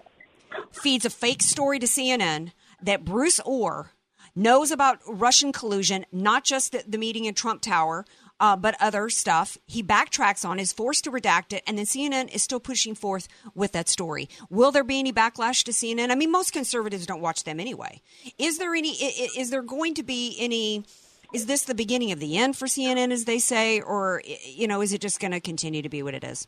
feeds 0.70 1.04
a 1.04 1.10
fake 1.10 1.42
story 1.42 1.80
to 1.80 1.86
CNN 1.86 2.52
that 2.80 3.04
Bruce 3.04 3.40
Ohr 3.44 3.90
knows 4.36 4.70
about 4.70 5.00
Russian 5.08 5.52
collusion, 5.52 6.06
not 6.12 6.44
just 6.44 6.72
the, 6.72 6.84
the 6.86 6.98
meeting 6.98 7.24
in 7.24 7.34
Trump 7.34 7.62
Tower, 7.62 8.04
uh, 8.38 8.56
but 8.56 8.76
other 8.80 9.08
stuff. 9.08 9.56
He 9.66 9.82
backtracks 9.82 10.46
on, 10.46 10.60
is 10.60 10.72
forced 10.72 11.04
to 11.04 11.10
redact 11.10 11.52
it, 11.52 11.62
and 11.66 11.78
then 11.78 11.86
CNN 11.86 12.34
is 12.34 12.42
still 12.42 12.60
pushing 12.60 12.94
forth 12.94 13.28
with 13.54 13.72
that 13.72 13.88
story. 13.88 14.28
Will 14.50 14.70
there 14.70 14.84
be 14.84 14.98
any 14.98 15.12
backlash 15.12 15.64
to 15.64 15.72
CNN? 15.72 16.10
I 16.10 16.14
mean, 16.14 16.30
most 16.30 16.52
conservatives 16.52 17.06
don't 17.06 17.20
watch 17.20 17.44
them 17.44 17.58
anyway. 17.58 18.00
Is 18.38 18.58
there 18.58 18.74
any? 18.74 18.90
Is 18.90 19.50
there 19.50 19.62
going 19.62 19.94
to 19.94 20.02
be 20.02 20.36
any? 20.38 20.84
Is 21.32 21.46
this 21.46 21.64
the 21.64 21.74
beginning 21.74 22.12
of 22.12 22.20
the 22.20 22.36
end 22.36 22.56
for 22.56 22.66
CNN, 22.66 23.10
as 23.10 23.24
they 23.24 23.38
say, 23.38 23.80
or 23.80 24.22
you 24.44 24.68
know, 24.68 24.80
is 24.82 24.92
it 24.92 25.00
just 25.00 25.18
going 25.18 25.32
to 25.32 25.40
continue 25.40 25.82
to 25.82 25.88
be 25.88 26.02
what 26.02 26.14
it 26.14 26.22
is? 26.22 26.46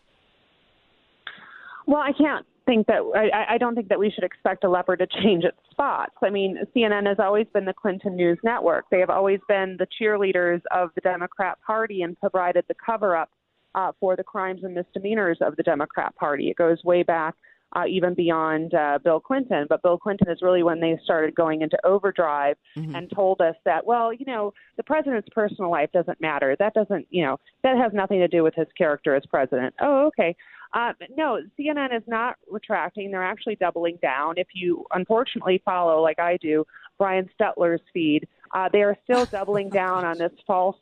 Well, 1.87 2.03
I 2.03 2.13
can't 2.13 2.45
think 2.69 2.87
that 2.87 3.01
I, 3.17 3.55
I 3.55 3.59
don't 3.59 3.75
think 3.75 3.89
that 3.89 3.99
we 3.99 4.11
should 4.11 4.25
expect 4.25 4.63
a 4.63 4.69
leopard 4.69 4.99
to 4.99 5.07
change 5.23 5.45
its 5.45 5.57
spots. 5.71 6.13
I 6.23 6.29
mean, 6.29 6.59
CNN 6.77 7.07
has 7.07 7.17
always 7.19 7.47
been 7.55 7.65
the 7.65 7.73
Clinton 7.73 8.15
News 8.15 8.39
Network. 8.45 8.85
They 8.91 9.01
have 9.01 9.09
always 9.09 9.41
been 9.49 9.79
the 9.79 9.87
cheerleaders 9.99 10.61
of 10.71 10.91
the 10.95 11.01
Democrat 11.01 11.59
Party 11.67 12.03
and 12.03 12.19
provided 12.21 12.67
the 12.69 12.75
cover 12.75 13.17
up 13.17 13.31
uh, 13.75 13.93
for 13.99 14.17
the 14.17 14.23
crimes 14.23 14.65
and 14.65 14.75
misdemeanors 14.75 15.39
of 15.41 15.57
the 15.57 15.63
Democrat 15.63 16.15
Party. 16.17 16.51
It 16.51 16.57
goes 16.57 16.85
way 16.85 17.03
back. 17.03 17.35
Uh, 17.77 17.85
even 17.87 18.15
beyond 18.15 18.73
uh, 18.73 18.99
Bill 19.05 19.21
Clinton. 19.21 19.67
But 19.69 19.83
Bill 19.83 19.99
Clinton 19.99 20.31
is 20.31 20.39
really 20.41 20.63
when 20.63 20.81
they 20.81 20.99
started 21.05 21.35
going 21.35 21.61
into 21.61 21.77
overdrive 21.85 22.57
mm-hmm. 22.75 22.95
and 22.95 23.11
told 23.11 23.43
us 23.43 23.57
that, 23.67 23.85
well, 23.85 24.11
you 24.11 24.25
know, 24.25 24.55
the 24.79 24.83
president's 24.83 25.29
personal 25.33 25.71
life 25.71 25.91
doesn't 25.93 26.19
matter. 26.19 26.57
That 26.59 26.73
doesn't, 26.73 27.07
you 27.11 27.27
know, 27.27 27.39
that 27.63 27.77
has 27.77 27.93
nothing 27.93 28.21
to 28.21 28.29
do 28.29 28.43
with 28.43 28.55
his 28.55 28.69
character 28.79 29.15
as 29.15 29.23
president. 29.27 29.75
Oh, 29.83 30.07
okay. 30.07 30.35
Uh, 30.73 30.93
no, 31.17 31.41
CNN 31.59 31.97
is 31.97 32.03
not 32.07 32.37
retracting. 32.51 33.11
They're 33.11 33.23
actually 33.23 33.57
doubling 33.57 33.99
down. 34.03 34.35
If 34.37 34.49
you 34.55 34.85
unfortunately 34.93 35.63
follow, 35.65 36.03
like 36.03 36.19
I 36.19 36.37
do, 36.39 36.65
Brian 36.99 37.29
Stelter's 37.39 37.81
feed, 37.93 38.29
uh, 38.55 38.69
they 38.73 38.83
are 38.83 38.97
still 39.05 39.25
doubling 39.31 39.71
down 39.71 40.05
on 40.05 40.19
this 40.19 40.33
false 40.47 40.77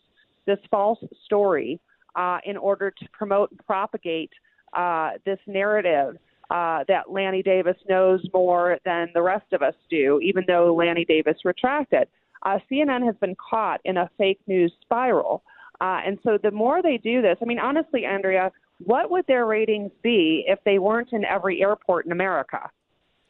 this 0.47 0.59
false 0.71 1.01
story 1.25 1.81
uh, 2.15 2.39
in 2.45 2.57
order 2.57 2.91
to 2.91 3.09
promote 3.13 3.51
and 3.51 3.67
propagate 3.67 4.31
uh, 4.75 5.11
this 5.25 5.39
narrative 5.47 6.17
uh, 6.51 6.85
that 6.89 7.11
Lanny 7.11 7.43
Davis 7.43 7.77
knows 7.89 8.25
more 8.33 8.79
than 8.85 9.09
the 9.15 9.23
rest 9.23 9.53
of 9.53 9.63
us 9.63 9.75
do, 9.91 10.21
even 10.23 10.45
though 10.47 10.75
Lanny 10.75 11.05
Davis 11.05 11.37
retracted. 11.45 12.09
Uh, 12.43 12.59
CNN 12.71 13.05
has 13.05 13.17
been 13.17 13.37
caught 13.37 13.81
in 13.85 13.97
a 13.97 14.11
fake 14.19 14.41
news 14.47 14.73
spiral. 14.83 15.43
Uh, 15.81 16.01
and 16.07 16.19
so 16.23 16.39
the 16.43 16.51
more 16.51 16.83
they 16.83 16.97
do 16.97 17.21
this, 17.21 17.37
I 17.43 17.45
mean, 17.45 17.59
honestly, 17.59 18.05
Andrea, 18.05 18.53
what 18.85 19.11
would 19.11 19.27
their 19.27 19.47
ratings 19.47 19.91
be 20.03 20.45
if 20.47 20.59
they 20.65 20.79
weren't 20.79 21.13
in 21.13 21.25
every 21.25 21.63
airport 21.63 22.07
in 22.07 22.13
America? 22.13 22.71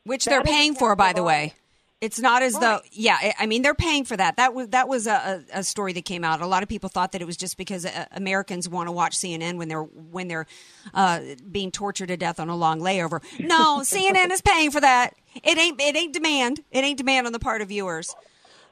Which 0.04 0.24
that 0.24 0.30
they're 0.30 0.42
paying 0.42 0.74
for, 0.74 0.94
by 0.94 1.12
the 1.12 1.22
way. 1.22 1.54
It's 2.02 2.20
not 2.20 2.42
as 2.42 2.52
right. 2.54 2.60
though, 2.60 2.80
yeah. 2.92 3.32
I 3.38 3.46
mean, 3.46 3.62
they're 3.62 3.74
paying 3.74 4.04
for 4.04 4.16
that. 4.18 4.36
That 4.36 4.52
was 4.52 4.68
that 4.68 4.86
was 4.86 5.06
a, 5.06 5.42
a, 5.50 5.62
story 5.62 5.94
that 5.94 6.04
came 6.04 6.24
out. 6.24 6.42
A 6.42 6.46
lot 6.46 6.62
of 6.62 6.68
people 6.68 6.90
thought 6.90 7.12
that 7.12 7.22
it 7.22 7.24
was 7.24 7.38
just 7.38 7.56
because 7.56 7.86
uh, 7.86 8.04
Americans 8.12 8.68
want 8.68 8.88
to 8.88 8.92
watch 8.92 9.16
CNN 9.16 9.56
when 9.56 9.68
they're 9.68 9.82
when 9.82 10.28
they're 10.28 10.46
uh, 10.92 11.20
being 11.50 11.70
tortured 11.70 12.08
to 12.08 12.18
death 12.18 12.38
on 12.38 12.50
a 12.50 12.56
long 12.56 12.80
layover. 12.80 13.22
No, 13.40 13.78
CNN 13.82 14.30
is 14.30 14.42
paying 14.42 14.70
for 14.70 14.80
that. 14.80 15.14
It 15.42 15.56
ain't 15.56 15.80
it 15.80 15.96
ain't 15.96 16.12
demand. 16.12 16.60
It 16.70 16.84
ain't 16.84 16.98
demand 16.98 17.26
on 17.26 17.32
the 17.32 17.38
part 17.38 17.62
of 17.62 17.68
viewers. 17.68 18.14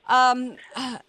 Um, 0.06 0.56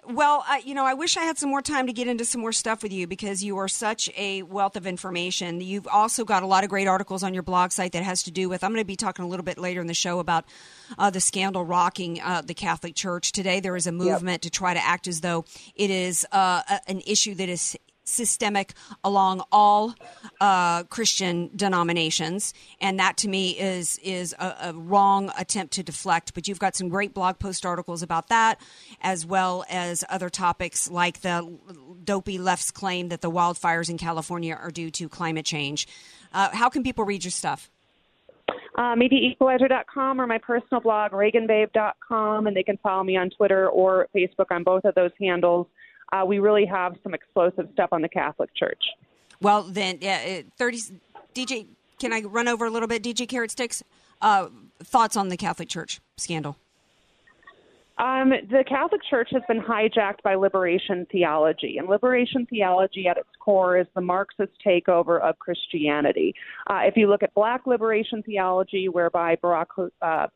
well, 0.09 0.45
I, 0.47 0.61
you 0.65 0.73
know, 0.73 0.85
I 0.85 0.93
wish 0.93 1.17
I 1.17 1.21
had 1.21 1.37
some 1.37 1.49
more 1.49 1.61
time 1.61 1.87
to 1.87 1.93
get 1.93 2.07
into 2.07 2.25
some 2.25 2.41
more 2.41 2.51
stuff 2.51 2.83
with 2.83 2.93
you 2.93 3.07
because 3.07 3.43
you 3.43 3.57
are 3.57 3.67
such 3.67 4.09
a 4.17 4.43
wealth 4.43 4.75
of 4.75 4.87
information. 4.87 5.61
You've 5.61 5.87
also 5.87 6.23
got 6.23 6.43
a 6.43 6.47
lot 6.47 6.63
of 6.63 6.69
great 6.69 6.87
articles 6.87 7.23
on 7.23 7.33
your 7.33 7.43
blog 7.43 7.71
site 7.71 7.91
that 7.93 8.03
has 8.03 8.23
to 8.23 8.31
do 8.31 8.47
with. 8.49 8.63
I'm 8.63 8.71
going 8.71 8.81
to 8.81 8.85
be 8.85 8.95
talking 8.95 9.25
a 9.25 9.27
little 9.27 9.45
bit 9.45 9.57
later 9.57 9.81
in 9.81 9.87
the 9.87 9.93
show 9.93 10.19
about 10.19 10.45
uh, 10.97 11.09
the 11.09 11.19
scandal 11.19 11.65
rocking 11.65 12.21
uh, 12.21 12.41
the 12.45 12.53
Catholic 12.53 12.95
Church. 12.95 13.31
Today, 13.31 13.59
there 13.59 13.75
is 13.75 13.87
a 13.87 13.91
movement 13.91 14.35
yep. 14.35 14.41
to 14.41 14.49
try 14.49 14.73
to 14.73 14.83
act 14.83 15.07
as 15.07 15.21
though 15.21 15.45
it 15.75 15.89
is 15.89 16.25
uh, 16.31 16.61
an 16.87 17.01
issue 17.05 17.35
that 17.35 17.49
is 17.49 17.77
systemic 18.05 18.73
along 19.03 19.43
all 19.51 19.95
uh, 20.39 20.83
Christian 20.83 21.49
denominations, 21.55 22.53
and 22.79 22.99
that 22.99 23.17
to 23.17 23.27
me 23.27 23.51
is 23.51 23.99
is 24.03 24.33
a, 24.39 24.55
a, 24.61 24.73
wrong 24.73 25.31
attempt 25.37 25.73
to 25.73 25.83
deflect. 25.83 26.33
But 26.33 26.47
you've 26.47 26.59
got 26.59 26.75
some 26.75 26.87
great 26.87 27.13
blog 27.13 27.39
post 27.39 27.65
articles 27.65 28.01
about 28.01 28.29
that, 28.29 28.61
as 29.01 29.25
well 29.25 29.65
as 29.69 30.03
other 30.09 30.29
topics 30.29 30.89
like 30.89 31.21
the 31.21 31.57
dopey 32.03 32.37
left's 32.37 32.71
claim 32.71 33.09
that 33.09 33.21
the 33.21 33.31
wildfires 33.31 33.89
in 33.89 33.97
California 33.97 34.55
are 34.55 34.71
due 34.71 34.91
to 34.91 35.09
climate 35.09 35.45
change. 35.45 35.87
Uh, 36.33 36.49
how 36.53 36.69
can 36.69 36.83
people 36.83 37.03
read 37.05 37.23
your 37.23 37.31
stuff? 37.31 37.69
Uh, 38.77 38.93
MediaEqualizer.com 38.93 40.19
or 40.19 40.27
my 40.27 40.37
personal 40.37 40.81
blog, 40.81 41.11
ReaganBabe.com, 41.11 42.45
and 42.45 42.55
they 42.55 42.63
can 42.63 42.77
follow 42.83 43.03
me 43.03 43.15
on 43.15 43.29
Twitter 43.29 43.69
or 43.69 44.07
Facebook 44.13 44.47
on 44.51 44.63
both 44.63 44.83
of 44.83 44.93
those 44.95 45.11
handles 45.19 45.67
uh, 46.11 46.23
we 46.25 46.39
really 46.39 46.65
have 46.65 46.95
some 47.03 47.13
explosive 47.13 47.67
stuff 47.73 47.89
on 47.91 48.01
the 48.01 48.09
Catholic 48.09 48.53
Church. 48.55 48.83
Well, 49.41 49.63
then, 49.63 49.97
yeah, 50.01 50.41
30, 50.57 50.81
DJ, 51.33 51.67
can 51.99 52.13
I 52.13 52.21
run 52.21 52.47
over 52.47 52.65
a 52.65 52.69
little 52.69 52.87
bit? 52.87 53.03
DJ 53.03 53.27
Carrot 53.27 53.51
Sticks, 53.51 53.83
uh, 54.21 54.47
thoughts 54.79 55.17
on 55.17 55.29
the 55.29 55.37
Catholic 55.37 55.69
Church 55.69 55.99
scandal? 56.17 56.57
Um, 57.97 58.31
the 58.49 58.65
Catholic 58.67 59.01
Church 59.09 59.29
has 59.31 59.41
been 59.47 59.61
hijacked 59.61 60.21
by 60.21 60.35
liberation 60.35 61.07
theology, 61.09 61.77
and 61.77 61.87
liberation 61.87 62.45
theology 62.45 63.07
at 63.07 63.17
its 63.17 63.29
core 63.39 63.77
is 63.77 63.87
the 63.95 64.01
Marxist 64.01 64.51
takeover 64.65 65.21
of 65.21 65.39
Christianity. 65.39 66.35
Uh, 66.67 66.81
if 66.83 66.97
you 66.97 67.07
look 67.07 67.23
at 67.23 67.33
black 67.33 67.65
liberation 67.65 68.21
theology, 68.21 68.89
whereby 68.89 69.37
Barack 69.37 69.67
uh, 70.01 70.27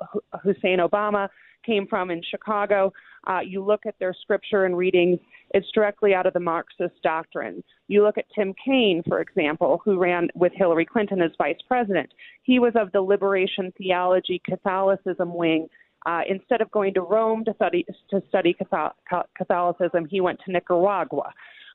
Hussein 0.41 0.79
Obama 0.79 1.27
came 1.65 1.85
from 1.85 2.11
in 2.11 2.21
Chicago, 2.23 2.93
uh, 3.27 3.39
you 3.45 3.63
look 3.63 3.85
at 3.85 3.95
their 3.99 4.13
scripture 4.13 4.65
and 4.65 4.77
readings, 4.77 5.19
it's 5.51 5.67
directly 5.73 6.13
out 6.13 6.25
of 6.25 6.33
the 6.33 6.39
Marxist 6.39 6.95
doctrine. 7.03 7.63
You 7.87 8.03
look 8.03 8.17
at 8.17 8.25
Tim 8.33 8.53
Kaine, 8.63 9.03
for 9.07 9.19
example, 9.19 9.81
who 9.83 9.97
ran 9.97 10.29
with 10.35 10.53
Hillary 10.55 10.85
Clinton 10.85 11.21
as 11.21 11.31
vice 11.37 11.57
president. 11.67 12.09
He 12.43 12.59
was 12.59 12.73
of 12.75 12.91
the 12.91 13.01
liberation 13.01 13.73
theology 13.77 14.41
Catholicism 14.45 15.33
wing. 15.33 15.67
Uh, 16.05 16.21
instead 16.29 16.61
of 16.61 16.71
going 16.71 16.93
to 16.93 17.01
Rome 17.01 17.43
to 17.43 17.53
study 17.55 17.85
to 18.09 18.21
study 18.29 18.55
Catholicism, 19.37 20.05
he 20.09 20.21
went 20.21 20.39
to 20.45 20.51
Nicaragua. 20.51 21.33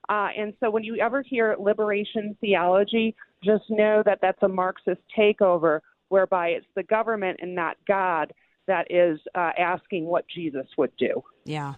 Uh, 0.09 0.29
and 0.37 0.55
so, 0.61 0.71
when 0.71 0.83
you 0.83 0.97
ever 0.97 1.23
hear 1.23 1.57
liberation 1.59 2.37
theology, 2.41 3.15
just 3.43 3.65
know 3.69 4.03
that 4.07 4.19
that's 4.23 4.43
a 4.43 4.49
Marxist 4.49 5.01
takeover, 5.17 5.81
whereby 6.09 6.49
it's 6.49 6.67
the 6.75 6.83
government 6.85 7.39
and 7.43 7.55
not 7.55 7.77
God 7.87 8.33
that 8.67 8.87
is 8.91 9.21
uh, 9.35 9.51
asking 9.59 10.07
what 10.07 10.25
Jesus 10.29 10.67
would 10.77 10.93
do. 10.97 11.23
Yeah. 11.45 11.75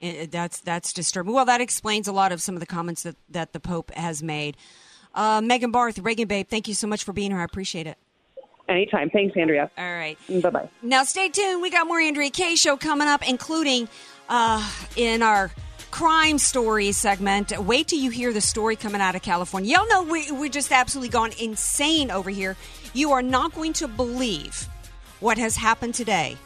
It, 0.00 0.30
that's 0.30 0.60
that's 0.60 0.92
disturbing. 0.92 1.34
Well, 1.34 1.44
that 1.46 1.60
explains 1.60 2.06
a 2.06 2.12
lot 2.12 2.30
of 2.30 2.40
some 2.40 2.54
of 2.54 2.60
the 2.60 2.66
comments 2.66 3.02
that, 3.02 3.16
that 3.30 3.52
the 3.52 3.60
Pope 3.60 3.92
has 3.94 4.22
made. 4.22 4.56
Uh, 5.14 5.40
Megan 5.40 5.72
Barth, 5.72 5.98
Reagan 5.98 6.28
Babe, 6.28 6.46
thank 6.48 6.68
you 6.68 6.74
so 6.74 6.86
much 6.86 7.02
for 7.02 7.12
being 7.12 7.32
here. 7.32 7.40
I 7.40 7.44
appreciate 7.44 7.86
it. 7.88 7.98
Anytime. 8.68 9.10
Thanks, 9.10 9.36
Andrea. 9.36 9.70
All 9.78 9.92
right. 9.92 10.18
Bye 10.28 10.50
bye. 10.50 10.68
Now, 10.82 11.02
stay 11.02 11.30
tuned. 11.30 11.62
We 11.62 11.70
got 11.70 11.86
more 11.86 11.98
Andrea 11.98 12.30
Kaye 12.30 12.54
show 12.54 12.76
coming 12.76 13.08
up, 13.08 13.26
including 13.26 13.88
uh, 14.28 14.70
in 14.94 15.22
our 15.22 15.50
crime 15.90 16.38
story 16.38 16.92
segment. 16.92 17.58
Wait 17.58 17.88
till 17.88 17.98
you 17.98 18.10
hear 18.10 18.32
the 18.32 18.42
story 18.42 18.76
coming 18.76 19.00
out 19.00 19.14
of 19.14 19.22
California. 19.22 19.74
Y'all 19.74 19.88
know 19.88 20.02
we, 20.02 20.30
we're 20.30 20.50
just 20.50 20.70
absolutely 20.70 21.08
gone 21.08 21.32
insane 21.40 22.10
over 22.10 22.28
here. 22.30 22.56
You 22.92 23.12
are 23.12 23.22
not 23.22 23.54
going 23.54 23.72
to 23.74 23.88
believe 23.88 24.68
what 25.20 25.38
has 25.38 25.56
happened 25.56 25.94
today 25.94 26.36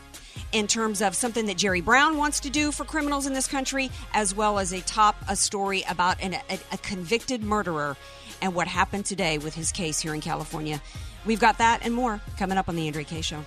in 0.52 0.66
terms 0.66 1.02
of 1.02 1.14
something 1.14 1.46
that 1.46 1.56
Jerry 1.56 1.80
Brown 1.80 2.16
wants 2.16 2.40
to 2.40 2.50
do 2.50 2.72
for 2.72 2.84
criminals 2.84 3.26
in 3.26 3.32
this 3.34 3.46
country, 3.46 3.90
as 4.14 4.34
well 4.34 4.58
as 4.58 4.72
a 4.72 4.80
top 4.82 5.16
a 5.28 5.36
story 5.36 5.84
about 5.88 6.20
an, 6.22 6.34
a, 6.34 6.58
a 6.72 6.78
convicted 6.78 7.42
murderer 7.42 7.96
and 8.40 8.54
what 8.54 8.66
happened 8.66 9.06
today 9.06 9.38
with 9.38 9.54
his 9.54 9.72
case 9.72 10.00
here 10.00 10.14
in 10.14 10.20
California. 10.20 10.80
We've 11.24 11.40
got 11.40 11.58
that 11.58 11.80
and 11.84 11.94
more 11.94 12.20
coming 12.38 12.58
up 12.58 12.68
on 12.68 12.76
the 12.76 12.86
Andrea 12.86 13.04
Kaye 13.04 13.20
Show. 13.20 13.44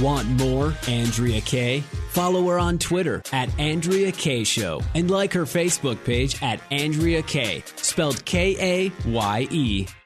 Want 0.00 0.28
more 0.28 0.74
Andrea 0.86 1.40
Kaye? 1.40 1.80
Follow 2.10 2.46
her 2.46 2.58
on 2.58 2.78
Twitter 2.78 3.20
at 3.32 3.56
Andrea 3.58 4.12
Kaye 4.12 4.44
Show 4.44 4.80
and 4.94 5.10
like 5.10 5.32
her 5.32 5.42
Facebook 5.42 6.02
page 6.04 6.40
at 6.40 6.60
Andrea 6.70 7.22
Kaye, 7.22 7.64
spelled 7.76 8.24
K 8.24 8.56
A 8.60 9.08
Y 9.08 9.48
E. 9.50 9.86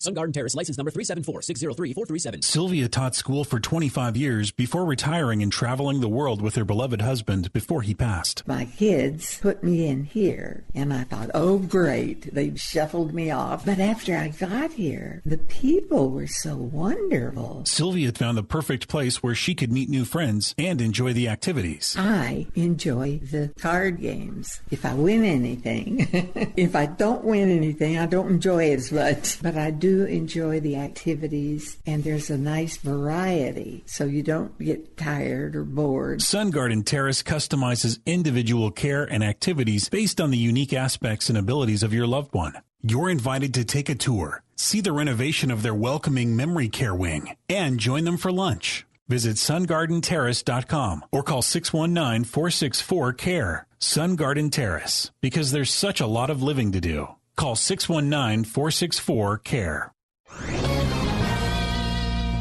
Sun 0.00 0.14
Garden 0.14 0.32
Terrace, 0.32 0.54
license 0.54 0.78
number 0.78 0.92
374-603-437. 0.92 2.44
Sylvia 2.44 2.88
taught 2.88 3.16
school 3.16 3.42
for 3.42 3.58
25 3.58 4.16
years 4.16 4.52
before 4.52 4.84
retiring 4.84 5.42
and 5.42 5.50
traveling 5.50 6.00
the 6.00 6.08
world 6.08 6.40
with 6.40 6.54
her 6.54 6.64
beloved 6.64 7.02
husband 7.02 7.52
before 7.52 7.82
he 7.82 7.94
passed. 7.94 8.46
My 8.46 8.66
kids 8.66 9.40
put 9.40 9.64
me 9.64 9.88
in 9.88 10.04
here, 10.04 10.62
and 10.72 10.94
I 10.94 11.02
thought, 11.02 11.32
oh, 11.34 11.58
great, 11.58 12.32
they've 12.32 12.60
shuffled 12.60 13.12
me 13.12 13.32
off. 13.32 13.66
But 13.66 13.80
after 13.80 14.16
I 14.16 14.28
got 14.28 14.70
here, 14.74 15.20
the 15.26 15.38
people 15.38 16.10
were 16.10 16.28
so 16.28 16.54
wonderful. 16.54 17.64
Sylvia 17.64 18.12
found 18.12 18.38
the 18.38 18.44
perfect 18.44 18.86
place 18.86 19.20
where 19.20 19.34
she 19.34 19.56
could 19.56 19.72
meet 19.72 19.88
new 19.88 20.04
friends 20.04 20.54
and 20.56 20.80
enjoy 20.80 21.12
the 21.12 21.26
activities. 21.26 21.96
I 21.98 22.46
enjoy 22.54 23.18
the 23.18 23.50
card 23.58 24.00
games. 24.00 24.60
If 24.70 24.86
I 24.86 24.94
win 24.94 25.24
anything, 25.24 26.06
if 26.56 26.76
I 26.76 26.86
don't 26.86 27.24
win 27.24 27.50
anything, 27.50 27.98
I 27.98 28.06
don't 28.06 28.30
enjoy 28.30 28.66
it 28.66 28.78
as 28.78 28.92
much. 28.92 29.42
But 29.42 29.56
I 29.56 29.72
do 29.72 29.87
do 29.88 30.04
enjoy 30.04 30.60
the 30.60 30.76
activities 30.76 31.78
and 31.86 32.04
there's 32.04 32.28
a 32.28 32.36
nice 32.36 32.76
variety 32.76 33.82
so 33.86 34.04
you 34.04 34.22
don't 34.22 34.58
get 34.58 34.98
tired 34.98 35.56
or 35.56 35.64
bored. 35.64 36.20
Sun 36.20 36.50
Garden 36.50 36.82
Terrace 36.82 37.22
customizes 37.22 37.98
individual 38.04 38.70
care 38.70 39.04
and 39.04 39.24
activities 39.24 39.88
based 39.88 40.20
on 40.20 40.30
the 40.30 40.36
unique 40.36 40.74
aspects 40.74 41.30
and 41.30 41.38
abilities 41.38 41.82
of 41.82 41.94
your 41.94 42.06
loved 42.06 42.34
one. 42.34 42.52
You're 42.82 43.08
invited 43.08 43.54
to 43.54 43.64
take 43.64 43.88
a 43.88 43.94
tour, 43.94 44.42
see 44.56 44.82
the 44.82 44.92
renovation 44.92 45.50
of 45.50 45.62
their 45.62 45.74
welcoming 45.74 46.36
memory 46.36 46.68
care 46.68 46.94
wing, 46.94 47.34
and 47.48 47.80
join 47.80 48.04
them 48.04 48.18
for 48.18 48.30
lunch. 48.30 48.84
Visit 49.08 49.36
sungardenterrace.com 49.36 51.06
or 51.10 51.22
call 51.22 51.40
619-464-CARE. 51.40 53.64
Sun 53.80 54.16
Garden 54.16 54.50
Terrace, 54.50 55.12
because 55.20 55.52
there's 55.52 55.72
such 55.72 56.00
a 56.00 56.06
lot 56.08 56.30
of 56.30 56.42
living 56.42 56.72
to 56.72 56.80
do. 56.80 57.06
Call 57.38 57.54
619 57.54 58.42
464 58.42 59.38
CARE. 59.38 59.92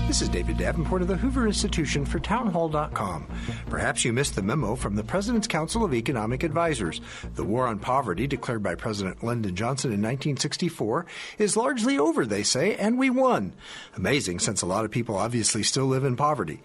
This 0.08 0.24
is 0.24 0.30
David 0.30 0.58
Davenport 0.58 1.04
of 1.04 1.08
the 1.08 1.18
Hoover 1.18 1.46
Institution 1.46 2.04
for 2.04 2.18
Townhall.com. 2.18 3.28
Perhaps 3.70 4.04
you 4.04 4.12
missed 4.12 4.34
the 4.34 4.42
memo 4.42 4.76
from 4.76 4.96
the 4.96 5.04
President's 5.04 5.48
Council 5.48 5.84
of 5.84 5.94
Economic 5.94 6.42
Advisors. 6.42 7.00
The 7.36 7.44
war 7.44 7.68
on 7.68 7.78
poverty, 7.78 8.26
declared 8.26 8.64
by 8.64 8.74
President 8.74 9.24
Lyndon 9.24 9.56
Johnson 9.56 9.92
in 9.92 10.02
1964, 10.02 11.06
is 11.38 11.56
largely 11.56 12.00
over, 12.00 12.26
they 12.26 12.42
say, 12.42 12.76
and 12.78 12.98
we 12.98 13.12
won. 13.12 13.54
Amazing, 13.98 14.40
since 14.40 14.64
a 14.64 14.66
lot 14.66 14.84
of 14.84 14.90
people 14.90 15.16
obviously 15.16 15.62
still 15.62 15.86
live 15.86 16.06
in 16.06 16.16
poverty. 16.16 16.64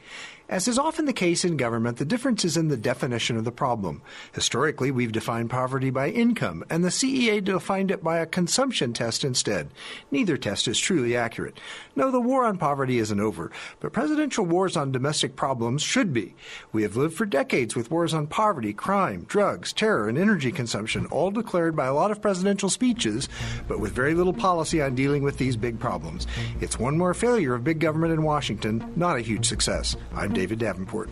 As 0.52 0.68
is 0.68 0.78
often 0.78 1.06
the 1.06 1.14
case 1.14 1.46
in 1.46 1.56
government, 1.56 1.96
the 1.96 2.04
difference 2.04 2.44
is 2.44 2.58
in 2.58 2.68
the 2.68 2.76
definition 2.76 3.38
of 3.38 3.44
the 3.44 3.50
problem. 3.50 4.02
Historically, 4.34 4.90
we've 4.90 5.10
defined 5.10 5.48
poverty 5.48 5.88
by 5.88 6.10
income, 6.10 6.62
and 6.68 6.84
the 6.84 6.90
CEA 6.90 7.42
defined 7.42 7.90
it 7.90 8.04
by 8.04 8.18
a 8.18 8.26
consumption 8.26 8.92
test 8.92 9.24
instead. 9.24 9.70
Neither 10.10 10.36
test 10.36 10.68
is 10.68 10.78
truly 10.78 11.16
accurate. 11.16 11.58
No, 11.96 12.10
the 12.10 12.20
war 12.20 12.44
on 12.44 12.58
poverty 12.58 12.98
isn't 12.98 13.18
over, 13.18 13.50
but 13.80 13.94
presidential 13.94 14.44
wars 14.44 14.76
on 14.76 14.92
domestic 14.92 15.36
problems 15.36 15.80
should 15.80 16.12
be. 16.12 16.34
We 16.70 16.82
have 16.82 16.96
lived 16.96 17.14
for 17.14 17.24
decades 17.24 17.74
with 17.74 17.90
wars 17.90 18.12
on 18.12 18.26
poverty, 18.26 18.74
crime, 18.74 19.24
drugs, 19.26 19.72
terror, 19.72 20.06
and 20.06 20.18
energy 20.18 20.52
consumption, 20.52 21.06
all 21.06 21.30
declared 21.30 21.74
by 21.74 21.86
a 21.86 21.94
lot 21.94 22.10
of 22.10 22.20
presidential 22.20 22.68
speeches, 22.68 23.26
but 23.68 23.80
with 23.80 23.92
very 23.92 24.12
little 24.12 24.34
policy 24.34 24.82
on 24.82 24.94
dealing 24.94 25.22
with 25.22 25.38
these 25.38 25.56
big 25.56 25.80
problems. 25.80 26.26
It's 26.60 26.78
one 26.78 26.98
more 26.98 27.14
failure 27.14 27.54
of 27.54 27.64
big 27.64 27.78
government 27.78 28.12
in 28.12 28.22
Washington, 28.22 28.92
not 28.96 29.16
a 29.16 29.22
huge 29.22 29.46
success. 29.48 29.96
I'm 30.14 30.34
David 30.42 30.58
Davenport. 30.58 31.08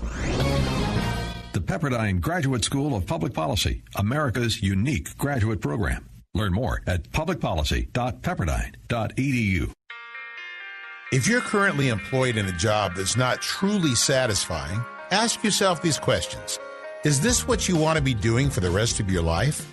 The 1.52 1.60
Pepperdine 1.60 2.20
Graduate 2.20 2.64
School 2.64 2.96
of 2.96 3.06
Public 3.06 3.32
Policy, 3.32 3.84
America's 3.94 4.60
unique 4.60 5.16
graduate 5.18 5.60
program. 5.60 6.04
Learn 6.34 6.52
more 6.52 6.82
at 6.88 7.08
publicpolicy.pepperdine.edu. 7.12 9.70
If 11.12 11.28
you're 11.28 11.42
currently 11.42 11.90
employed 11.90 12.36
in 12.36 12.46
a 12.46 12.58
job 12.58 12.96
that's 12.96 13.16
not 13.16 13.40
truly 13.40 13.94
satisfying, 13.94 14.84
ask 15.12 15.44
yourself 15.44 15.80
these 15.80 16.00
questions. 16.00 16.58
Is 17.04 17.20
this 17.20 17.46
what 17.46 17.68
you 17.68 17.76
want 17.76 17.98
to 17.98 18.02
be 18.02 18.14
doing 18.14 18.50
for 18.50 18.58
the 18.58 18.70
rest 18.70 18.98
of 18.98 19.08
your 19.08 19.22
life? 19.22 19.64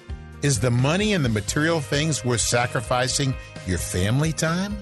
Is 0.43 0.59
the 0.59 0.69
money 0.69 1.13
and 1.13 1.25
the 1.25 1.29
material 1.29 1.81
things 1.81 2.23
worth 2.23 2.41
sacrificing 2.41 3.33
your 3.65 3.79
family 3.79 4.33
time? 4.33 4.77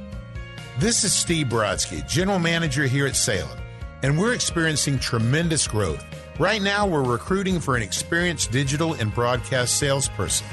This 0.79 1.05
is 1.05 1.13
Steve 1.13 1.47
Brodsky, 1.47 2.05
General 2.09 2.39
Manager 2.39 2.83
here 2.83 3.07
at 3.07 3.15
Salem, 3.15 3.57
and 4.05 4.19
we're 4.19 4.35
experiencing 4.35 4.99
tremendous 4.99 5.67
growth. 5.67 6.05
Right 6.37 6.61
now, 6.61 6.85
we're 6.85 7.03
recruiting 7.03 7.59
for 7.59 7.75
an 7.75 7.81
experienced 7.81 8.51
digital 8.51 8.93
and 8.93 9.11
broadcast 9.11 9.79
salesperson. 9.79 10.45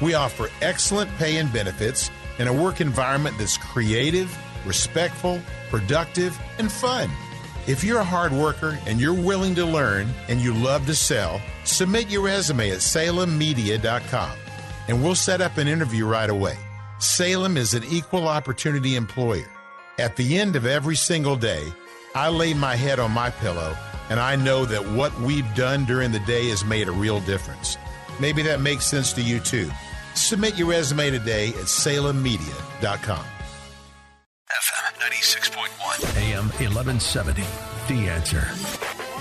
We 0.00 0.14
offer 0.14 0.48
excellent 0.60 1.10
pay 1.16 1.38
and 1.38 1.52
benefits 1.52 2.12
and 2.38 2.48
a 2.48 2.52
work 2.52 2.80
environment 2.80 3.34
that's 3.38 3.58
creative, 3.58 4.32
respectful, 4.64 5.40
productive, 5.68 6.38
and 6.58 6.70
fun. 6.70 7.10
If 7.66 7.82
you're 7.82 7.98
a 7.98 8.04
hard 8.04 8.30
worker 8.30 8.78
and 8.86 9.00
you're 9.00 9.14
willing 9.14 9.56
to 9.56 9.64
learn 9.64 10.08
and 10.28 10.40
you 10.40 10.54
love 10.54 10.86
to 10.86 10.94
sell, 10.94 11.40
submit 11.64 12.08
your 12.08 12.22
resume 12.22 12.70
at 12.70 12.78
salemmedia.com 12.78 14.38
and 14.86 15.02
we'll 15.02 15.16
set 15.16 15.40
up 15.40 15.58
an 15.58 15.66
interview 15.66 16.06
right 16.06 16.30
away. 16.30 16.56
Salem 17.00 17.56
is 17.56 17.74
an 17.74 17.82
equal 17.90 18.28
opportunity 18.28 18.94
employer. 18.94 19.50
At 19.98 20.14
the 20.14 20.38
end 20.38 20.54
of 20.54 20.66
every 20.66 20.94
single 20.94 21.34
day, 21.34 21.64
I 22.14 22.28
lay 22.28 22.52
my 22.52 22.76
head 22.76 22.98
on 22.98 23.10
my 23.10 23.30
pillow 23.30 23.74
and 24.10 24.20
I 24.20 24.36
know 24.36 24.66
that 24.66 24.86
what 24.92 25.18
we've 25.20 25.54
done 25.54 25.86
during 25.86 26.12
the 26.12 26.18
day 26.20 26.48
has 26.50 26.64
made 26.64 26.88
a 26.88 26.92
real 26.92 27.20
difference. 27.20 27.78
Maybe 28.20 28.42
that 28.42 28.60
makes 28.60 28.84
sense 28.84 29.12
to 29.14 29.22
you 29.22 29.40
too. 29.40 29.70
Submit 30.14 30.56
your 30.56 30.68
resume 30.68 31.10
today 31.10 31.48
at 31.48 31.66
salemmedia.com. 31.66 33.24
FM 34.50 35.00
96.1, 35.00 36.16
AM 36.18 36.48
1170. 36.48 37.42
The 37.88 38.08
answer. 38.08 38.46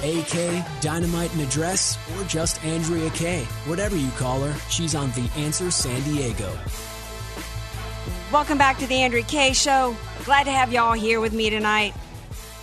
AK, 0.04 0.66
Dynamite 0.82 1.32
and 1.32 1.42
Address, 1.42 1.98
or 2.18 2.26
just 2.26 2.64
Andrea 2.66 3.10
Kaye. 3.12 3.46
Whatever 3.66 3.96
you 3.96 4.10
call 4.12 4.42
her, 4.42 4.54
she's 4.70 4.96
on 4.96 5.12
The 5.12 5.30
Answer 5.38 5.72
San 5.72 6.02
Diego. 6.04 6.52
Welcome 8.34 8.58
back 8.58 8.78
to 8.80 8.88
the 8.88 8.96
Andrea 8.96 9.24
Kaye 9.24 9.54
Show. 9.54 9.96
Glad 10.26 10.44
to 10.46 10.52
have 10.52 10.74
y'all 10.74 10.94
here 10.94 11.22
with 11.22 11.34
me 11.34 11.50
tonight. 11.50 11.94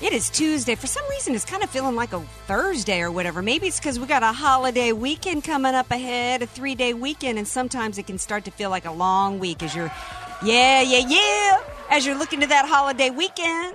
It 0.01 0.13
is 0.13 0.31
Tuesday. 0.31 0.77
For 0.77 0.87
some 0.87 1.03
reason, 1.11 1.35
it's 1.35 1.45
kind 1.45 1.65
of 1.65 1.71
feeling 1.71 1.97
like 1.97 2.13
a 2.13 2.21
Thursday 2.47 3.01
or 3.01 3.11
whatever. 3.11 3.43
Maybe 3.43 3.67
it's 3.67 3.81
because 3.81 3.99
we 3.99 4.07
got 4.07 4.23
a 4.23 4.31
holiday 4.31 4.93
weekend 4.93 5.43
coming 5.43 5.75
up 5.75 5.91
ahead, 5.91 6.41
a 6.41 6.47
three 6.47 6.77
day 6.77 6.95
weekend, 6.95 7.37
and 7.37 7.49
sometimes 7.49 7.99
it 7.99 8.07
can 8.07 8.17
start 8.17 8.45
to 8.45 8.53
feel 8.53 8.71
like 8.71 8.85
a 8.85 8.93
long 8.93 9.41
week 9.41 9.61
as 9.61 9.75
you're, 9.75 9.91
yeah, 10.41 10.83
yeah, 10.83 11.05
yeah, 11.09 11.61
as 11.91 12.07
you're 12.07 12.17
looking 12.17 12.39
to 12.41 12.47
that 12.47 12.67
holiday 12.67 13.11
weekend. 13.11 13.75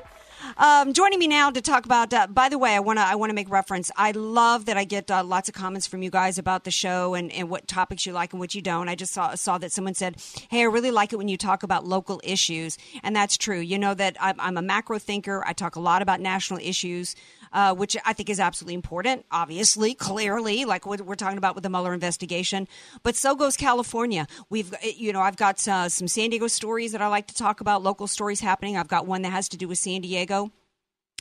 Um, 0.58 0.94
joining 0.94 1.20
me 1.20 1.28
now 1.28 1.50
to 1.50 1.62
talk 1.62 1.86
about. 1.86 2.14
Uh, 2.14 2.28
by 2.28 2.50
the 2.50 2.58
way, 2.58 2.76
I 2.76 2.80
want 2.80 3.00
to 3.00 3.04
I 3.04 3.16
want 3.16 3.30
to 3.30 3.34
make 3.34 3.50
reference. 3.50 3.92
I 3.96 4.12
love 4.12 4.66
that 4.66 4.78
I 4.78 4.84
get 4.84 5.10
uh, 5.10 5.24
lots 5.24 5.50
of 5.50 5.56
comments 5.56 5.88
from 5.88 6.04
you 6.04 6.10
guys 6.10 6.38
about 6.38 6.64
the 6.64 6.72
show 6.72 7.14
and, 7.14 7.32
and 7.32 7.50
what 7.50 7.68
topics 7.68 8.06
you 8.06 8.14
like 8.14 8.34
and 8.34 8.40
what 8.40 8.54
you 8.54 8.62
don't. 8.62 8.90
I 8.90 8.96
just 8.96 9.14
saw 9.14 9.36
saw 9.36 9.58
that 9.58 9.72
someone 9.72 9.94
said, 9.94 10.18
"Hey, 10.50 10.62
I 10.62 10.66
really 10.66 10.92
like 10.92 11.14
it 11.14 11.18
when 11.18 11.28
you 11.28 11.38
talk 11.38 11.64
about 11.64 11.86
local 11.86 12.22
issues," 12.24 12.78
and 13.04 13.16
that's 13.16 13.38
true. 13.38 13.60
You 13.60 13.80
know 13.80 13.94
that 13.94 14.16
I'm, 14.20 14.40
I'm 14.40 14.58
a 14.58 14.62
macro 14.62 15.00
thinker. 15.00 15.44
I 15.46 15.54
talk 15.54 15.76
a 15.76 15.80
lot 15.80 16.02
about 16.02 16.20
national 16.20 16.60
issues 16.60 17.16
uh, 17.54 17.74
which 17.74 17.96
I 18.06 18.14
think 18.14 18.30
is 18.30 18.40
absolutely 18.40 18.74
important, 18.74 19.26
obviously, 19.32 19.94
clearly, 19.94 20.66
like 20.66 20.86
what 20.86 21.02
we're 21.02 21.16
talking 21.16 21.38
about 21.38 21.56
with 21.56 21.64
the 21.64 21.70
Mueller 21.70 21.94
investigation. 21.94 22.68
But 23.04 23.16
so 23.16 23.36
goes 23.36 23.56
California. 23.56 24.28
We've, 24.50 24.74
you 24.84 25.14
know, 25.14 25.22
I've 25.22 25.38
got 25.38 25.66
uh, 25.68 25.88
some 25.90 26.08
San 26.08 26.32
Diego 26.32 26.48
stories 26.48 26.92
that 26.92 27.02
I 27.02 27.08
like 27.08 27.28
to 27.28 27.36
talk 27.36 27.62
about, 27.62 27.84
local 27.84 28.08
stories 28.08 28.42
happening. 28.42 28.76
I've 28.76 28.88
got 28.88 29.08
one 29.08 29.22
that 29.22 29.32
has 29.32 29.48
to 29.50 29.58
do 29.58 29.68
with 29.68 29.78
San 29.78 30.02
Diego. 30.02 30.52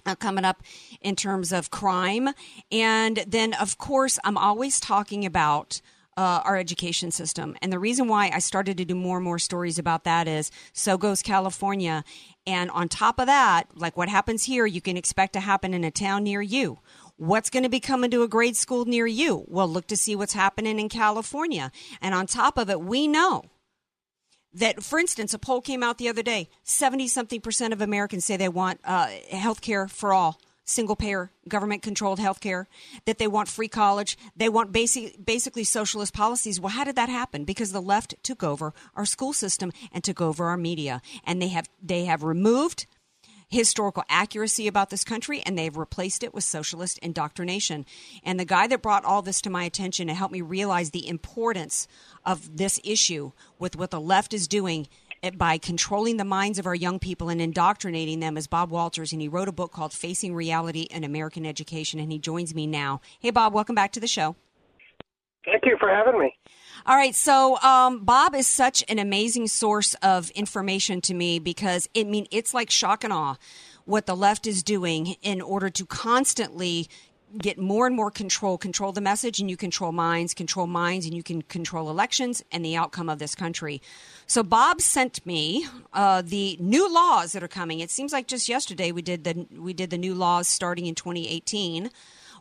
Uh, 0.05 0.17
coming 0.17 0.45
up 0.45 0.65
in 1.01 1.15
terms 1.15 1.53
of 1.53 1.71
crime. 1.71 2.31
And 2.73 3.23
then, 3.25 3.55
of 3.55 3.79
course, 3.79 4.19
I'm 4.25 4.37
always 4.37 4.81
talking 4.81 5.25
about 5.25 5.81
uh, 6.17 6.43
our 6.45 6.57
education 6.57 7.11
system. 7.11 7.57
And 7.63 7.73
the 7.73 7.79
reason 7.79 8.09
why 8.09 8.31
I 8.33 8.39
started 8.39 8.77
to 8.79 8.85
do 8.85 8.95
more 8.95 9.19
and 9.19 9.25
more 9.25 9.39
stories 9.39 9.79
about 9.79 10.05
that 10.05 10.29
is 10.29 10.51
so 10.73 10.99
goes 10.99 11.23
California. 11.23 12.05
And 12.47 12.71
on 12.71 12.89
top 12.89 13.19
of 13.19 13.27
that, 13.27 13.65
like 13.75 13.97
what 13.97 14.09
happens 14.09 14.45
here, 14.45 14.67
you 14.67 14.81
can 14.81 14.97
expect 14.97 15.33
to 15.35 15.41
happen 15.41 15.75
in 15.75 15.85
a 15.85 15.91
town 15.91 16.25
near 16.25 16.43
you. 16.43 16.79
What's 17.17 17.51
going 17.51 17.63
to 17.63 17.69
be 17.69 17.81
coming 17.81 18.11
to 18.11 18.23
a 18.23 18.29
grade 18.29 18.57
school 18.57 18.85
near 18.85 19.07
you? 19.07 19.45
Well, 19.47 19.69
look 19.69 19.87
to 19.89 19.97
see 19.97 20.17
what's 20.17 20.33
happening 20.33 20.79
in 20.79 20.89
California. 20.89 21.71
And 22.01 22.15
on 22.15 22.27
top 22.27 22.59
of 22.59 22.69
it, 22.69 22.81
we 22.81 23.07
know 23.07 23.45
that, 24.55 24.83
for 24.83 24.99
instance, 24.99 25.33
a 25.33 25.39
poll 25.39 25.61
came 25.61 25.83
out 25.83 25.99
the 25.99 26.09
other 26.09 26.23
day 26.23 26.49
70 26.65 27.09
something 27.09 27.41
percent 27.41 27.73
of 27.73 27.81
Americans 27.81 28.25
say 28.25 28.37
they 28.37 28.49
want 28.49 28.81
uh, 28.85 29.07
health 29.31 29.61
care 29.61 29.89
for 29.89 30.13
all 30.13 30.41
single 30.65 30.97
payer, 30.97 31.31
government 31.49 31.83
controlled 31.83 32.19
health 32.19 32.41
care, 32.41 32.69
that 33.05 33.19
they 33.19 33.27
want 33.27 33.49
free 33.49 33.69
college, 33.69 34.17
they 34.37 34.49
want 34.49 34.73
basic, 34.73 35.25
basically 35.25 35.65
socialist 35.65 36.15
policies. 36.15 36.61
Well, 36.61 36.71
how 36.73 36.85
did 36.85 36.97
that 36.97 37.09
happen? 37.09 37.45
Because 37.45 37.73
the 37.73 37.83
left 37.83 38.15
took 38.23 38.43
over 38.43 38.73
our 38.95 39.07
school 39.07 39.33
system 39.33 39.73
and 39.93 40.05
took 40.05 40.21
over 40.21 40.47
our 40.47 40.57
media. 40.57 41.03
And 41.25 41.41
they 41.41 41.49
have, 41.49 41.69
they 41.83 42.05
have 42.05 42.23
removed 42.23 42.87
historical 43.53 44.03
accuracy 44.09 44.67
about 44.67 44.89
this 44.89 45.05
country 45.05 45.43
and 45.45 45.59
they've 45.59 45.77
replaced 45.77 46.25
it 46.25 46.33
with 46.33 46.43
socialist 46.43 46.99
indoctrination. 46.99 47.85
And 48.25 48.41
the 48.41 48.47
guy 48.47 48.67
that 48.67 48.81
brought 48.81 49.05
all 49.05 49.21
this 49.21 49.43
to 49.43 49.51
my 49.51 49.65
attention 49.65 50.09
and 50.09 50.17
helped 50.17 50.33
me 50.33 50.41
realize 50.41 50.91
the 50.91 51.07
importance 51.07 51.87
of 52.25 52.57
this 52.57 52.81
issue 52.83 53.33
with 53.59 53.77
what 53.77 53.91
the 53.91 54.01
left 54.01 54.33
is 54.33 54.49
doing 54.49 54.89
by 55.31 55.57
controlling 55.57 56.17
the 56.17 56.25
minds 56.25 56.59
of 56.59 56.67
our 56.67 56.75
young 56.75 56.99
people 56.99 57.29
and 57.29 57.41
indoctrinating 57.41 58.21
them 58.21 58.37
is 58.37 58.47
Bob 58.49 58.71
Walters, 58.71 59.13
and 59.13 59.23
he 59.23 59.29
wrote 59.29 59.49
a 59.49 59.53
book 59.53 59.73
called 59.73 59.93
Facing 59.93 60.35
Reality 60.35 60.83
in 60.91 61.05
American 61.05 61.47
Education, 61.47 62.01
and 62.01 62.11
he 62.11 62.19
joins 62.19 62.55
me 62.55 62.67
now. 62.67 63.01
Hey, 63.21 63.31
Bob, 63.31 63.55
welcome 63.55 63.75
back 63.75 63.93
to 63.93 64.01
the 64.01 64.09
show. 64.09 64.35
Thank 65.45 65.65
you 65.65 65.77
for 65.79 65.89
having 65.89 66.19
me. 66.19 66.37
All 66.87 66.97
right, 66.97 67.15
so 67.15 67.61
um, 67.61 68.05
Bob 68.05 68.35
is 68.35 68.47
such 68.47 68.85
an 68.89 68.99
amazing 68.99 69.47
source 69.47 69.95
of 70.03 70.31
information 70.31 71.01
to 71.03 71.15
me 71.15 71.39
because 71.39 71.89
it 71.95 72.07
I 72.07 72.11
mean 72.11 72.27
it's 72.31 72.53
like 72.55 72.71
shock 72.71 73.05
and 73.05 73.13
awe 73.13 73.37
what 73.85 74.07
the 74.07 74.17
left 74.17 74.47
is 74.47 74.63
doing 74.63 75.17
in 75.23 75.41
order 75.41 75.69
to 75.71 75.87
constantly 75.87 76.89
get 77.39 77.59
more 77.59 77.87
and 77.87 77.97
more 77.97 78.11
control, 78.11 78.59
control 78.59 78.93
the 78.93 79.01
message, 79.01 79.41
and 79.41 79.49
you 79.49 79.57
control 79.57 79.93
minds, 79.93 80.35
control 80.35 80.67
minds, 80.67 81.07
and 81.07 81.15
you 81.15 81.23
can 81.23 81.43
control 81.43 81.89
elections 81.89 82.45
and 82.53 82.65
the 82.65 82.77
outcome 82.77 83.09
of 83.09 83.19
this 83.19 83.35
country. 83.35 83.81
So 84.27 84.43
Bob 84.43 84.81
sent 84.81 85.25
me 85.27 85.67
uh, 85.93 86.23
the 86.23 86.57
new 86.61 86.93
laws 86.93 87.33
that 87.33 87.43
are 87.43 87.49
coming. 87.49 87.81
It 87.81 87.91
seems 87.91 88.13
like 88.13 88.27
just 88.27 88.49
yesterday 88.49 88.93
we 88.93 89.03
did 89.03 89.25
the 89.25 89.47
we 89.59 89.73
did 89.73 89.91
the 89.91 89.99
new 89.99 90.15
laws 90.15 90.49
starting 90.49 90.87
in 90.87 90.95
2018. 90.95 91.91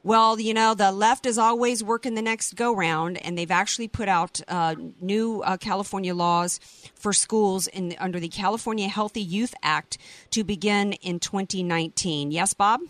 Well, 0.03 0.39
you 0.39 0.53
know, 0.55 0.73
the 0.73 0.91
left 0.91 1.27
is 1.27 1.37
always 1.37 1.83
working 1.83 2.15
the 2.15 2.23
next 2.23 2.55
go 2.55 2.75
round, 2.75 3.23
and 3.23 3.37
they've 3.37 3.51
actually 3.51 3.87
put 3.87 4.09
out 4.09 4.41
uh, 4.47 4.75
new 4.99 5.43
uh, 5.43 5.57
California 5.57 6.15
laws 6.15 6.59
for 6.95 7.13
schools 7.13 7.67
in 7.67 7.95
under 7.99 8.19
the 8.19 8.27
California 8.29 8.87
Healthy 8.87 9.21
Youth 9.21 9.53
Act 9.61 9.99
to 10.31 10.43
begin 10.43 10.93
in 10.93 11.19
2019. 11.19 12.31
Yes, 12.31 12.53
Bob. 12.53 12.81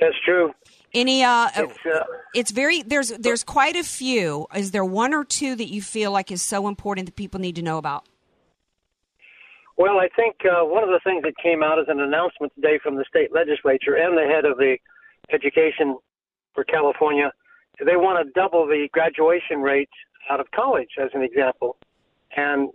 That's 0.00 0.16
true. 0.24 0.52
Any 0.96 1.22
uh, 1.22 1.50
it's, 1.54 1.78
uh, 1.84 2.04
it's 2.34 2.50
very 2.50 2.80
there's 2.82 3.10
there's 3.10 3.44
quite 3.44 3.76
a 3.76 3.84
few. 3.84 4.46
Is 4.56 4.70
there 4.70 4.84
one 4.84 5.12
or 5.12 5.24
two 5.24 5.54
that 5.54 5.70
you 5.70 5.82
feel 5.82 6.10
like 6.10 6.32
is 6.32 6.40
so 6.40 6.68
important 6.68 7.04
that 7.06 7.16
people 7.16 7.38
need 7.38 7.56
to 7.56 7.62
know 7.62 7.76
about? 7.76 8.06
Well, 9.76 9.98
I 9.98 10.08
think 10.16 10.36
uh, 10.46 10.64
one 10.64 10.82
of 10.82 10.88
the 10.88 11.00
things 11.04 11.22
that 11.24 11.34
came 11.36 11.62
out 11.62 11.78
as 11.78 11.84
an 11.88 12.00
announcement 12.00 12.54
today 12.54 12.78
from 12.82 12.96
the 12.96 13.04
state 13.06 13.30
legislature 13.30 13.94
and 13.94 14.16
the 14.16 14.22
head 14.22 14.46
of 14.46 14.56
the 14.56 14.78
education 15.30 15.98
for 16.54 16.64
California, 16.64 17.30
they 17.84 17.96
want 17.96 18.26
to 18.26 18.32
double 18.32 18.66
the 18.66 18.88
graduation 18.90 19.60
rate 19.60 19.90
out 20.30 20.40
of 20.40 20.50
college, 20.52 20.88
as 20.98 21.10
an 21.12 21.20
example, 21.22 21.76
and 22.38 22.70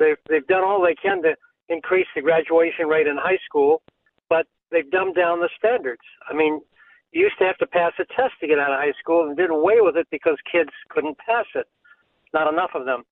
they've 0.00 0.18
they've 0.28 0.46
done 0.48 0.64
all 0.64 0.82
they 0.82 0.96
can 0.96 1.22
to 1.22 1.36
increase 1.68 2.08
the 2.16 2.20
graduation 2.20 2.88
rate 2.88 3.06
in 3.06 3.16
high 3.16 3.38
school, 3.46 3.80
but 4.28 4.46
they've 4.72 4.90
dumbed 4.90 5.14
down 5.14 5.38
the 5.38 5.48
standards. 5.56 6.02
I 6.28 6.34
mean, 6.34 6.60
used 7.12 7.38
to 7.38 7.44
have 7.44 7.58
to 7.58 7.66
pass 7.66 7.92
a 7.98 8.04
test 8.04 8.34
to 8.40 8.46
get 8.46 8.58
out 8.58 8.72
of 8.72 8.78
high 8.78 8.92
school, 9.00 9.26
and 9.26 9.36
did 9.36 9.50
away 9.50 9.80
with 9.80 9.96
it 9.96 10.06
because 10.10 10.36
kids 10.50 10.70
couldn't 10.88 11.18
pass 11.18 11.46
it. 11.54 11.66
Not 12.32 12.52
enough 12.52 12.70
of 12.74 12.84
them. 12.84 13.02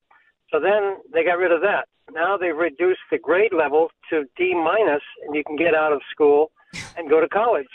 So 0.50 0.60
then 0.60 0.98
they 1.12 1.24
got 1.24 1.38
rid 1.38 1.52
of 1.52 1.60
that. 1.62 1.88
Now 2.12 2.36
they've 2.36 2.56
reduced 2.56 3.00
the 3.10 3.18
grade 3.18 3.52
level 3.52 3.88
to 4.10 4.24
D 4.36 4.54
minus, 4.54 5.02
and 5.26 5.34
you 5.34 5.44
can 5.44 5.56
get 5.56 5.74
out 5.74 5.92
of 5.92 6.00
school 6.10 6.50
and 6.96 7.08
go 7.08 7.20
to 7.20 7.28
college, 7.28 7.66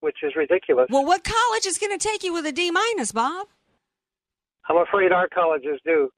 which 0.00 0.18
is 0.22 0.36
ridiculous. 0.36 0.86
Well, 0.90 1.04
what 1.04 1.24
college 1.24 1.66
is 1.66 1.78
going 1.78 1.96
to 1.96 2.08
take 2.08 2.22
you 2.22 2.32
with 2.32 2.46
a 2.46 2.52
D 2.52 2.70
minus, 2.70 3.12
Bob? 3.12 3.48
I'm 4.68 4.78
afraid 4.78 5.12
our 5.12 5.28
colleges 5.28 5.80
do. 5.84 6.10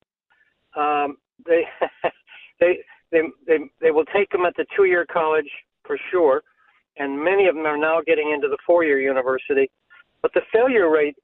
Um, 0.76 1.16
they, 1.46 1.64
they, 2.60 2.78
they, 3.10 3.22
they, 3.46 3.58
they 3.80 3.90
will 3.90 4.04
take 4.06 4.30
them 4.30 4.44
at 4.44 4.54
the 4.56 4.66
two-year 4.76 5.06
college 5.10 5.48
for 5.84 5.98
sure, 6.10 6.42
and 6.98 7.22
many 7.22 7.46
of 7.46 7.54
them 7.54 7.66
are 7.66 7.78
now 7.78 8.00
getting 8.06 8.32
into 8.32 8.48
the 8.48 8.58
four-year 8.66 9.00
university. 9.00 9.70
But 10.22 10.32
the 10.34 10.42
failure 10.52 10.90
rate 10.90 11.16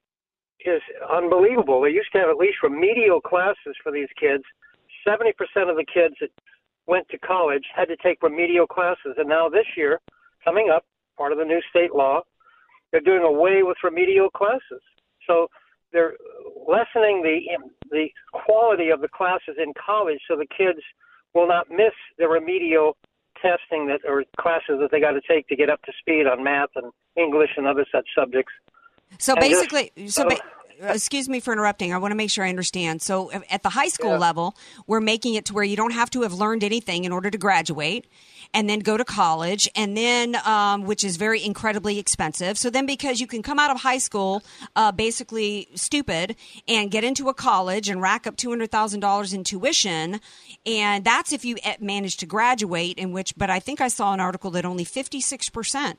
is 0.64 0.80
unbelievable. 1.12 1.82
They 1.82 1.90
used 1.90 2.12
to 2.12 2.18
have 2.18 2.30
at 2.30 2.36
least 2.36 2.58
remedial 2.62 3.20
classes 3.20 3.76
for 3.82 3.92
these 3.92 4.08
kids. 4.18 4.44
70% 5.06 5.32
of 5.68 5.76
the 5.76 5.84
kids 5.92 6.14
that 6.20 6.30
went 6.86 7.08
to 7.08 7.18
college 7.18 7.64
had 7.74 7.86
to 7.86 7.96
take 7.96 8.22
remedial 8.22 8.66
classes. 8.66 9.14
And 9.16 9.28
now 9.28 9.48
this 9.48 9.66
year, 9.76 10.00
coming 10.44 10.70
up, 10.74 10.84
part 11.18 11.32
of 11.32 11.38
the 11.38 11.44
new 11.44 11.60
state 11.70 11.94
law, 11.94 12.22
they're 12.90 13.00
doing 13.00 13.22
away 13.22 13.62
with 13.62 13.76
remedial 13.82 14.30
classes. 14.30 14.80
So 15.26 15.48
they're 15.92 16.14
lessening 16.68 17.22
the 17.22 17.40
the 17.90 18.08
quality 18.32 18.90
of 18.90 19.00
the 19.00 19.08
classes 19.08 19.56
in 19.62 19.72
college 19.74 20.18
so 20.28 20.36
the 20.36 20.46
kids 20.46 20.80
will 21.34 21.46
not 21.46 21.70
miss 21.70 21.92
the 22.18 22.26
remedial 22.26 22.96
testing 23.40 23.86
that 23.88 24.00
or 24.08 24.24
classes 24.40 24.78
that 24.80 24.88
they 24.90 25.00
got 25.00 25.12
to 25.12 25.20
take 25.28 25.48
to 25.48 25.56
get 25.56 25.70
up 25.70 25.82
to 25.82 25.92
speed 25.98 26.26
on 26.26 26.42
math 26.42 26.70
and 26.76 26.92
English 27.16 27.50
and 27.56 27.66
other 27.66 27.86
such 27.90 28.06
subjects. 28.16 28.52
So 29.18 29.32
And 29.34 29.40
basically, 29.40 29.90
just- 29.96 30.16
so 30.16 30.24
ba- 30.28 30.40
excuse 30.80 31.28
me 31.28 31.40
for 31.40 31.52
interrupting. 31.52 31.92
I 31.92 31.98
want 31.98 32.12
to 32.12 32.16
make 32.16 32.30
sure 32.30 32.44
I 32.44 32.48
understand. 32.48 33.02
So 33.02 33.30
at 33.50 33.62
the 33.62 33.70
high 33.70 33.88
school 33.88 34.16
level, 34.18 34.56
we're 34.86 35.00
making 35.00 35.34
it 35.34 35.46
to 35.46 35.54
where 35.54 35.64
you 35.64 35.76
don't 35.76 35.92
have 35.92 36.10
to 36.10 36.22
have 36.22 36.32
learned 36.32 36.64
anything 36.64 37.04
in 37.04 37.12
order 37.12 37.30
to 37.30 37.38
graduate. 37.38 38.06
And 38.52 38.70
then 38.70 38.80
go 38.80 38.96
to 38.96 39.04
college, 39.04 39.68
and 39.74 39.96
then 39.96 40.36
um, 40.46 40.84
which 40.84 41.02
is 41.02 41.16
very 41.16 41.42
incredibly 41.42 41.98
expensive. 41.98 42.56
So 42.56 42.70
then, 42.70 42.86
because 42.86 43.20
you 43.20 43.26
can 43.26 43.42
come 43.42 43.58
out 43.58 43.72
of 43.72 43.80
high 43.80 43.98
school 43.98 44.44
uh, 44.76 44.92
basically 44.92 45.66
stupid 45.74 46.36
and 46.68 46.88
get 46.88 47.02
into 47.02 47.28
a 47.28 47.34
college 47.34 47.88
and 47.88 48.00
rack 48.00 48.28
up 48.28 48.36
two 48.36 48.50
hundred 48.50 48.70
thousand 48.70 49.00
dollars 49.00 49.32
in 49.32 49.42
tuition, 49.42 50.20
and 50.64 51.04
that's 51.04 51.32
if 51.32 51.44
you 51.44 51.56
eh, 51.64 51.78
manage 51.80 52.16
to 52.18 52.26
graduate. 52.26 52.96
In 52.96 53.10
which, 53.10 53.34
but 53.36 53.50
I 53.50 53.58
think 53.58 53.80
I 53.80 53.88
saw 53.88 54.14
an 54.14 54.20
article 54.20 54.52
that 54.52 54.64
only 54.64 54.84
fifty 54.84 55.20
six 55.20 55.50
percent 55.50 55.98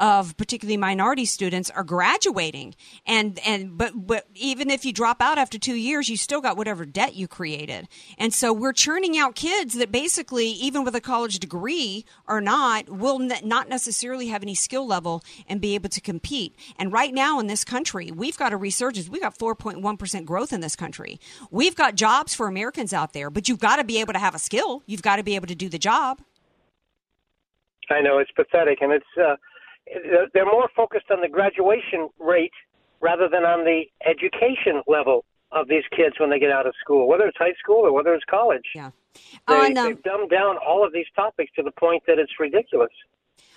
of 0.00 0.36
particularly 0.38 0.78
minority 0.78 1.26
students 1.26 1.70
are 1.70 1.84
graduating. 1.84 2.74
And 3.06 3.38
and 3.46 3.76
but 3.78 3.92
but 3.94 4.26
even 4.34 4.70
if 4.70 4.84
you 4.84 4.92
drop 4.92 5.20
out 5.20 5.38
after 5.38 5.58
2 5.58 5.74
years 5.74 6.08
you 6.08 6.16
still 6.16 6.40
got 6.40 6.56
whatever 6.56 6.84
debt 6.84 7.14
you 7.14 7.28
created. 7.28 7.86
And 8.18 8.32
so 8.32 8.52
we're 8.52 8.72
churning 8.72 9.16
out 9.18 9.36
kids 9.36 9.74
that 9.74 9.92
basically 9.92 10.48
even 10.48 10.82
with 10.82 10.96
a 10.96 11.00
college 11.00 11.38
degree 11.38 12.06
or 12.26 12.40
not 12.40 12.88
will 12.88 13.18
not 13.18 13.68
necessarily 13.68 14.28
have 14.28 14.42
any 14.42 14.54
skill 14.54 14.86
level 14.86 15.22
and 15.46 15.60
be 15.60 15.74
able 15.74 15.90
to 15.90 16.00
compete. 16.00 16.56
And 16.78 16.92
right 16.92 17.12
now 17.12 17.38
in 17.38 17.46
this 17.46 17.62
country 17.62 18.10
we've 18.10 18.38
got 18.38 18.52
a 18.52 18.56
resurgence. 18.56 19.08
We've 19.08 19.22
got 19.22 19.38
4.1% 19.38 20.24
growth 20.24 20.52
in 20.52 20.60
this 20.60 20.74
country. 20.74 21.20
We've 21.50 21.76
got 21.76 21.94
jobs 21.94 22.34
for 22.34 22.48
Americans 22.48 22.94
out 22.94 23.12
there 23.12 23.28
but 23.28 23.48
you've 23.48 23.60
got 23.60 23.76
to 23.76 23.84
be 23.84 24.00
able 24.00 24.14
to 24.14 24.18
have 24.18 24.34
a 24.34 24.38
skill. 24.38 24.82
You've 24.86 25.02
got 25.02 25.16
to 25.16 25.22
be 25.22 25.36
able 25.36 25.46
to 25.48 25.54
do 25.54 25.68
the 25.68 25.78
job. 25.78 26.22
I 27.90 28.00
know 28.00 28.18
it's 28.18 28.30
pathetic, 28.30 28.78
and 28.80 28.92
it's 28.92 29.04
uh, 29.20 29.36
they're 30.34 30.46
more 30.46 30.68
focused 30.74 31.10
on 31.10 31.20
the 31.20 31.28
graduation 31.28 32.08
rate 32.18 32.52
rather 33.00 33.28
than 33.28 33.44
on 33.44 33.64
the 33.64 33.84
education 34.06 34.82
level 34.86 35.24
of 35.52 35.68
these 35.68 35.84
kids 35.96 36.14
when 36.18 36.30
they 36.30 36.38
get 36.38 36.50
out 36.50 36.66
of 36.66 36.74
school, 36.80 37.08
whether 37.08 37.26
it's 37.26 37.38
high 37.38 37.54
school 37.62 37.86
or 37.86 37.92
whether 37.92 38.14
it's 38.14 38.24
college. 38.30 38.64
Yeah, 38.74 38.90
they, 39.48 39.54
On, 39.54 39.76
um, 39.76 39.86
they've 39.86 40.02
dumbed 40.02 40.30
down 40.30 40.56
all 40.58 40.84
of 40.86 40.92
these 40.92 41.06
topics 41.16 41.50
to 41.56 41.62
the 41.62 41.72
point 41.72 42.02
that 42.06 42.18
it's 42.18 42.32
ridiculous. 42.38 42.90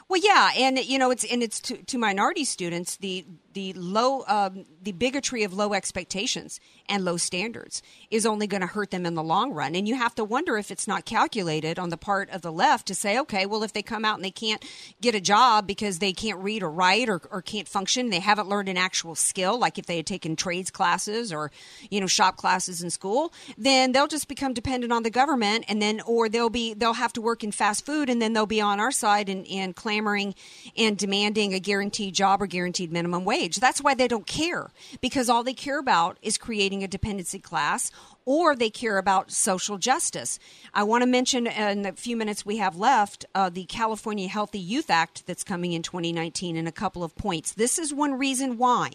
Well, 0.09 0.21
yeah, 0.23 0.51
and 0.57 0.79
you 0.79 0.97
know, 0.97 1.11
it's 1.11 1.23
and 1.23 1.43
it's 1.43 1.59
to, 1.61 1.77
to 1.77 1.97
minority 1.97 2.45
students 2.45 2.97
the 2.97 3.25
the 3.53 3.73
low 3.73 4.23
um, 4.27 4.65
the 4.81 4.91
bigotry 4.91 5.43
of 5.43 5.53
low 5.53 5.73
expectations 5.73 6.59
and 6.89 7.05
low 7.05 7.17
standards 7.17 7.81
is 8.11 8.25
only 8.25 8.47
going 8.47 8.61
to 8.61 8.67
hurt 8.67 8.91
them 8.91 9.05
in 9.05 9.15
the 9.15 9.23
long 9.23 9.53
run. 9.53 9.75
And 9.75 9.87
you 9.87 9.95
have 9.95 10.15
to 10.15 10.23
wonder 10.23 10.57
if 10.57 10.71
it's 10.71 10.87
not 10.87 11.05
calculated 11.05 11.79
on 11.79 11.89
the 11.89 11.97
part 11.97 12.29
of 12.29 12.41
the 12.41 12.51
left 12.51 12.87
to 12.87 12.95
say, 12.95 13.17
okay, 13.19 13.45
well, 13.45 13.63
if 13.63 13.73
they 13.73 13.81
come 13.81 14.05
out 14.05 14.15
and 14.15 14.25
they 14.25 14.31
can't 14.31 14.63
get 15.01 15.15
a 15.15 15.21
job 15.21 15.67
because 15.67 15.99
they 15.99 16.13
can't 16.13 16.39
read 16.39 16.63
or 16.63 16.71
write 16.71 17.09
or, 17.09 17.21
or 17.31 17.41
can't 17.41 17.67
function, 17.67 18.09
they 18.09 18.19
haven't 18.19 18.49
learned 18.49 18.69
an 18.69 18.77
actual 18.77 19.15
skill, 19.15 19.57
like 19.57 19.77
if 19.77 19.85
they 19.85 19.97
had 19.97 20.05
taken 20.05 20.35
trades 20.35 20.71
classes 20.71 21.31
or 21.31 21.51
you 21.89 21.99
know 21.99 22.07
shop 22.07 22.37
classes 22.37 22.81
in 22.81 22.89
school, 22.89 23.33
then 23.57 23.91
they'll 23.91 24.07
just 24.07 24.27
become 24.27 24.53
dependent 24.53 24.91
on 24.91 25.03
the 25.03 25.09
government, 25.09 25.65
and 25.67 25.81
then 25.81 26.01
or 26.05 26.29
they'll 26.29 26.49
be 26.49 26.73
they'll 26.73 26.93
have 26.93 27.13
to 27.13 27.21
work 27.21 27.43
in 27.43 27.51
fast 27.51 27.85
food, 27.85 28.09
and 28.09 28.21
then 28.21 28.33
they'll 28.33 28.45
be 28.45 28.61
on 28.61 28.79
our 28.79 28.91
side 28.91 29.29
and, 29.29 29.47
and 29.47 29.75
clamoring 29.75 30.35
and 30.77 30.97
demanding 30.97 31.53
a 31.53 31.59
guaranteed 31.59 32.13
job 32.13 32.41
or 32.41 32.47
guaranteed 32.47 32.91
minimum 32.91 33.25
wage. 33.25 33.42
That's 33.51 33.81
why 33.81 33.93
they 33.93 34.07
don't 34.07 34.27
care 34.27 34.71
because 35.01 35.29
all 35.29 35.43
they 35.43 35.53
care 35.53 35.79
about 35.79 36.17
is 36.21 36.37
creating 36.37 36.83
a 36.83 36.87
dependency 36.87 37.39
class 37.39 37.91
or 38.25 38.55
they 38.55 38.69
care 38.69 38.97
about 38.97 39.31
social 39.31 39.77
justice. 39.77 40.39
I 40.73 40.83
want 40.83 41.01
to 41.01 41.07
mention 41.07 41.47
in 41.47 41.81
the 41.81 41.91
few 41.93 42.15
minutes 42.15 42.45
we 42.45 42.57
have 42.57 42.77
left 42.77 43.25
uh, 43.35 43.49
the 43.49 43.65
California 43.65 44.27
Healthy 44.27 44.59
Youth 44.59 44.89
Act 44.89 45.25
that's 45.27 45.43
coming 45.43 45.73
in 45.73 45.81
2019 45.81 46.55
in 46.55 46.67
a 46.67 46.71
couple 46.71 47.03
of 47.03 47.15
points. 47.15 47.51
This 47.51 47.77
is 47.77 47.93
one 47.93 48.13
reason 48.13 48.57
why 48.57 48.91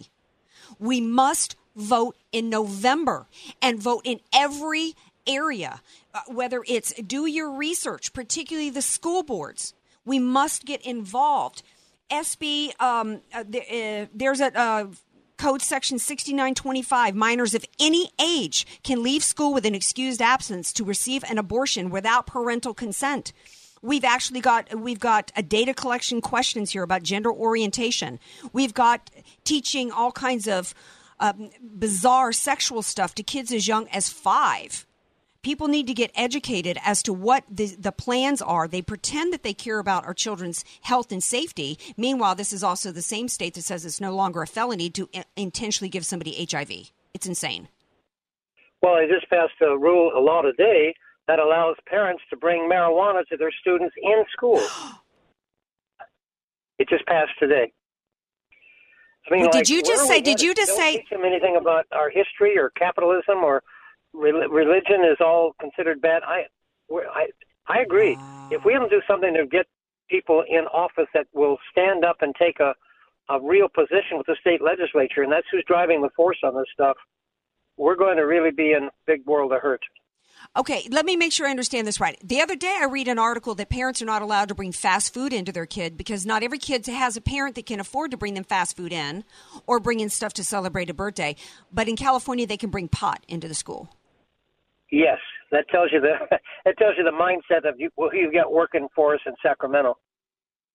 we 0.79 1.01
must 1.01 1.55
vote 1.75 2.15
in 2.31 2.49
November 2.49 3.27
and 3.61 3.81
vote 3.81 4.01
in 4.03 4.19
every 4.33 4.95
area, 5.25 5.81
uh, 6.13 6.21
whether 6.27 6.63
it's 6.67 6.93
do 6.93 7.25
your 7.25 7.51
research, 7.51 8.13
particularly 8.13 8.69
the 8.69 8.81
school 8.81 9.23
boards. 9.23 9.73
We 10.05 10.19
must 10.19 10.65
get 10.65 10.81
involved. 10.81 11.61
SB, 12.09 12.79
um, 12.81 13.21
uh, 13.33 13.39
uh, 13.39 14.05
there's 14.13 14.41
a 14.41 14.57
uh, 14.57 14.87
code 15.37 15.61
section 15.61 15.97
6925. 15.97 17.15
Minors 17.15 17.55
of 17.55 17.65
any 17.79 18.11
age 18.19 18.67
can 18.83 19.01
leave 19.01 19.23
school 19.23 19.53
with 19.53 19.65
an 19.65 19.73
excused 19.73 20.21
absence 20.21 20.73
to 20.73 20.83
receive 20.83 21.23
an 21.29 21.37
abortion 21.37 21.89
without 21.89 22.27
parental 22.27 22.73
consent. 22.73 23.33
We've 23.81 24.03
actually 24.03 24.41
got 24.41 24.77
we've 24.77 24.99
got 24.99 25.31
a 25.37 25.41
data 25.41 25.73
collection 25.73 26.19
questions 26.19 26.71
here 26.71 26.83
about 26.83 27.01
gender 27.01 27.31
orientation. 27.31 28.19
We've 28.51 28.73
got 28.73 29.09
teaching 29.45 29.91
all 29.91 30.11
kinds 30.11 30.47
of 30.47 30.73
um, 31.19 31.49
bizarre 31.61 32.33
sexual 32.33 32.81
stuff 32.81 33.15
to 33.15 33.23
kids 33.23 33.51
as 33.53 33.67
young 33.67 33.87
as 33.89 34.09
five. 34.09 34.85
People 35.41 35.69
need 35.69 35.87
to 35.87 35.93
get 35.93 36.11
educated 36.15 36.77
as 36.83 37.01
to 37.03 37.13
what 37.13 37.45
the, 37.49 37.67
the 37.79 37.93
plans 37.93 38.41
are. 38.41 38.67
They 38.67 38.81
pretend 38.81 39.31
that 39.31 39.41
they 39.43 39.53
care 39.53 39.79
about 39.79 40.05
our 40.05 40.13
children's 40.13 40.65
health 40.81 41.13
and 41.13 41.23
safety. 41.23 41.77
Meanwhile, 41.95 42.35
this 42.35 42.51
is 42.51 42.61
also 42.61 42.91
the 42.91 43.01
same 43.01 43.29
state 43.29 43.53
that 43.53 43.61
says 43.61 43.85
it's 43.85 44.01
no 44.01 44.13
longer 44.13 44.41
a 44.41 44.47
felony 44.47 44.89
to 44.91 45.07
i- 45.15 45.23
intentionally 45.37 45.87
give 45.89 46.05
somebody 46.05 46.45
HIV. 46.49 46.91
It's 47.13 47.25
insane. 47.25 47.69
Well, 48.81 48.95
they 48.97 49.07
just 49.07 49.29
passed 49.29 49.53
a 49.61 49.77
rule, 49.77 50.11
a 50.15 50.19
law 50.19 50.41
today 50.41 50.93
that 51.27 51.39
allows 51.39 51.77
parents 51.85 52.21
to 52.31 52.35
bring 52.37 52.69
marijuana 52.69 53.25
to 53.27 53.37
their 53.37 53.51
students 53.61 53.95
in 54.01 54.25
school. 54.33 54.59
it 56.79 56.89
just 56.89 57.05
passed 57.05 57.31
today. 57.39 57.71
I 59.29 59.33
mean, 59.33 59.41
Well, 59.43 59.51
did 59.51 59.69
you 59.69 59.81
just 59.83 60.05
say- 60.05 60.19
did 60.21 60.41
you 60.41 60.53
just 60.53 60.75
say- 60.75 60.97
teach 60.97 61.09
them 61.11 61.23
anything 61.23 61.55
about 61.55 61.85
our 61.93 62.09
history 62.09 62.57
or 62.57 62.71
capitalism 62.71 63.37
or 63.43 63.63
rel- 64.13 64.49
religion 64.49 65.03
is 65.03 65.17
all 65.19 65.53
considered 65.59 66.01
bad? 66.01 66.23
I, 66.23 66.43
I, 66.91 67.27
I 67.67 67.81
agree. 67.81 68.17
If 68.51 68.65
we 68.65 68.73
don't 68.73 68.89
do 68.89 69.01
something 69.07 69.33
to 69.33 69.45
get 69.45 69.67
people 70.09 70.43
in 70.47 70.65
office 70.73 71.07
that 71.13 71.27
will 71.33 71.57
stand 71.71 72.03
up 72.03 72.17
and 72.21 72.33
take 72.35 72.59
a, 72.59 72.73
a 73.29 73.39
real 73.41 73.67
position 73.69 74.17
with 74.17 74.25
the 74.25 74.35
state 74.41 74.61
legislature, 74.61 75.21
and 75.21 75.31
that's 75.31 75.47
who's 75.51 75.63
driving 75.67 76.01
the 76.01 76.09
force 76.15 76.39
on 76.43 76.55
this 76.55 76.65
stuff, 76.73 76.97
we're 77.77 77.95
going 77.95 78.17
to 78.17 78.23
really 78.23 78.51
be 78.51 78.71
in 78.71 78.85
a 78.85 78.91
big 79.05 79.25
world 79.25 79.53
of 79.53 79.61
hurt. 79.61 79.81
Okay, 80.57 80.87
let 80.89 81.05
me 81.05 81.15
make 81.15 81.31
sure 81.31 81.47
I 81.47 81.51
understand 81.51 81.85
this 81.85 81.99
right. 81.99 82.17
The 82.23 82.41
other 82.41 82.55
day, 82.55 82.75
I 82.79 82.85
read 82.85 83.07
an 83.07 83.19
article 83.19 83.55
that 83.55 83.69
parents 83.69 84.01
are 84.01 84.05
not 84.05 84.21
allowed 84.21 84.47
to 84.49 84.55
bring 84.55 84.71
fast 84.71 85.13
food 85.13 85.33
into 85.33 85.51
their 85.51 85.65
kid 85.65 85.97
because 85.97 86.25
not 86.25 86.43
every 86.43 86.57
kid 86.57 86.85
has 86.87 87.17
a 87.17 87.21
parent 87.21 87.55
that 87.55 87.65
can 87.65 87.79
afford 87.79 88.11
to 88.11 88.17
bring 88.17 88.33
them 88.33 88.43
fast 88.43 88.75
food 88.75 88.93
in 88.93 89.23
or 89.67 89.79
bring 89.79 89.99
in 89.99 90.09
stuff 90.09 90.33
to 90.33 90.43
celebrate 90.43 90.89
a 90.89 90.93
birthday. 90.93 91.35
But 91.71 91.87
in 91.87 91.95
California, 91.95 92.47
they 92.47 92.57
can 92.57 92.69
bring 92.69 92.87
pot 92.87 93.23
into 93.27 93.47
the 93.47 93.53
school. 93.53 93.89
Yes, 94.91 95.17
that 95.51 95.67
tells 95.69 95.91
you 95.91 96.01
the 96.01 96.13
that 96.65 96.77
tells 96.77 96.95
you 96.97 97.03
the 97.03 97.11
mindset 97.11 97.67
of 97.67 97.79
you, 97.79 97.89
who 97.97 98.09
you 98.13 98.31
got 98.31 98.51
working 98.51 98.87
for 98.95 99.13
us 99.13 99.21
in 99.25 99.33
Sacramento. 99.41 99.97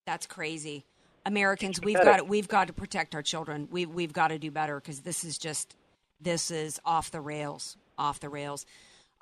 That's 0.06 0.26
crazy. 0.26 0.84
Americans, 1.26 1.80
we've 1.80 1.96
got 1.96 2.04
got 2.18 2.28
we've 2.28 2.48
got 2.48 2.66
to 2.66 2.72
protect 2.72 3.14
our 3.14 3.22
children. 3.22 3.68
We 3.70 3.86
we've 3.86 4.12
got 4.12 4.28
to 4.28 4.38
do 4.38 4.50
better 4.50 4.80
because 4.80 5.00
this 5.00 5.24
is 5.24 5.38
just 5.38 5.74
this 6.20 6.50
is 6.50 6.80
off 6.84 7.10
the 7.10 7.20
rails, 7.20 7.76
off 7.98 8.20
the 8.20 8.28
rails. 8.28 8.66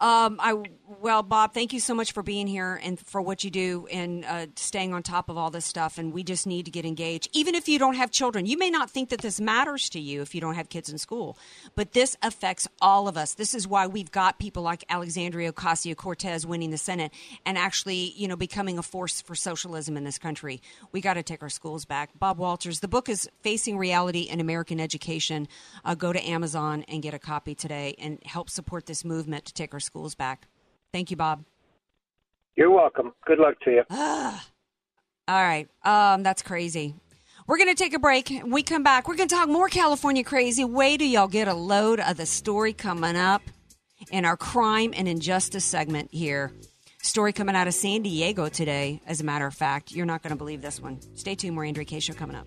Um, 0.02 0.38
I 0.40 0.60
well, 1.00 1.22
Bob, 1.22 1.54
thank 1.54 1.72
you 1.72 1.78
so 1.78 1.94
much 1.94 2.12
for 2.12 2.24
being 2.24 2.48
here 2.48 2.78
and 2.82 2.98
for 2.98 3.22
what 3.22 3.44
you 3.44 3.50
do 3.50 3.86
and 3.90 4.24
uh, 4.24 4.46
staying 4.56 4.92
on 4.92 5.02
top 5.04 5.28
of 5.28 5.38
all 5.38 5.48
this 5.48 5.64
stuff. 5.64 5.96
And 5.96 6.12
we 6.12 6.24
just 6.24 6.44
need 6.44 6.64
to 6.64 6.72
get 6.72 6.84
engaged, 6.84 7.30
even 7.32 7.54
if 7.54 7.68
you 7.68 7.78
don't 7.78 7.94
have 7.94 8.10
children. 8.10 8.44
You 8.44 8.58
may 8.58 8.68
not 8.68 8.90
think 8.90 9.10
that 9.10 9.20
this 9.20 9.40
matters 9.40 9.88
to 9.90 10.00
you 10.00 10.22
if 10.22 10.34
you 10.34 10.40
don't 10.40 10.56
have 10.56 10.68
kids 10.68 10.90
in 10.90 10.98
school, 10.98 11.38
but 11.76 11.92
this 11.92 12.16
affects 12.20 12.66
all 12.80 13.06
of 13.06 13.16
us. 13.16 13.34
This 13.34 13.54
is 13.54 13.68
why 13.68 13.86
we've 13.86 14.10
got 14.10 14.40
people 14.40 14.64
like 14.64 14.84
Alexandria 14.88 15.52
Ocasio 15.52 15.94
Cortez 15.94 16.44
winning 16.44 16.70
the 16.70 16.78
Senate 16.78 17.12
and 17.46 17.56
actually, 17.56 18.12
you 18.16 18.26
know, 18.26 18.36
becoming 18.36 18.78
a 18.78 18.82
force 18.82 19.22
for 19.22 19.36
socialism 19.36 19.96
in 19.96 20.02
this 20.02 20.18
country. 20.18 20.60
We 20.90 21.00
got 21.00 21.14
to 21.14 21.22
take 21.22 21.44
our 21.44 21.48
schools 21.48 21.84
back. 21.84 22.10
Bob 22.18 22.38
Walters, 22.38 22.80
the 22.80 22.88
book 22.88 23.08
is 23.08 23.30
Facing 23.42 23.78
Reality 23.78 24.22
in 24.22 24.40
American 24.40 24.80
Education. 24.80 25.46
Uh, 25.84 25.94
go 25.94 26.12
to 26.12 26.28
Amazon 26.28 26.84
and 26.88 27.02
get 27.02 27.14
a 27.14 27.20
copy 27.20 27.54
today 27.54 27.94
and 27.98 28.18
help 28.24 28.50
support 28.50 28.86
this 28.86 29.04
movement 29.04 29.44
to 29.44 29.54
take 29.54 29.72
our 29.72 29.80
schools 29.80 29.91
back. 30.16 30.48
Thank 30.92 31.10
you, 31.10 31.16
Bob. 31.16 31.44
You're 32.56 32.70
welcome. 32.70 33.12
Good 33.26 33.38
luck 33.38 33.54
to 33.60 33.70
you. 33.70 33.82
All 33.90 34.38
right. 35.28 35.68
Um, 35.84 36.22
that's 36.22 36.42
crazy. 36.42 36.94
We're 37.46 37.56
going 37.56 37.70
to 37.70 37.74
take 37.74 37.94
a 37.94 37.98
break. 37.98 38.28
When 38.28 38.50
we 38.50 38.62
come 38.62 38.82
back, 38.82 39.08
we're 39.08 39.16
going 39.16 39.28
to 39.28 39.34
talk 39.34 39.48
more 39.48 39.68
California 39.68 40.22
crazy. 40.22 40.64
Wait 40.64 40.98
till 40.98 41.08
y'all 41.08 41.28
get 41.28 41.48
a 41.48 41.54
load 41.54 42.00
of 42.00 42.16
the 42.16 42.26
story 42.26 42.72
coming 42.72 43.16
up 43.16 43.42
in 44.10 44.24
our 44.24 44.36
crime 44.36 44.92
and 44.96 45.08
injustice 45.08 45.64
segment 45.64 46.10
here. 46.12 46.52
Story 47.02 47.32
coming 47.32 47.56
out 47.56 47.66
of 47.66 47.74
San 47.74 48.02
Diego 48.02 48.48
today, 48.48 49.00
as 49.06 49.20
a 49.20 49.24
matter 49.24 49.46
of 49.46 49.54
fact. 49.54 49.92
You're 49.92 50.06
not 50.06 50.22
going 50.22 50.30
to 50.30 50.36
believe 50.36 50.62
this 50.62 50.80
one. 50.80 51.00
Stay 51.16 51.34
tuned. 51.34 51.54
More 51.54 51.64
Andrea 51.64 51.84
Kaye. 51.84 52.00
Show 52.00 52.14
coming 52.14 52.36
up. 52.36 52.46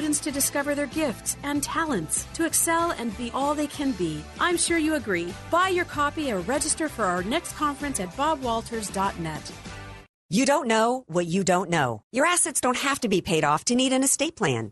to 0.01 0.31
discover 0.31 0.75
their 0.75 0.87
gifts 0.87 1.37
and 1.43 1.61
talents, 1.61 2.25
to 2.33 2.45
excel 2.45 2.91
and 2.91 3.15
be 3.17 3.31
all 3.33 3.55
they 3.55 3.67
can 3.67 3.91
be. 3.93 4.23
I'm 4.39 4.57
sure 4.57 4.77
you 4.77 4.95
agree. 4.95 5.33
Buy 5.49 5.69
your 5.69 5.85
copy 5.85 6.31
or 6.31 6.39
register 6.39 6.89
for 6.89 7.05
our 7.05 7.23
next 7.23 7.55
conference 7.55 7.99
at 7.99 8.09
bobwalters.net. 8.17 9.51
You 10.29 10.45
don't 10.45 10.67
know 10.67 11.03
what 11.07 11.25
you 11.25 11.43
don't 11.43 11.69
know. 11.69 12.03
Your 12.13 12.25
assets 12.25 12.61
don't 12.61 12.77
have 12.77 13.01
to 13.01 13.09
be 13.09 13.21
paid 13.21 13.43
off 13.43 13.65
to 13.65 13.75
need 13.75 13.91
an 13.91 14.01
estate 14.01 14.37
plan. 14.37 14.71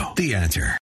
The 0.15 0.35
answer. 0.35 0.77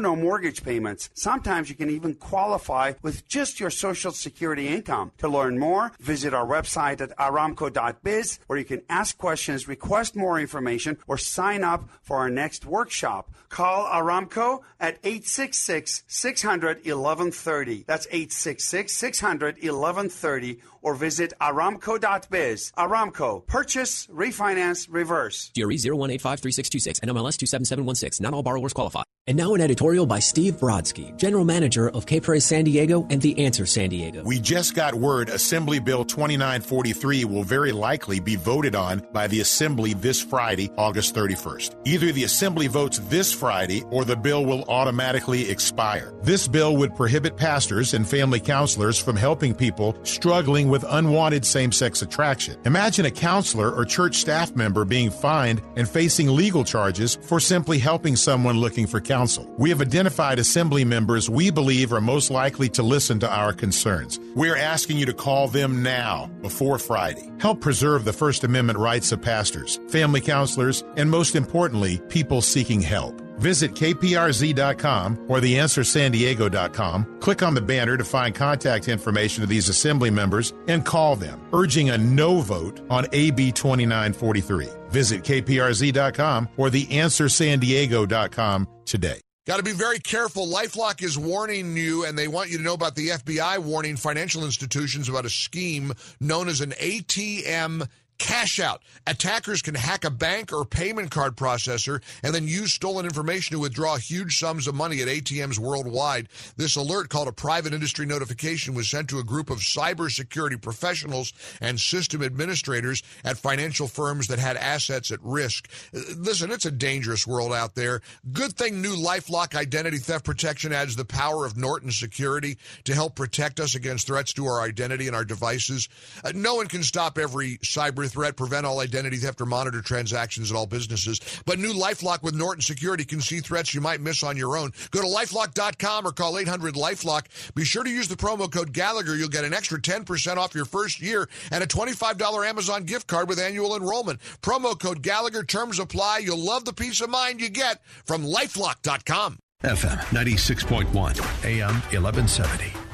no 0.00 0.16
mortgage 0.16 0.62
payments. 0.62 1.10
Sometimes 1.14 1.68
you 1.68 1.74
can 1.74 1.90
even 1.90 2.14
qualify 2.14 2.92
with 3.02 3.26
just 3.28 3.60
your 3.60 3.70
Social 3.70 4.12
Security 4.12 4.68
income. 4.68 5.12
To 5.18 5.28
learn 5.28 5.58
more, 5.58 5.92
visit 6.00 6.34
our 6.34 6.46
website 6.46 7.00
at 7.00 7.16
aramco.biz 7.16 8.38
where 8.46 8.58
you 8.58 8.64
can 8.64 8.82
ask 8.88 9.16
questions, 9.18 9.68
request 9.68 10.16
more 10.16 10.40
information, 10.40 10.98
or 11.06 11.18
sign 11.18 11.64
up 11.64 11.88
for 12.02 12.16
our 12.16 12.30
next 12.30 12.64
workshop. 12.64 13.30
Call 13.48 13.86
Aramco 13.86 14.62
at 14.80 14.98
866 15.04 16.04
600 16.06 16.78
1130. 16.78 17.84
That's 17.86 18.06
866 18.06 18.92
600 18.92 19.54
1130 19.56 20.60
or 20.86 20.94
visit 20.94 21.32
aramco.biz. 21.40 22.72
Aramco, 22.78 23.46
purchase, 23.46 24.06
refinance, 24.06 24.86
reverse. 24.88 25.50
GRE 25.54 25.76
01853626 25.76 27.00
NMLS 27.00 27.36
27716. 27.36 28.22
Not 28.22 28.32
all 28.32 28.44
borrowers 28.44 28.72
qualify. 28.72 29.02
And 29.28 29.36
now 29.36 29.54
an 29.54 29.60
editorial 29.60 30.06
by 30.06 30.20
Steve 30.20 30.54
Brodsky, 30.54 31.16
General 31.16 31.44
Manager 31.44 31.90
of 31.90 32.06
K-Praise 32.06 32.44
San 32.44 32.62
Diego 32.62 33.08
and 33.10 33.20
The 33.20 33.44
Answer 33.44 33.66
San 33.66 33.90
Diego. 33.90 34.22
We 34.22 34.38
just 34.38 34.76
got 34.76 34.94
word 34.94 35.30
Assembly 35.30 35.80
Bill 35.80 36.04
2943 36.04 37.24
will 37.24 37.42
very 37.42 37.72
likely 37.72 38.20
be 38.20 38.36
voted 38.36 38.76
on 38.76 39.04
by 39.12 39.26
the 39.26 39.40
Assembly 39.40 39.94
this 39.94 40.22
Friday, 40.22 40.70
August 40.78 41.12
31st. 41.16 41.74
Either 41.84 42.12
the 42.12 42.22
Assembly 42.22 42.68
votes 42.68 43.00
this 43.08 43.32
Friday 43.32 43.82
or 43.90 44.04
the 44.04 44.14
bill 44.14 44.46
will 44.46 44.62
automatically 44.68 45.50
expire. 45.50 46.14
This 46.22 46.46
bill 46.46 46.76
would 46.76 46.94
prohibit 46.94 47.36
pastors 47.36 47.94
and 47.94 48.06
family 48.06 48.38
counselors 48.38 48.96
from 48.96 49.16
helping 49.16 49.56
people 49.56 49.96
struggling 50.04 50.68
with 50.68 50.75
unwanted 50.84 51.44
same 51.44 51.72
sex 51.72 52.02
attraction. 52.02 52.56
Imagine 52.64 53.06
a 53.06 53.10
counselor 53.10 53.72
or 53.72 53.84
church 53.84 54.16
staff 54.16 54.54
member 54.54 54.84
being 54.84 55.10
fined 55.10 55.62
and 55.76 55.88
facing 55.88 56.28
legal 56.28 56.64
charges 56.64 57.16
for 57.22 57.40
simply 57.40 57.78
helping 57.78 58.16
someone 58.16 58.58
looking 58.58 58.86
for 58.86 59.00
counsel. 59.00 59.52
We 59.58 59.70
have 59.70 59.80
identified 59.80 60.38
assembly 60.38 60.84
members 60.84 61.30
we 61.30 61.50
believe 61.50 61.92
are 61.92 62.00
most 62.00 62.30
likely 62.30 62.68
to 62.70 62.82
listen 62.82 63.18
to 63.20 63.30
our 63.30 63.52
concerns. 63.52 64.20
We're 64.34 64.56
asking 64.56 64.98
you 64.98 65.06
to 65.06 65.14
call 65.14 65.48
them 65.48 65.82
now 65.82 66.30
before 66.42 66.78
Friday. 66.78 67.30
Help 67.40 67.60
preserve 67.60 68.04
the 68.04 68.12
First 68.12 68.44
Amendment 68.44 68.78
rights 68.78 69.12
of 69.12 69.22
pastors, 69.22 69.80
family 69.88 70.20
counselors, 70.20 70.84
and 70.96 71.10
most 71.10 71.34
importantly, 71.34 71.98
people 72.08 72.42
seeking 72.42 72.80
help. 72.80 73.25
Visit 73.38 73.74
kprz.com 73.74 75.26
or 75.28 75.38
theanswersandiego.com. 75.38 77.20
Click 77.20 77.42
on 77.42 77.54
the 77.54 77.60
banner 77.60 77.96
to 77.96 78.04
find 78.04 78.34
contact 78.34 78.88
information 78.88 79.42
of 79.42 79.48
these 79.48 79.68
assembly 79.68 80.10
members 80.10 80.52
and 80.68 80.84
call 80.84 81.16
them, 81.16 81.40
urging 81.52 81.90
a 81.90 81.98
no 81.98 82.40
vote 82.40 82.80
on 82.90 83.06
AB 83.12 83.52
2943. 83.52 84.68
Visit 84.88 85.22
kprz.com 85.22 86.48
or 86.56 86.68
theanswersandiego.com 86.68 88.68
today. 88.84 89.20
Got 89.46 89.58
to 89.58 89.62
be 89.62 89.72
very 89.72 90.00
careful. 90.00 90.48
Lifelock 90.48 91.04
is 91.04 91.16
warning 91.16 91.76
you, 91.76 92.04
and 92.04 92.18
they 92.18 92.26
want 92.26 92.50
you 92.50 92.58
to 92.58 92.64
know 92.64 92.74
about 92.74 92.96
the 92.96 93.10
FBI 93.10 93.58
warning 93.58 93.96
financial 93.96 94.44
institutions 94.44 95.08
about 95.08 95.24
a 95.24 95.30
scheme 95.30 95.92
known 96.18 96.48
as 96.48 96.60
an 96.60 96.72
ATM 96.72 97.88
Cash 98.18 98.60
out. 98.60 98.82
Attackers 99.06 99.60
can 99.60 99.74
hack 99.74 100.04
a 100.04 100.10
bank 100.10 100.52
or 100.52 100.64
payment 100.64 101.10
card 101.10 101.36
processor 101.36 102.02
and 102.22 102.34
then 102.34 102.48
use 102.48 102.72
stolen 102.72 103.04
information 103.04 103.54
to 103.54 103.60
withdraw 103.60 103.96
huge 103.96 104.38
sums 104.38 104.66
of 104.66 104.74
money 104.74 105.02
at 105.02 105.08
ATMs 105.08 105.58
worldwide. 105.58 106.28
This 106.56 106.76
alert, 106.76 107.10
called 107.10 107.28
a 107.28 107.32
private 107.32 107.74
industry 107.74 108.06
notification, 108.06 108.74
was 108.74 108.88
sent 108.88 109.10
to 109.10 109.18
a 109.18 109.24
group 109.24 109.50
of 109.50 109.58
cybersecurity 109.58 110.60
professionals 110.60 111.34
and 111.60 111.78
system 111.78 112.22
administrators 112.22 113.02
at 113.22 113.36
financial 113.36 113.86
firms 113.86 114.28
that 114.28 114.38
had 114.38 114.56
assets 114.56 115.10
at 115.10 115.22
risk. 115.22 115.68
Uh, 115.94 116.00
Listen, 116.16 116.50
it's 116.50 116.66
a 116.66 116.70
dangerous 116.70 117.26
world 117.26 117.52
out 117.52 117.74
there. 117.74 118.00
Good 118.32 118.54
thing 118.54 118.80
new 118.80 118.96
LifeLock 118.96 119.54
identity 119.54 119.98
theft 119.98 120.24
protection 120.24 120.72
adds 120.72 120.96
the 120.96 121.04
power 121.04 121.44
of 121.44 121.56
Norton 121.56 121.90
Security 121.90 122.56
to 122.84 122.94
help 122.94 123.14
protect 123.14 123.60
us 123.60 123.74
against 123.74 124.06
threats 124.06 124.32
to 124.34 124.46
our 124.46 124.62
identity 124.62 125.06
and 125.06 125.14
our 125.14 125.24
devices. 125.24 125.88
Uh, 126.24 126.32
no 126.34 126.54
one 126.54 126.66
can 126.66 126.82
stop 126.82 127.18
every 127.18 127.58
cyber 127.58 128.05
threat, 128.08 128.36
prevent 128.36 128.66
all 128.66 128.80
identity 128.80 129.16
theft, 129.16 129.40
or 129.40 129.46
monitor 129.46 129.82
transactions 129.82 130.50
at 130.50 130.56
all 130.56 130.66
businesses. 130.66 131.20
But 131.44 131.58
new 131.58 131.72
LifeLock 131.72 132.22
with 132.22 132.34
Norton 132.34 132.62
Security 132.62 133.04
can 133.04 133.20
see 133.20 133.40
threats 133.40 133.74
you 133.74 133.80
might 133.80 134.00
miss 134.00 134.22
on 134.22 134.36
your 134.36 134.56
own. 134.56 134.72
Go 134.90 135.00
to 135.00 135.06
lifelock.com 135.06 136.06
or 136.06 136.12
call 136.12 136.38
800 136.38 136.74
LifeLock. 136.74 137.54
Be 137.54 137.64
sure 137.64 137.84
to 137.84 137.90
use 137.90 138.08
the 138.08 138.16
promo 138.16 138.50
code 138.50 138.72
Gallagher. 138.72 139.16
You'll 139.16 139.28
get 139.28 139.44
an 139.44 139.54
extra 139.54 139.80
10% 139.80 140.36
off 140.36 140.54
your 140.54 140.64
first 140.64 141.00
year 141.00 141.28
and 141.50 141.62
a 141.62 141.66
$25 141.66 142.48
Amazon 142.48 142.84
gift 142.84 143.06
card 143.06 143.28
with 143.28 143.38
annual 143.38 143.76
enrollment. 143.76 144.20
Promo 144.42 144.78
code 144.78 145.02
Gallagher. 145.02 145.42
Terms 145.42 145.78
apply. 145.78 146.18
You'll 146.18 146.38
love 146.38 146.64
the 146.64 146.72
peace 146.72 147.00
of 147.00 147.10
mind 147.10 147.40
you 147.40 147.48
get 147.48 147.82
from 148.04 148.24
lifelock.com. 148.24 149.38
FM 149.62 149.98
96.1, 150.12 151.44
AM 151.44 151.74
1170. 151.74 152.85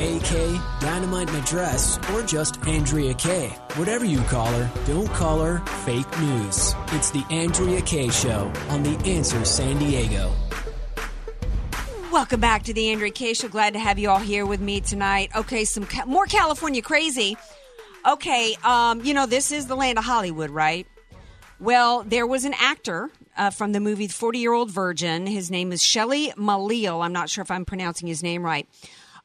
AK, 0.00 0.80
Dynamite 0.80 1.28
and 1.28 1.36
Address, 1.44 1.98
or 2.14 2.22
just 2.22 2.66
Andrea 2.66 3.12
Kaye. 3.12 3.50
Whatever 3.76 4.06
you 4.06 4.20
call 4.22 4.46
her, 4.46 4.70
don't 4.86 5.08
call 5.08 5.40
her 5.40 5.58
fake 5.84 6.08
news. 6.20 6.74
It's 6.92 7.10
the 7.10 7.22
Andrea 7.30 7.82
Kaye 7.82 8.08
Show 8.08 8.50
on 8.70 8.82
The 8.82 8.96
Answer 9.10 9.44
San 9.44 9.78
Diego. 9.78 10.32
Welcome 12.10 12.40
back 12.40 12.62
to 12.64 12.72
the 12.72 12.88
Andrea 12.90 13.10
Kaye 13.10 13.34
Show. 13.34 13.48
Glad 13.48 13.74
to 13.74 13.78
have 13.78 13.98
you 13.98 14.08
all 14.08 14.18
here 14.18 14.46
with 14.46 14.60
me 14.60 14.80
tonight. 14.80 15.30
Okay, 15.36 15.64
some 15.64 15.84
ca- 15.84 16.06
more 16.06 16.24
California 16.24 16.80
crazy. 16.80 17.36
Okay, 18.08 18.56
um, 18.64 19.04
you 19.04 19.12
know 19.12 19.26
this 19.26 19.52
is 19.52 19.66
the 19.66 19.76
land 19.76 19.98
of 19.98 20.04
Hollywood, 20.04 20.48
right? 20.50 20.86
Well, 21.60 22.04
there 22.04 22.26
was 22.26 22.46
an 22.46 22.54
actor 22.58 23.10
uh, 23.36 23.50
from 23.50 23.72
the 23.72 23.80
movie 23.80 24.08
Forty 24.08 24.38
Year 24.38 24.54
Old 24.54 24.70
Virgin. 24.70 25.26
His 25.26 25.50
name 25.50 25.72
is 25.72 25.82
Shelley 25.82 26.32
Malil. 26.38 27.04
I'm 27.04 27.12
not 27.12 27.28
sure 27.28 27.42
if 27.42 27.50
I'm 27.50 27.66
pronouncing 27.66 28.08
his 28.08 28.22
name 28.22 28.42
right. 28.42 28.66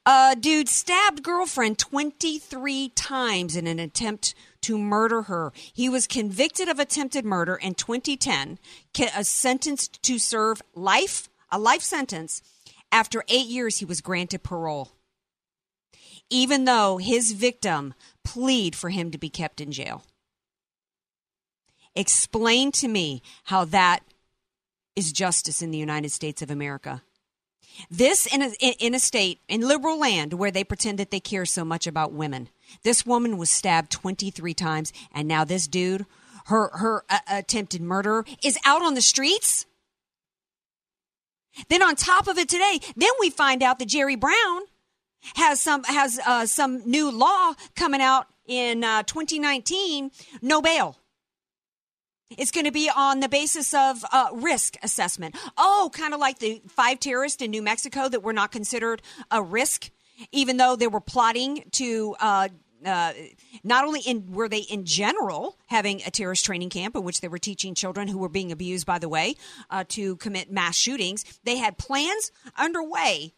Uh, 0.06 0.36
dude 0.36 0.70
stabbed 0.70 1.24
girlfriend 1.24 1.80
23 1.80 2.89
times 2.89 3.56
in 3.56 3.66
an 3.66 3.80
attempt 3.80 4.36
to 4.62 4.78
murder 4.78 5.24
her. 5.24 5.51
He 5.74 5.89
was 5.89 6.06
convicted 6.06 6.70
of 6.70 6.80
attempted 6.80 7.26
murder 7.26 7.56
in 7.56 7.74
2010, 7.74 8.60
ca- 8.95 9.12
uh, 9.16 9.24
sentenced 9.24 10.01
to 10.03 10.20
serve 10.20 10.62
life, 10.76 11.30
a 11.51 11.58
life 11.58 11.82
sentence. 11.82 12.43
After 12.91 13.24
eight 13.28 13.47
years, 13.47 13.80
he 13.80 13.86
was 13.86 14.01
granted 14.01 14.43
parole, 14.43 14.91
even 16.30 16.66
though 16.66 16.97
his 16.97 17.32
victim 17.32 17.95
plead 18.24 18.76
for 18.76 18.91
him 18.91 19.10
to 19.12 19.18
be 19.18 19.30
kept 19.30 19.60
in 19.60 19.72
jail. 19.72 20.03
Explain 21.95 22.72
to 22.74 22.88
me 22.88 23.22
how 23.45 23.66
that 23.66 24.01
is 24.95 25.12
justice 25.12 25.62
in 25.62 25.72
the 25.72 25.78
United 25.78 26.12
States 26.12 26.41
of 26.41 26.51
America. 26.51 27.01
This 27.89 28.26
in 28.26 28.41
a, 28.41 28.49
in 28.80 28.93
a 28.93 28.99
state, 28.99 29.39
in 29.47 29.61
liberal 29.61 29.99
land, 29.99 30.34
where 30.34 30.51
they 30.51 30.63
pretend 30.63 30.99
that 30.99 31.11
they 31.11 31.19
care 31.19 31.45
so 31.45 31.65
much 31.65 31.88
about 31.88 32.13
women. 32.13 32.49
This 32.84 33.05
woman 33.05 33.38
was 33.38 33.49
stabbed 33.49 33.91
23 33.91 34.53
times, 34.53 34.93
and 35.13 35.28
now 35.28 35.43
this 35.43 35.67
dude, 35.67 36.05
her, 36.45 36.69
her 36.78 37.03
uh, 37.09 37.19
attempted 37.30 37.82
murderer, 37.82 38.26
is 38.43 38.57
out 38.65 38.82
on 38.82 38.93
the 38.93 39.01
streets? 39.01 39.65
Then 41.69 41.82
on 41.82 41.95
top 41.95 42.28
of 42.28 42.38
it 42.38 42.49
today, 42.49 42.80
then 42.95 43.11
we 43.19 43.30
find 43.30 43.63
out 43.63 43.80
that 43.80 43.88
Jerry 43.88 44.15
Brown 44.15 44.63
has 45.36 45.59
some 45.59 45.84
has 45.86 46.19
uh, 46.26 46.45
some 46.45 46.88
new 46.89 47.09
law 47.09 47.53
coming 47.76 48.01
out 48.01 48.28
in 48.45 48.84
uh, 48.84 49.03
2019, 49.03 50.11
no 50.41 50.61
bail. 50.61 50.97
It's 52.32 52.51
going 52.51 52.65
to 52.65 52.71
be 52.71 52.89
on 52.89 53.19
the 53.19 53.30
basis 53.30 53.73
of 53.73 54.03
uh, 54.11 54.30
risk 54.34 54.78
assessment. 54.82 55.36
Oh, 55.57 55.91
kind 55.93 56.13
of 56.13 56.19
like 56.19 56.39
the 56.39 56.61
five 56.67 56.99
terrorists 56.99 57.41
in 57.41 57.51
New 57.51 57.61
Mexico 57.61 58.09
that 58.09 58.23
were 58.23 58.34
not 58.34 58.51
considered 58.51 59.01
a 59.30 59.43
risk, 59.43 59.91
even 60.32 60.57
though 60.57 60.76
they 60.76 60.88
were 60.88 61.01
plotting 61.01 61.65
to. 61.73 62.15
Uh, 62.19 62.49
uh, 62.86 63.13
not 63.63 63.86
only 63.86 64.01
in 64.01 64.32
were 64.32 64.47
they 64.47 64.59
in 64.59 64.86
general 64.86 65.57
having 65.67 66.01
a 66.05 66.11
terrorist 66.11 66.45
training 66.45 66.69
camp 66.69 66.95
in 66.95 67.03
which 67.03 67.19
they 67.19 67.28
were 67.28 67.39
teaching 67.39 67.73
children 67.73 68.07
who 68.07 68.17
were 68.17 68.30
being 68.30 68.51
abused, 68.51 68.86
by 68.86 68.99
the 68.99 69.09
way, 69.09 69.36
uh, 69.71 69.84
to 69.88 70.17
commit 70.17 70.51
mass 70.51 70.76
shootings, 70.76 71.26
they 71.45 71.57
had 71.57 71.80
plans 71.80 72.32
underway, 72.57 73.34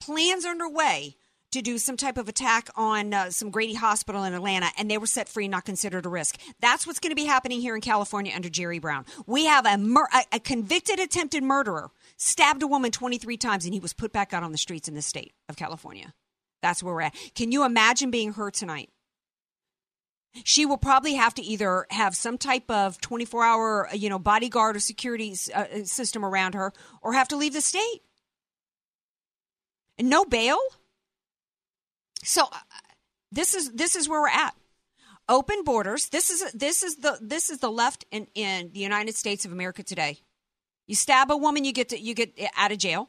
plans 0.00 0.44
underway 0.44 1.14
to 1.52 1.62
do 1.62 1.78
some 1.78 1.96
type 1.96 2.18
of 2.18 2.28
attack 2.28 2.68
on 2.76 3.14
uh, 3.14 3.30
some 3.30 3.50
Grady 3.50 3.74
Hospital 3.74 4.24
in 4.24 4.34
Atlanta, 4.34 4.68
and 4.76 4.90
they 4.90 4.98
were 4.98 5.06
set 5.06 5.28
free, 5.28 5.48
not 5.48 5.64
considered 5.64 6.04
a 6.04 6.08
risk. 6.08 6.38
That's 6.60 6.86
what's 6.86 7.00
going 7.00 7.10
to 7.10 7.16
be 7.16 7.24
happening 7.24 7.60
here 7.60 7.74
in 7.74 7.80
California 7.80 8.32
under 8.34 8.48
Jerry 8.48 8.78
Brown. 8.78 9.06
We 9.26 9.46
have 9.46 9.66
a, 9.66 9.78
mur- 9.78 10.08
a, 10.12 10.36
a 10.36 10.40
convicted 10.40 10.98
attempted 10.98 11.42
murderer 11.42 11.90
stabbed 12.16 12.62
a 12.62 12.66
woman 12.66 12.90
23 12.90 13.36
times, 13.36 13.64
and 13.64 13.72
he 13.72 13.80
was 13.80 13.92
put 13.92 14.12
back 14.12 14.32
out 14.32 14.42
on 14.42 14.52
the 14.52 14.58
streets 14.58 14.88
in 14.88 14.94
the 14.94 15.02
state 15.02 15.32
of 15.48 15.56
California. 15.56 16.12
That's 16.62 16.82
where 16.82 16.94
we're 16.94 17.02
at. 17.02 17.14
Can 17.34 17.52
you 17.52 17.64
imagine 17.64 18.10
being 18.10 18.32
her 18.34 18.50
tonight? 18.50 18.90
She 20.44 20.66
will 20.66 20.76
probably 20.76 21.14
have 21.14 21.34
to 21.34 21.42
either 21.42 21.86
have 21.90 22.14
some 22.14 22.38
type 22.38 22.70
of 22.70 23.00
24 23.00 23.44
hour, 23.44 23.88
you 23.94 24.08
know, 24.08 24.18
bodyguard 24.18 24.76
or 24.76 24.80
security 24.80 25.34
uh, 25.54 25.64
system 25.84 26.24
around 26.24 26.54
her 26.54 26.72
or 27.00 27.14
have 27.14 27.28
to 27.28 27.36
leave 27.36 27.54
the 27.54 27.60
state. 27.60 28.00
And 29.98 30.10
no 30.10 30.24
bail? 30.24 30.58
So 32.28 32.42
uh, 32.42 32.58
this 33.32 33.54
is 33.54 33.72
this 33.72 33.96
is 33.96 34.06
where 34.06 34.20
we're 34.20 34.28
at. 34.28 34.54
Open 35.30 35.64
borders. 35.64 36.10
This 36.10 36.28
is 36.28 36.52
this 36.52 36.82
is 36.82 36.96
the 36.96 37.18
this 37.22 37.48
is 37.48 37.58
the 37.58 37.70
left 37.70 38.04
in, 38.10 38.26
in 38.34 38.70
the 38.72 38.80
United 38.80 39.14
States 39.14 39.46
of 39.46 39.52
America 39.52 39.82
today. 39.82 40.18
You 40.86 40.94
stab 40.94 41.30
a 41.30 41.36
woman, 41.36 41.64
you 41.64 41.72
get 41.72 41.88
to, 41.88 41.98
you 41.98 42.14
get 42.14 42.38
out 42.56 42.70
of 42.70 42.78
jail. 42.78 43.08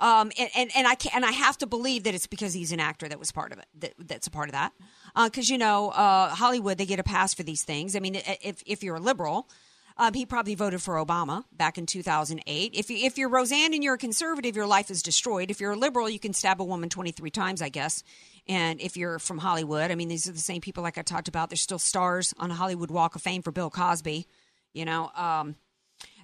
Um, 0.00 0.32
and, 0.38 0.50
and, 0.56 0.70
and 0.74 0.88
I 0.88 0.96
can, 0.96 1.12
and 1.14 1.24
I 1.24 1.30
have 1.30 1.56
to 1.58 1.66
believe 1.66 2.02
that 2.02 2.14
it's 2.14 2.26
because 2.26 2.52
he's 2.52 2.72
an 2.72 2.80
actor 2.80 3.08
that 3.08 3.18
was 3.18 3.30
part 3.30 3.52
of 3.52 3.58
it. 3.58 3.66
That, 3.78 3.94
that's 3.98 4.26
a 4.26 4.30
part 4.30 4.48
of 4.48 4.52
that. 4.52 4.72
Because 5.14 5.48
you 5.48 5.56
know, 5.56 5.90
uh, 5.90 6.28
Hollywood 6.30 6.76
they 6.76 6.86
get 6.86 6.98
a 6.98 7.04
pass 7.04 7.32
for 7.32 7.44
these 7.44 7.62
things. 7.62 7.96
I 7.96 8.00
mean, 8.00 8.16
if 8.16 8.62
if 8.66 8.82
you're 8.82 8.96
a 8.96 9.00
liberal, 9.00 9.48
um, 9.96 10.12
he 10.14 10.26
probably 10.26 10.54
voted 10.54 10.82
for 10.82 10.94
Obama 10.94 11.44
back 11.52 11.78
in 11.78 11.86
2008. 11.86 12.72
If, 12.74 12.90
you, 12.90 13.06
if 13.06 13.16
you're 13.16 13.28
Roseanne 13.28 13.74
and 13.74 13.84
you're 13.84 13.94
a 13.94 13.98
conservative, 13.98 14.56
your 14.56 14.66
life 14.66 14.90
is 14.90 15.02
destroyed. 15.02 15.50
If 15.50 15.60
you're 15.60 15.72
a 15.72 15.76
liberal, 15.76 16.10
you 16.10 16.18
can 16.18 16.32
stab 16.32 16.60
a 16.60 16.64
woman 16.64 16.88
23 16.88 17.30
times, 17.30 17.62
I 17.62 17.68
guess. 17.68 18.02
And 18.48 18.80
if 18.80 18.96
you're 18.96 19.20
from 19.20 19.38
Hollywood, 19.38 19.90
I 19.90 19.94
mean, 19.94 20.08
these 20.08 20.28
are 20.28 20.32
the 20.32 20.38
same 20.38 20.60
people 20.60 20.82
like 20.82 20.98
I 20.98 21.02
talked 21.02 21.28
about. 21.28 21.48
There's 21.48 21.60
still 21.60 21.78
stars 21.78 22.34
on 22.38 22.50
Hollywood 22.50 22.90
Walk 22.90 23.14
of 23.14 23.22
Fame 23.22 23.42
for 23.42 23.52
Bill 23.52 23.70
Cosby. 23.70 24.26
You 24.72 24.84
know, 24.84 25.12
um, 25.14 25.54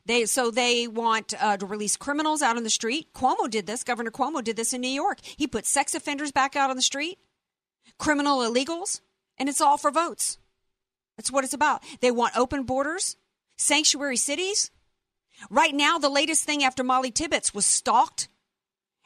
they 0.07 0.27
so 0.27 0.51
they 0.51 0.89
want 0.89 1.35
uh, 1.41 1.57
to 1.57 1.67
release 1.67 1.97
criminals 1.97 2.43
out 2.43 2.57
on 2.57 2.65
the 2.65 2.71
street. 2.71 3.13
Cuomo 3.15 3.49
did 3.49 3.67
this. 3.67 3.85
Governor 3.85 4.11
Cuomo 4.11 4.43
did 4.43 4.57
this 4.57 4.73
in 4.73 4.81
New 4.81 4.89
York. 4.89 5.19
He 5.23 5.47
put 5.47 5.67
sex 5.67 5.95
offenders 5.95 6.33
back 6.33 6.57
out 6.57 6.71
on 6.71 6.77
the 6.77 6.83
street, 6.83 7.19
criminal 7.99 8.41
illegals, 8.41 9.01
and 9.39 9.49
it's 9.49 9.61
all 9.61 9.77
for 9.77 9.93
votes. 9.93 10.39
That's 11.17 11.31
what 11.31 11.45
it's 11.45 11.55
about. 11.55 11.83
They 12.01 12.11
want 12.11 12.37
open 12.37 12.65
borders, 12.65 13.17
sanctuary 13.61 14.17
cities. 14.17 14.71
Right 15.51 15.75
now, 15.75 15.99
the 15.99 16.09
latest 16.09 16.45
thing 16.45 16.65
after 16.65 16.83
Molly 16.83 17.11
Tibbetts 17.11 17.55
was 17.55 17.65
stalked 17.65 18.29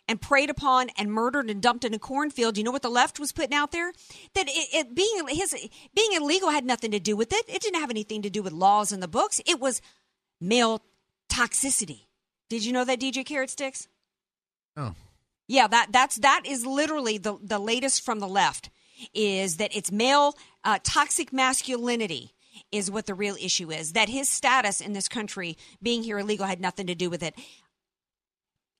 and 0.08 0.20
preyed 0.20 0.50
upon 0.50 0.90
and 0.98 1.12
murdered 1.12 1.48
and 1.48 1.62
dumped 1.62 1.84
in 1.84 1.94
a 1.94 1.98
cornfield. 1.98 2.58
You 2.58 2.64
know 2.64 2.70
what 2.70 2.82
the 2.82 2.90
left 2.90 3.18
was 3.18 3.32
putting 3.32 3.54
out 3.54 3.72
there? 3.72 3.92
That 4.34 4.48
it, 4.48 4.68
it, 4.72 4.94
being 4.94 5.26
his 5.28 5.54
being 5.94 6.12
illegal 6.12 6.50
had 6.50 6.64
nothing 6.64 6.90
to 6.90 7.00
do 7.00 7.16
with 7.16 7.32
it. 7.32 7.44
It 7.48 7.62
didn't 7.62 7.80
have 7.80 7.90
anything 7.90 8.22
to 8.22 8.30
do 8.30 8.42
with 8.42 8.52
laws 8.52 8.92
in 8.92 9.00
the 9.00 9.08
books. 9.08 9.40
It 9.46 9.60
was 9.60 9.80
male 10.40 10.82
toxicity. 11.28 12.06
Did 12.48 12.64
you 12.64 12.72
know 12.72 12.84
that 12.84 13.00
DJ 13.00 13.24
Carrot 13.24 13.50
Sticks? 13.50 13.88
Oh. 14.76 14.94
Yeah, 15.46 15.66
that 15.68 15.88
that's 15.90 16.16
that 16.16 16.42
is 16.44 16.66
literally 16.66 17.18
the 17.18 17.38
the 17.42 17.58
latest 17.58 18.04
from 18.04 18.18
the 18.18 18.28
left 18.28 18.70
is 19.12 19.56
that 19.56 19.74
it's 19.74 19.90
male 19.90 20.36
uh, 20.64 20.78
toxic 20.82 21.32
masculinity 21.32 22.33
is 22.74 22.90
what 22.90 23.06
the 23.06 23.14
real 23.14 23.36
issue 23.40 23.70
is. 23.70 23.92
That 23.92 24.08
his 24.08 24.28
status 24.28 24.80
in 24.80 24.92
this 24.92 25.08
country, 25.08 25.56
being 25.80 26.02
here 26.02 26.18
illegal, 26.18 26.46
had 26.46 26.60
nothing 26.60 26.88
to 26.88 26.94
do 26.94 27.08
with 27.08 27.22
it. 27.22 27.34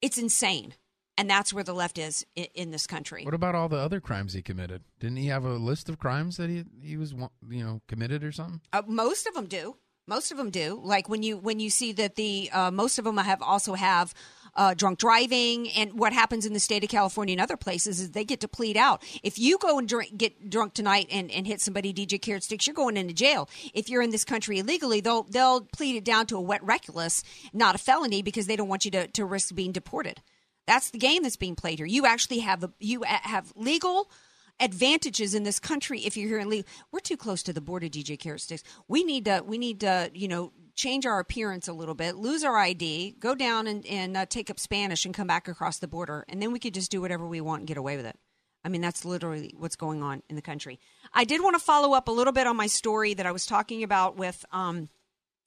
It's 0.03 0.19
insane. 0.19 0.75
And 1.17 1.31
that's 1.31 1.55
where 1.55 1.63
the 1.63 1.73
left 1.73 1.97
is 1.97 2.27
in, 2.35 2.47
in 2.55 2.71
this 2.73 2.89
country. 2.89 3.25
What 3.25 3.35
about 3.35 3.55
all 3.55 3.69
the 3.69 3.79
other 3.79 4.01
crimes 4.01 4.33
he 4.33 4.43
committed? 4.43 4.83
Didn't 4.99 5.19
he 5.19 5.29
have 5.29 5.45
a 5.45 5.55
list 5.55 5.89
of 5.89 5.99
crimes 5.99 6.37
that 6.39 6.51
he 6.51 6.65
he 6.83 6.97
was 6.97 7.13
you 7.49 7.65
know 7.65 7.81
committed 7.87 8.25
or 8.25 8.33
something? 8.33 8.61
Uh, 8.73 8.83
most 8.87 9.27
of 9.29 9.35
them 9.35 9.47
do. 9.47 9.77
Most 10.07 10.33
of 10.33 10.37
them 10.37 10.51
do. 10.51 10.81
Like 10.83 11.09
when 11.09 11.23
you 11.23 11.39
when 11.39 11.61
you 11.61 11.71
see 11.71 11.93
that 11.93 12.17
the 12.17 12.51
uh, 12.53 12.71
most 12.73 12.99
of 12.99 13.05
them 13.05 13.17
have 13.17 13.43
also 13.43 13.75
have 13.75 14.13
uh, 14.57 14.75
drunk 14.75 14.99
driving. 14.99 15.69
And 15.71 15.99
what 15.99 16.13
happens 16.13 16.47
in 16.47 16.53
the 16.53 16.61
state 16.61 16.85
of 16.85 16.91
California 16.91 17.33
and 17.33 17.41
other 17.41 17.57
places 17.57 18.01
is 18.01 18.11
they 18.11 18.25
get 18.25 18.41
to 18.41 18.49
plead 18.49 18.77
out. 18.77 19.03
If 19.23 19.39
you 19.39 19.59
go 19.59 19.79
and 19.79 19.89
drink, 19.89 20.17
get 20.17 20.51
drunk 20.51 20.75
tonight 20.75 21.09
and, 21.11 21.31
and 21.31 21.47
hit 21.47 21.61
somebody 21.61 21.93
DJ 21.93 22.21
carrot 22.21 22.45
sticks, 22.45 22.67
you're 22.67 22.75
going 22.75 22.97
into 22.97 23.15
jail. 23.15 23.49
If 23.73 23.89
you're 23.89 24.03
in 24.03 24.11
this 24.11 24.25
country 24.25 24.59
illegally, 24.59 25.01
they'll 25.01 25.25
they'll 25.25 25.63
plead 25.63 25.97
it 25.97 26.05
down 26.05 26.27
to 26.27 26.37
a 26.37 26.41
wet 26.41 26.63
reckless, 26.63 27.23
not 27.53 27.75
a 27.75 27.79
felony, 27.79 28.23
because 28.23 28.47
they 28.47 28.57
don't 28.57 28.69
want 28.69 28.85
you 28.85 28.91
to, 28.93 29.07
to 29.09 29.25
risk 29.25 29.55
being 29.55 29.73
deported. 29.73 30.21
That's 30.67 30.91
the 30.91 30.99
game 30.99 31.23
that's 31.23 31.37
being 31.37 31.57
played 31.57 31.79
here. 31.79 31.87
You 31.87 32.07
actually 32.07 32.41
have 32.41 32.61
the 32.61 32.71
you 32.79 33.03
have 33.07 33.53
legal 33.57 34.11
advantages 34.61 35.35
in 35.35 35.43
this 35.43 35.59
country 35.59 36.01
if 36.01 36.17
you're 36.17 36.29
here 36.29 36.39
in 36.39 36.49
legal. 36.49 36.69
We're 36.93 37.01
too 37.01 37.17
close 37.17 37.43
to 37.45 37.53
the 37.53 37.61
border, 37.61 37.87
DJ 37.87 38.19
Carrot 38.19 38.41
Sticks. 38.41 38.63
We 38.89 39.05
need 39.05 39.25
to 39.27 39.43
we 39.45 39.59
need 39.59 39.81
to 39.81 40.11
you 40.15 40.29
know 40.29 40.53
change 40.75 41.07
our 41.07 41.21
appearance 41.21 41.69
a 41.69 41.73
little 41.73 41.95
bit, 41.95 42.17
lose 42.17 42.45
our 42.45 42.57
ID, 42.57 43.17
go 43.19 43.35
down 43.35 43.67
and, 43.67 43.87
and 43.87 44.17
uh, 44.17 44.27
take 44.27 44.51
up 44.51 44.59
Spanish 44.59 45.05
and 45.05 45.15
come 45.15 45.27
back 45.27 45.49
across 45.49 45.79
the 45.79 45.89
border, 45.89 46.25
and 46.29 46.43
then 46.43 46.53
we 46.53 46.59
could 46.59 46.75
just 46.75 46.91
do 46.91 47.01
whatever 47.01 47.27
we 47.27 47.41
want 47.41 47.61
and 47.61 47.69
get 47.69 47.77
away 47.77 47.97
with 47.97 48.07
it. 48.07 48.19
I 48.65 48.71
mean, 48.71 48.81
that's 48.81 49.05
literally 49.05 49.55
what's 49.59 49.77
going 49.77 50.03
on 50.03 50.23
in 50.29 50.37
the 50.37 50.43
country. 50.43 50.81
I 51.13 51.25
did 51.25 51.43
want 51.43 51.55
to 51.55 51.63
follow 51.63 51.95
up 51.95 52.09
a 52.09 52.13
little 52.13 52.33
bit 52.33 52.47
on 52.47 52.57
my 52.57 52.67
story 52.67 53.15
that 53.15 53.27
I 53.27 53.33
was 53.33 53.47
talking 53.47 53.83
about 53.83 54.17
with 54.17 54.45
um, 54.53 54.89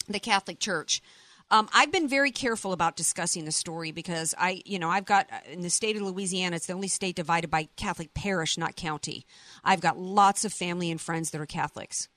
the 0.07 0.19
Catholic 0.19 0.59
Church. 0.59 1.01
Um, 1.49 1.69
I've 1.73 1.91
been 1.91 2.09
very 2.09 2.31
careful 2.31 2.73
about 2.73 2.97
discussing 2.97 3.45
the 3.45 3.51
story 3.53 3.91
because 3.91 4.35
I, 4.37 4.61
you 4.65 4.79
know, 4.79 4.89
I've 4.89 5.05
got 5.05 5.27
uh, 5.31 5.37
in 5.49 5.61
the 5.61 5.69
state 5.69 5.95
of 5.95 6.01
Louisiana, 6.03 6.57
it's 6.57 6.67
the 6.67 6.73
only 6.73 6.89
state 6.89 7.15
divided 7.15 7.49
by 7.49 7.69
Catholic 7.77 8.13
parish, 8.13 8.57
not 8.57 8.75
county. 8.75 9.25
I've 9.63 9.81
got 9.81 9.97
lots 9.97 10.43
of 10.43 10.51
family 10.51 10.91
and 10.91 10.99
friends 10.99 11.31
that 11.31 11.41
are 11.41 11.45
Catholics. 11.45 12.09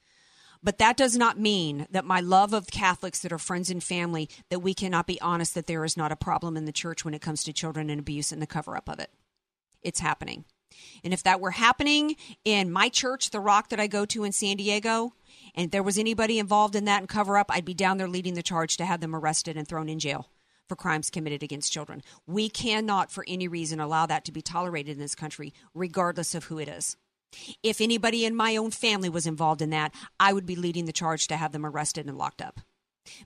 But 0.63 0.79
that 0.79 0.97
does 0.97 1.17
not 1.17 1.39
mean 1.39 1.87
that 1.91 2.05
my 2.05 2.21
love 2.21 2.53
of 2.53 2.67
Catholics 2.67 3.21
that 3.21 3.33
are 3.33 3.39
friends 3.39 3.71
and 3.71 3.83
family, 3.83 4.29
that 4.51 4.61
we 4.61 4.75
cannot 4.75 5.07
be 5.07 5.21
honest 5.21 5.55
that 5.55 5.67
there 5.67 5.85
is 5.85 5.97
not 5.97 6.13
a 6.13 6.17
problem 6.17 6.57
in 6.57 6.67
the 6.67 6.73
church 6.73 7.05
when 7.05 7.15
it 7.15 7.23
comes 7.23 7.43
to 7.45 7.53
children 7.53 7.89
and 7.89 8.01
abuse 8.01 8.31
and 8.31 8.43
the 8.43 8.47
cover 8.47 8.77
up 8.77 8.89
of 8.89 8.99
it. 8.99 9.11
It's 9.83 10.01
happening. 10.01 10.45
And 11.03 11.13
if 11.13 11.23
that 11.23 11.41
were 11.41 11.53
happening 11.53 12.17
in 12.45 12.71
my 12.71 12.89
church, 12.89 13.31
the 13.31 13.41
rock 13.41 13.71
that 13.71 13.81
I 13.81 13.87
go 13.87 14.05
to 14.07 14.25
in 14.25 14.33
San 14.33 14.57
Diego, 14.57 15.15
and 15.55 15.71
there 15.71 15.83
was 15.83 15.99
anybody 15.99 16.39
involved 16.39 16.77
in 16.77 16.85
that 16.85 17.01
and 17.01 17.09
cover 17.09 17.37
up, 17.39 17.51
I'd 17.51 17.65
be 17.65 17.75
down 17.75 17.97
there 17.97 18.09
leading 18.09 18.35
the 18.35 18.43
charge 18.43 18.77
to 18.77 18.85
have 18.85 19.01
them 19.01 19.17
arrested 19.17 19.57
and 19.57 19.67
thrown 19.67 19.89
in 19.89 19.99
jail 19.99 20.29
for 20.69 20.77
crimes 20.77 21.11
committed 21.11 21.43
against 21.43 21.73
children. 21.73 22.03
We 22.27 22.49
cannot, 22.49 23.11
for 23.11 23.25
any 23.27 23.49
reason, 23.49 23.81
allow 23.81 24.07
that 24.07 24.25
to 24.27 24.33
be 24.33 24.43
tolerated 24.43 24.93
in 24.93 25.01
this 25.01 25.17
country, 25.17 25.53
regardless 25.75 26.35
of 26.35 26.45
who 26.45 26.59
it 26.59 26.69
is. 26.69 26.97
If 27.63 27.81
anybody 27.81 28.25
in 28.25 28.35
my 28.35 28.57
own 28.57 28.71
family 28.71 29.09
was 29.09 29.27
involved 29.27 29.63
in 29.63 29.71
that, 29.71 29.95
I 30.19 30.33
would 30.33 30.47
be 30.47 30.57
leading 30.57 30.87
the 30.87 30.93
charge 30.93 31.29
to 31.29 31.37
have 31.37 31.53
them 31.53 31.67
arrested 31.67 32.07
and 32.07 32.19
locked 32.19 32.43
up. 32.43 32.61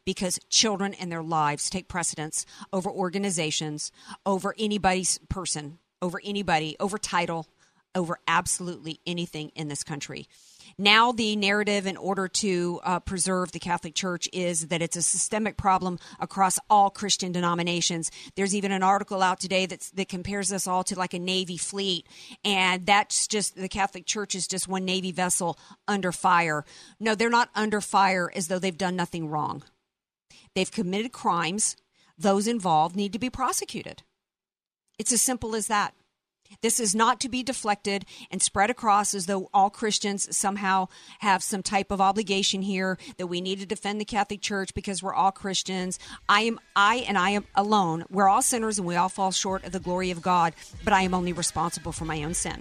Because 0.05 0.39
children 0.49 0.95
and 0.95 1.11
their 1.11 1.23
lives 1.23 1.69
take 1.69 1.89
precedence 1.89 2.47
over 2.73 2.91
organizations, 2.91 3.91
over 4.25 4.55
anybody's 4.59 5.19
person, 5.29 5.79
over 6.01 6.21
anybody, 6.25 6.77
over 6.79 6.97
title, 6.97 7.47
over 7.95 8.19
absolutely 8.27 9.01
anything 9.07 9.51
in 9.51 9.69
this 9.69 9.85
country. 9.85 10.29
Now, 10.77 11.13
the 11.13 11.37
narrative 11.37 11.87
in 11.87 11.97
order 11.97 12.27
to 12.29 12.81
uh, 12.83 13.01
preserve 13.01 13.53
the 13.53 13.59
Catholic 13.59 13.95
Church 13.95 14.29
is 14.33 14.69
that 14.69 14.83
it's 14.83 14.97
a 14.97 15.03
systemic 15.03 15.57
problem 15.57 15.99
across 16.19 16.59
all 16.69 16.91
Christian 16.91 17.33
denominations. 17.33 18.11
There's 18.35 18.55
even 18.55 18.73
an 18.73 18.83
article 18.83 19.23
out 19.23 19.41
today 19.41 19.67
that's, 19.67 19.91
that 19.93 20.09
compares 20.09 20.53
us 20.53 20.67
all 20.67 20.83
to 20.85 20.99
like 20.99 21.15
a 21.15 21.19
Navy 21.19 21.57
fleet, 21.57 22.07
and 22.45 22.87
that's 22.87 23.27
just 23.27 23.57
the 23.57 23.69
Catholic 23.69 24.07
Church 24.07 24.35
is 24.35 24.49
just 24.49 24.69
one 24.69 24.85
Navy 24.85 25.13
vessel 25.13 25.59
under 25.87 26.13
fire. 26.13 26.65
No, 26.99 27.15
they're 27.15 27.31
not 27.31 27.51
under 27.55 27.81
fire 27.81 28.31
as 28.35 28.49
though 28.49 28.59
they've 28.59 28.77
done 28.77 28.97
nothing 28.97 29.29
wrong. 29.29 29.63
They've 30.55 30.71
committed 30.71 31.13
crimes. 31.13 31.77
Those 32.17 32.47
involved 32.47 32.97
need 32.97 33.13
to 33.13 33.19
be 33.19 33.31
prosecuted. 33.31 34.03
It's 34.99 35.13
as 35.13 35.23
simple 35.23 35.57
as 35.57 35.67
that. 35.67 35.95
This 36.61 36.81
is 36.81 36.95
not 36.95 37.21
to 37.21 37.29
be 37.29 37.43
deflected 37.43 38.07
and 38.31 38.41
spread 38.41 38.71
across 38.71 39.15
as 39.15 39.27
though 39.27 39.51
all 39.53 39.71
Christians 39.71 40.35
somehow 40.35 40.89
have 41.19 41.43
some 41.43 41.63
type 41.63 41.91
of 41.91 42.01
obligation 42.01 42.63
here 42.63 42.99
that 43.19 43.27
we 43.27 43.41
need 43.41 43.61
to 43.61 43.67
defend 43.67 44.01
the 44.01 44.05
Catholic 44.05 44.41
Church 44.41 44.75
because 44.75 45.03
we're 45.03 45.15
all 45.15 45.33
Christians. 45.33 45.99
I 46.29 46.43
am 46.43 46.59
I 46.75 47.05
and 47.07 47.19
I 47.19 47.31
am 47.31 47.45
alone. 47.55 48.05
We're 48.11 48.29
all 48.29 48.43
sinners 48.43 48.79
and 48.79 48.87
we 48.87 48.97
all 48.97 49.09
fall 49.09 49.31
short 49.31 49.65
of 49.65 49.73
the 49.73 49.81
glory 49.81 50.11
of 50.11 50.23
God, 50.23 50.55
but 50.85 50.93
I 50.93 51.03
am 51.03 51.15
only 51.15 51.33
responsible 51.33 51.93
for 51.93 52.05
my 52.05 52.23
own 52.25 52.35
sin. 52.35 52.61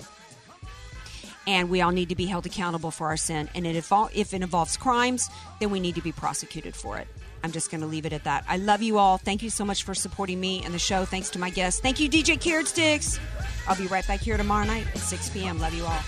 And 1.46 1.70
we 1.70 1.82
all 1.82 1.92
need 1.92 2.10
to 2.10 2.16
be 2.16 2.26
held 2.26 2.46
accountable 2.46 2.92
for 2.92 3.08
our 3.08 3.18
sin. 3.18 3.50
And 3.54 3.68
if, 3.68 3.92
if 4.14 4.34
it 4.34 4.42
involves 4.42 4.78
crimes, 4.78 5.30
then 5.60 5.72
we 5.72 5.80
need 5.80 5.96
to 5.96 6.02
be 6.02 6.14
prosecuted 6.14 6.76
for 6.76 6.98
it. 6.98 7.08
I'm 7.44 7.52
just 7.52 7.70
going 7.70 7.82
to 7.82 7.88
leave 7.88 8.06
it 8.06 8.14
at 8.14 8.24
that. 8.24 8.46
I 8.48 8.58
love 8.58 8.82
you 8.82 8.98
all. 8.98 9.18
Thank 9.18 9.44
you 9.44 9.50
so 9.50 9.66
much 9.66 9.84
for 9.84 9.94
supporting 9.94 10.40
me 10.40 10.64
and 10.64 10.74
the 10.74 10.80
show. 10.80 11.06
Thanks 11.06 11.30
to 11.32 11.40
my 11.40 11.50
guests. 11.50 11.82
Thank 11.82 12.00
you, 12.00 12.10
DJ 12.10 12.40
Carrot 12.40 12.68
Sticks. 12.68 13.20
I'll 13.68 13.76
be 13.76 13.88
right 13.88 14.08
back 14.08 14.22
here 14.22 14.38
tomorrow 14.38 14.66
night 14.66 14.88
at 14.88 15.00
6 15.00 15.30
p.m. 15.32 15.60
Love 15.60 15.74
you 15.74 15.84
all. 15.84 16.00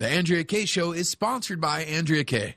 The 0.00 0.08
Andrea 0.08 0.42
Kaye 0.44 0.64
Show 0.64 0.92
is 0.92 1.08
sponsored 1.08 1.60
by 1.60 1.84
Andrea 1.84 2.24
Kaye. 2.24 2.56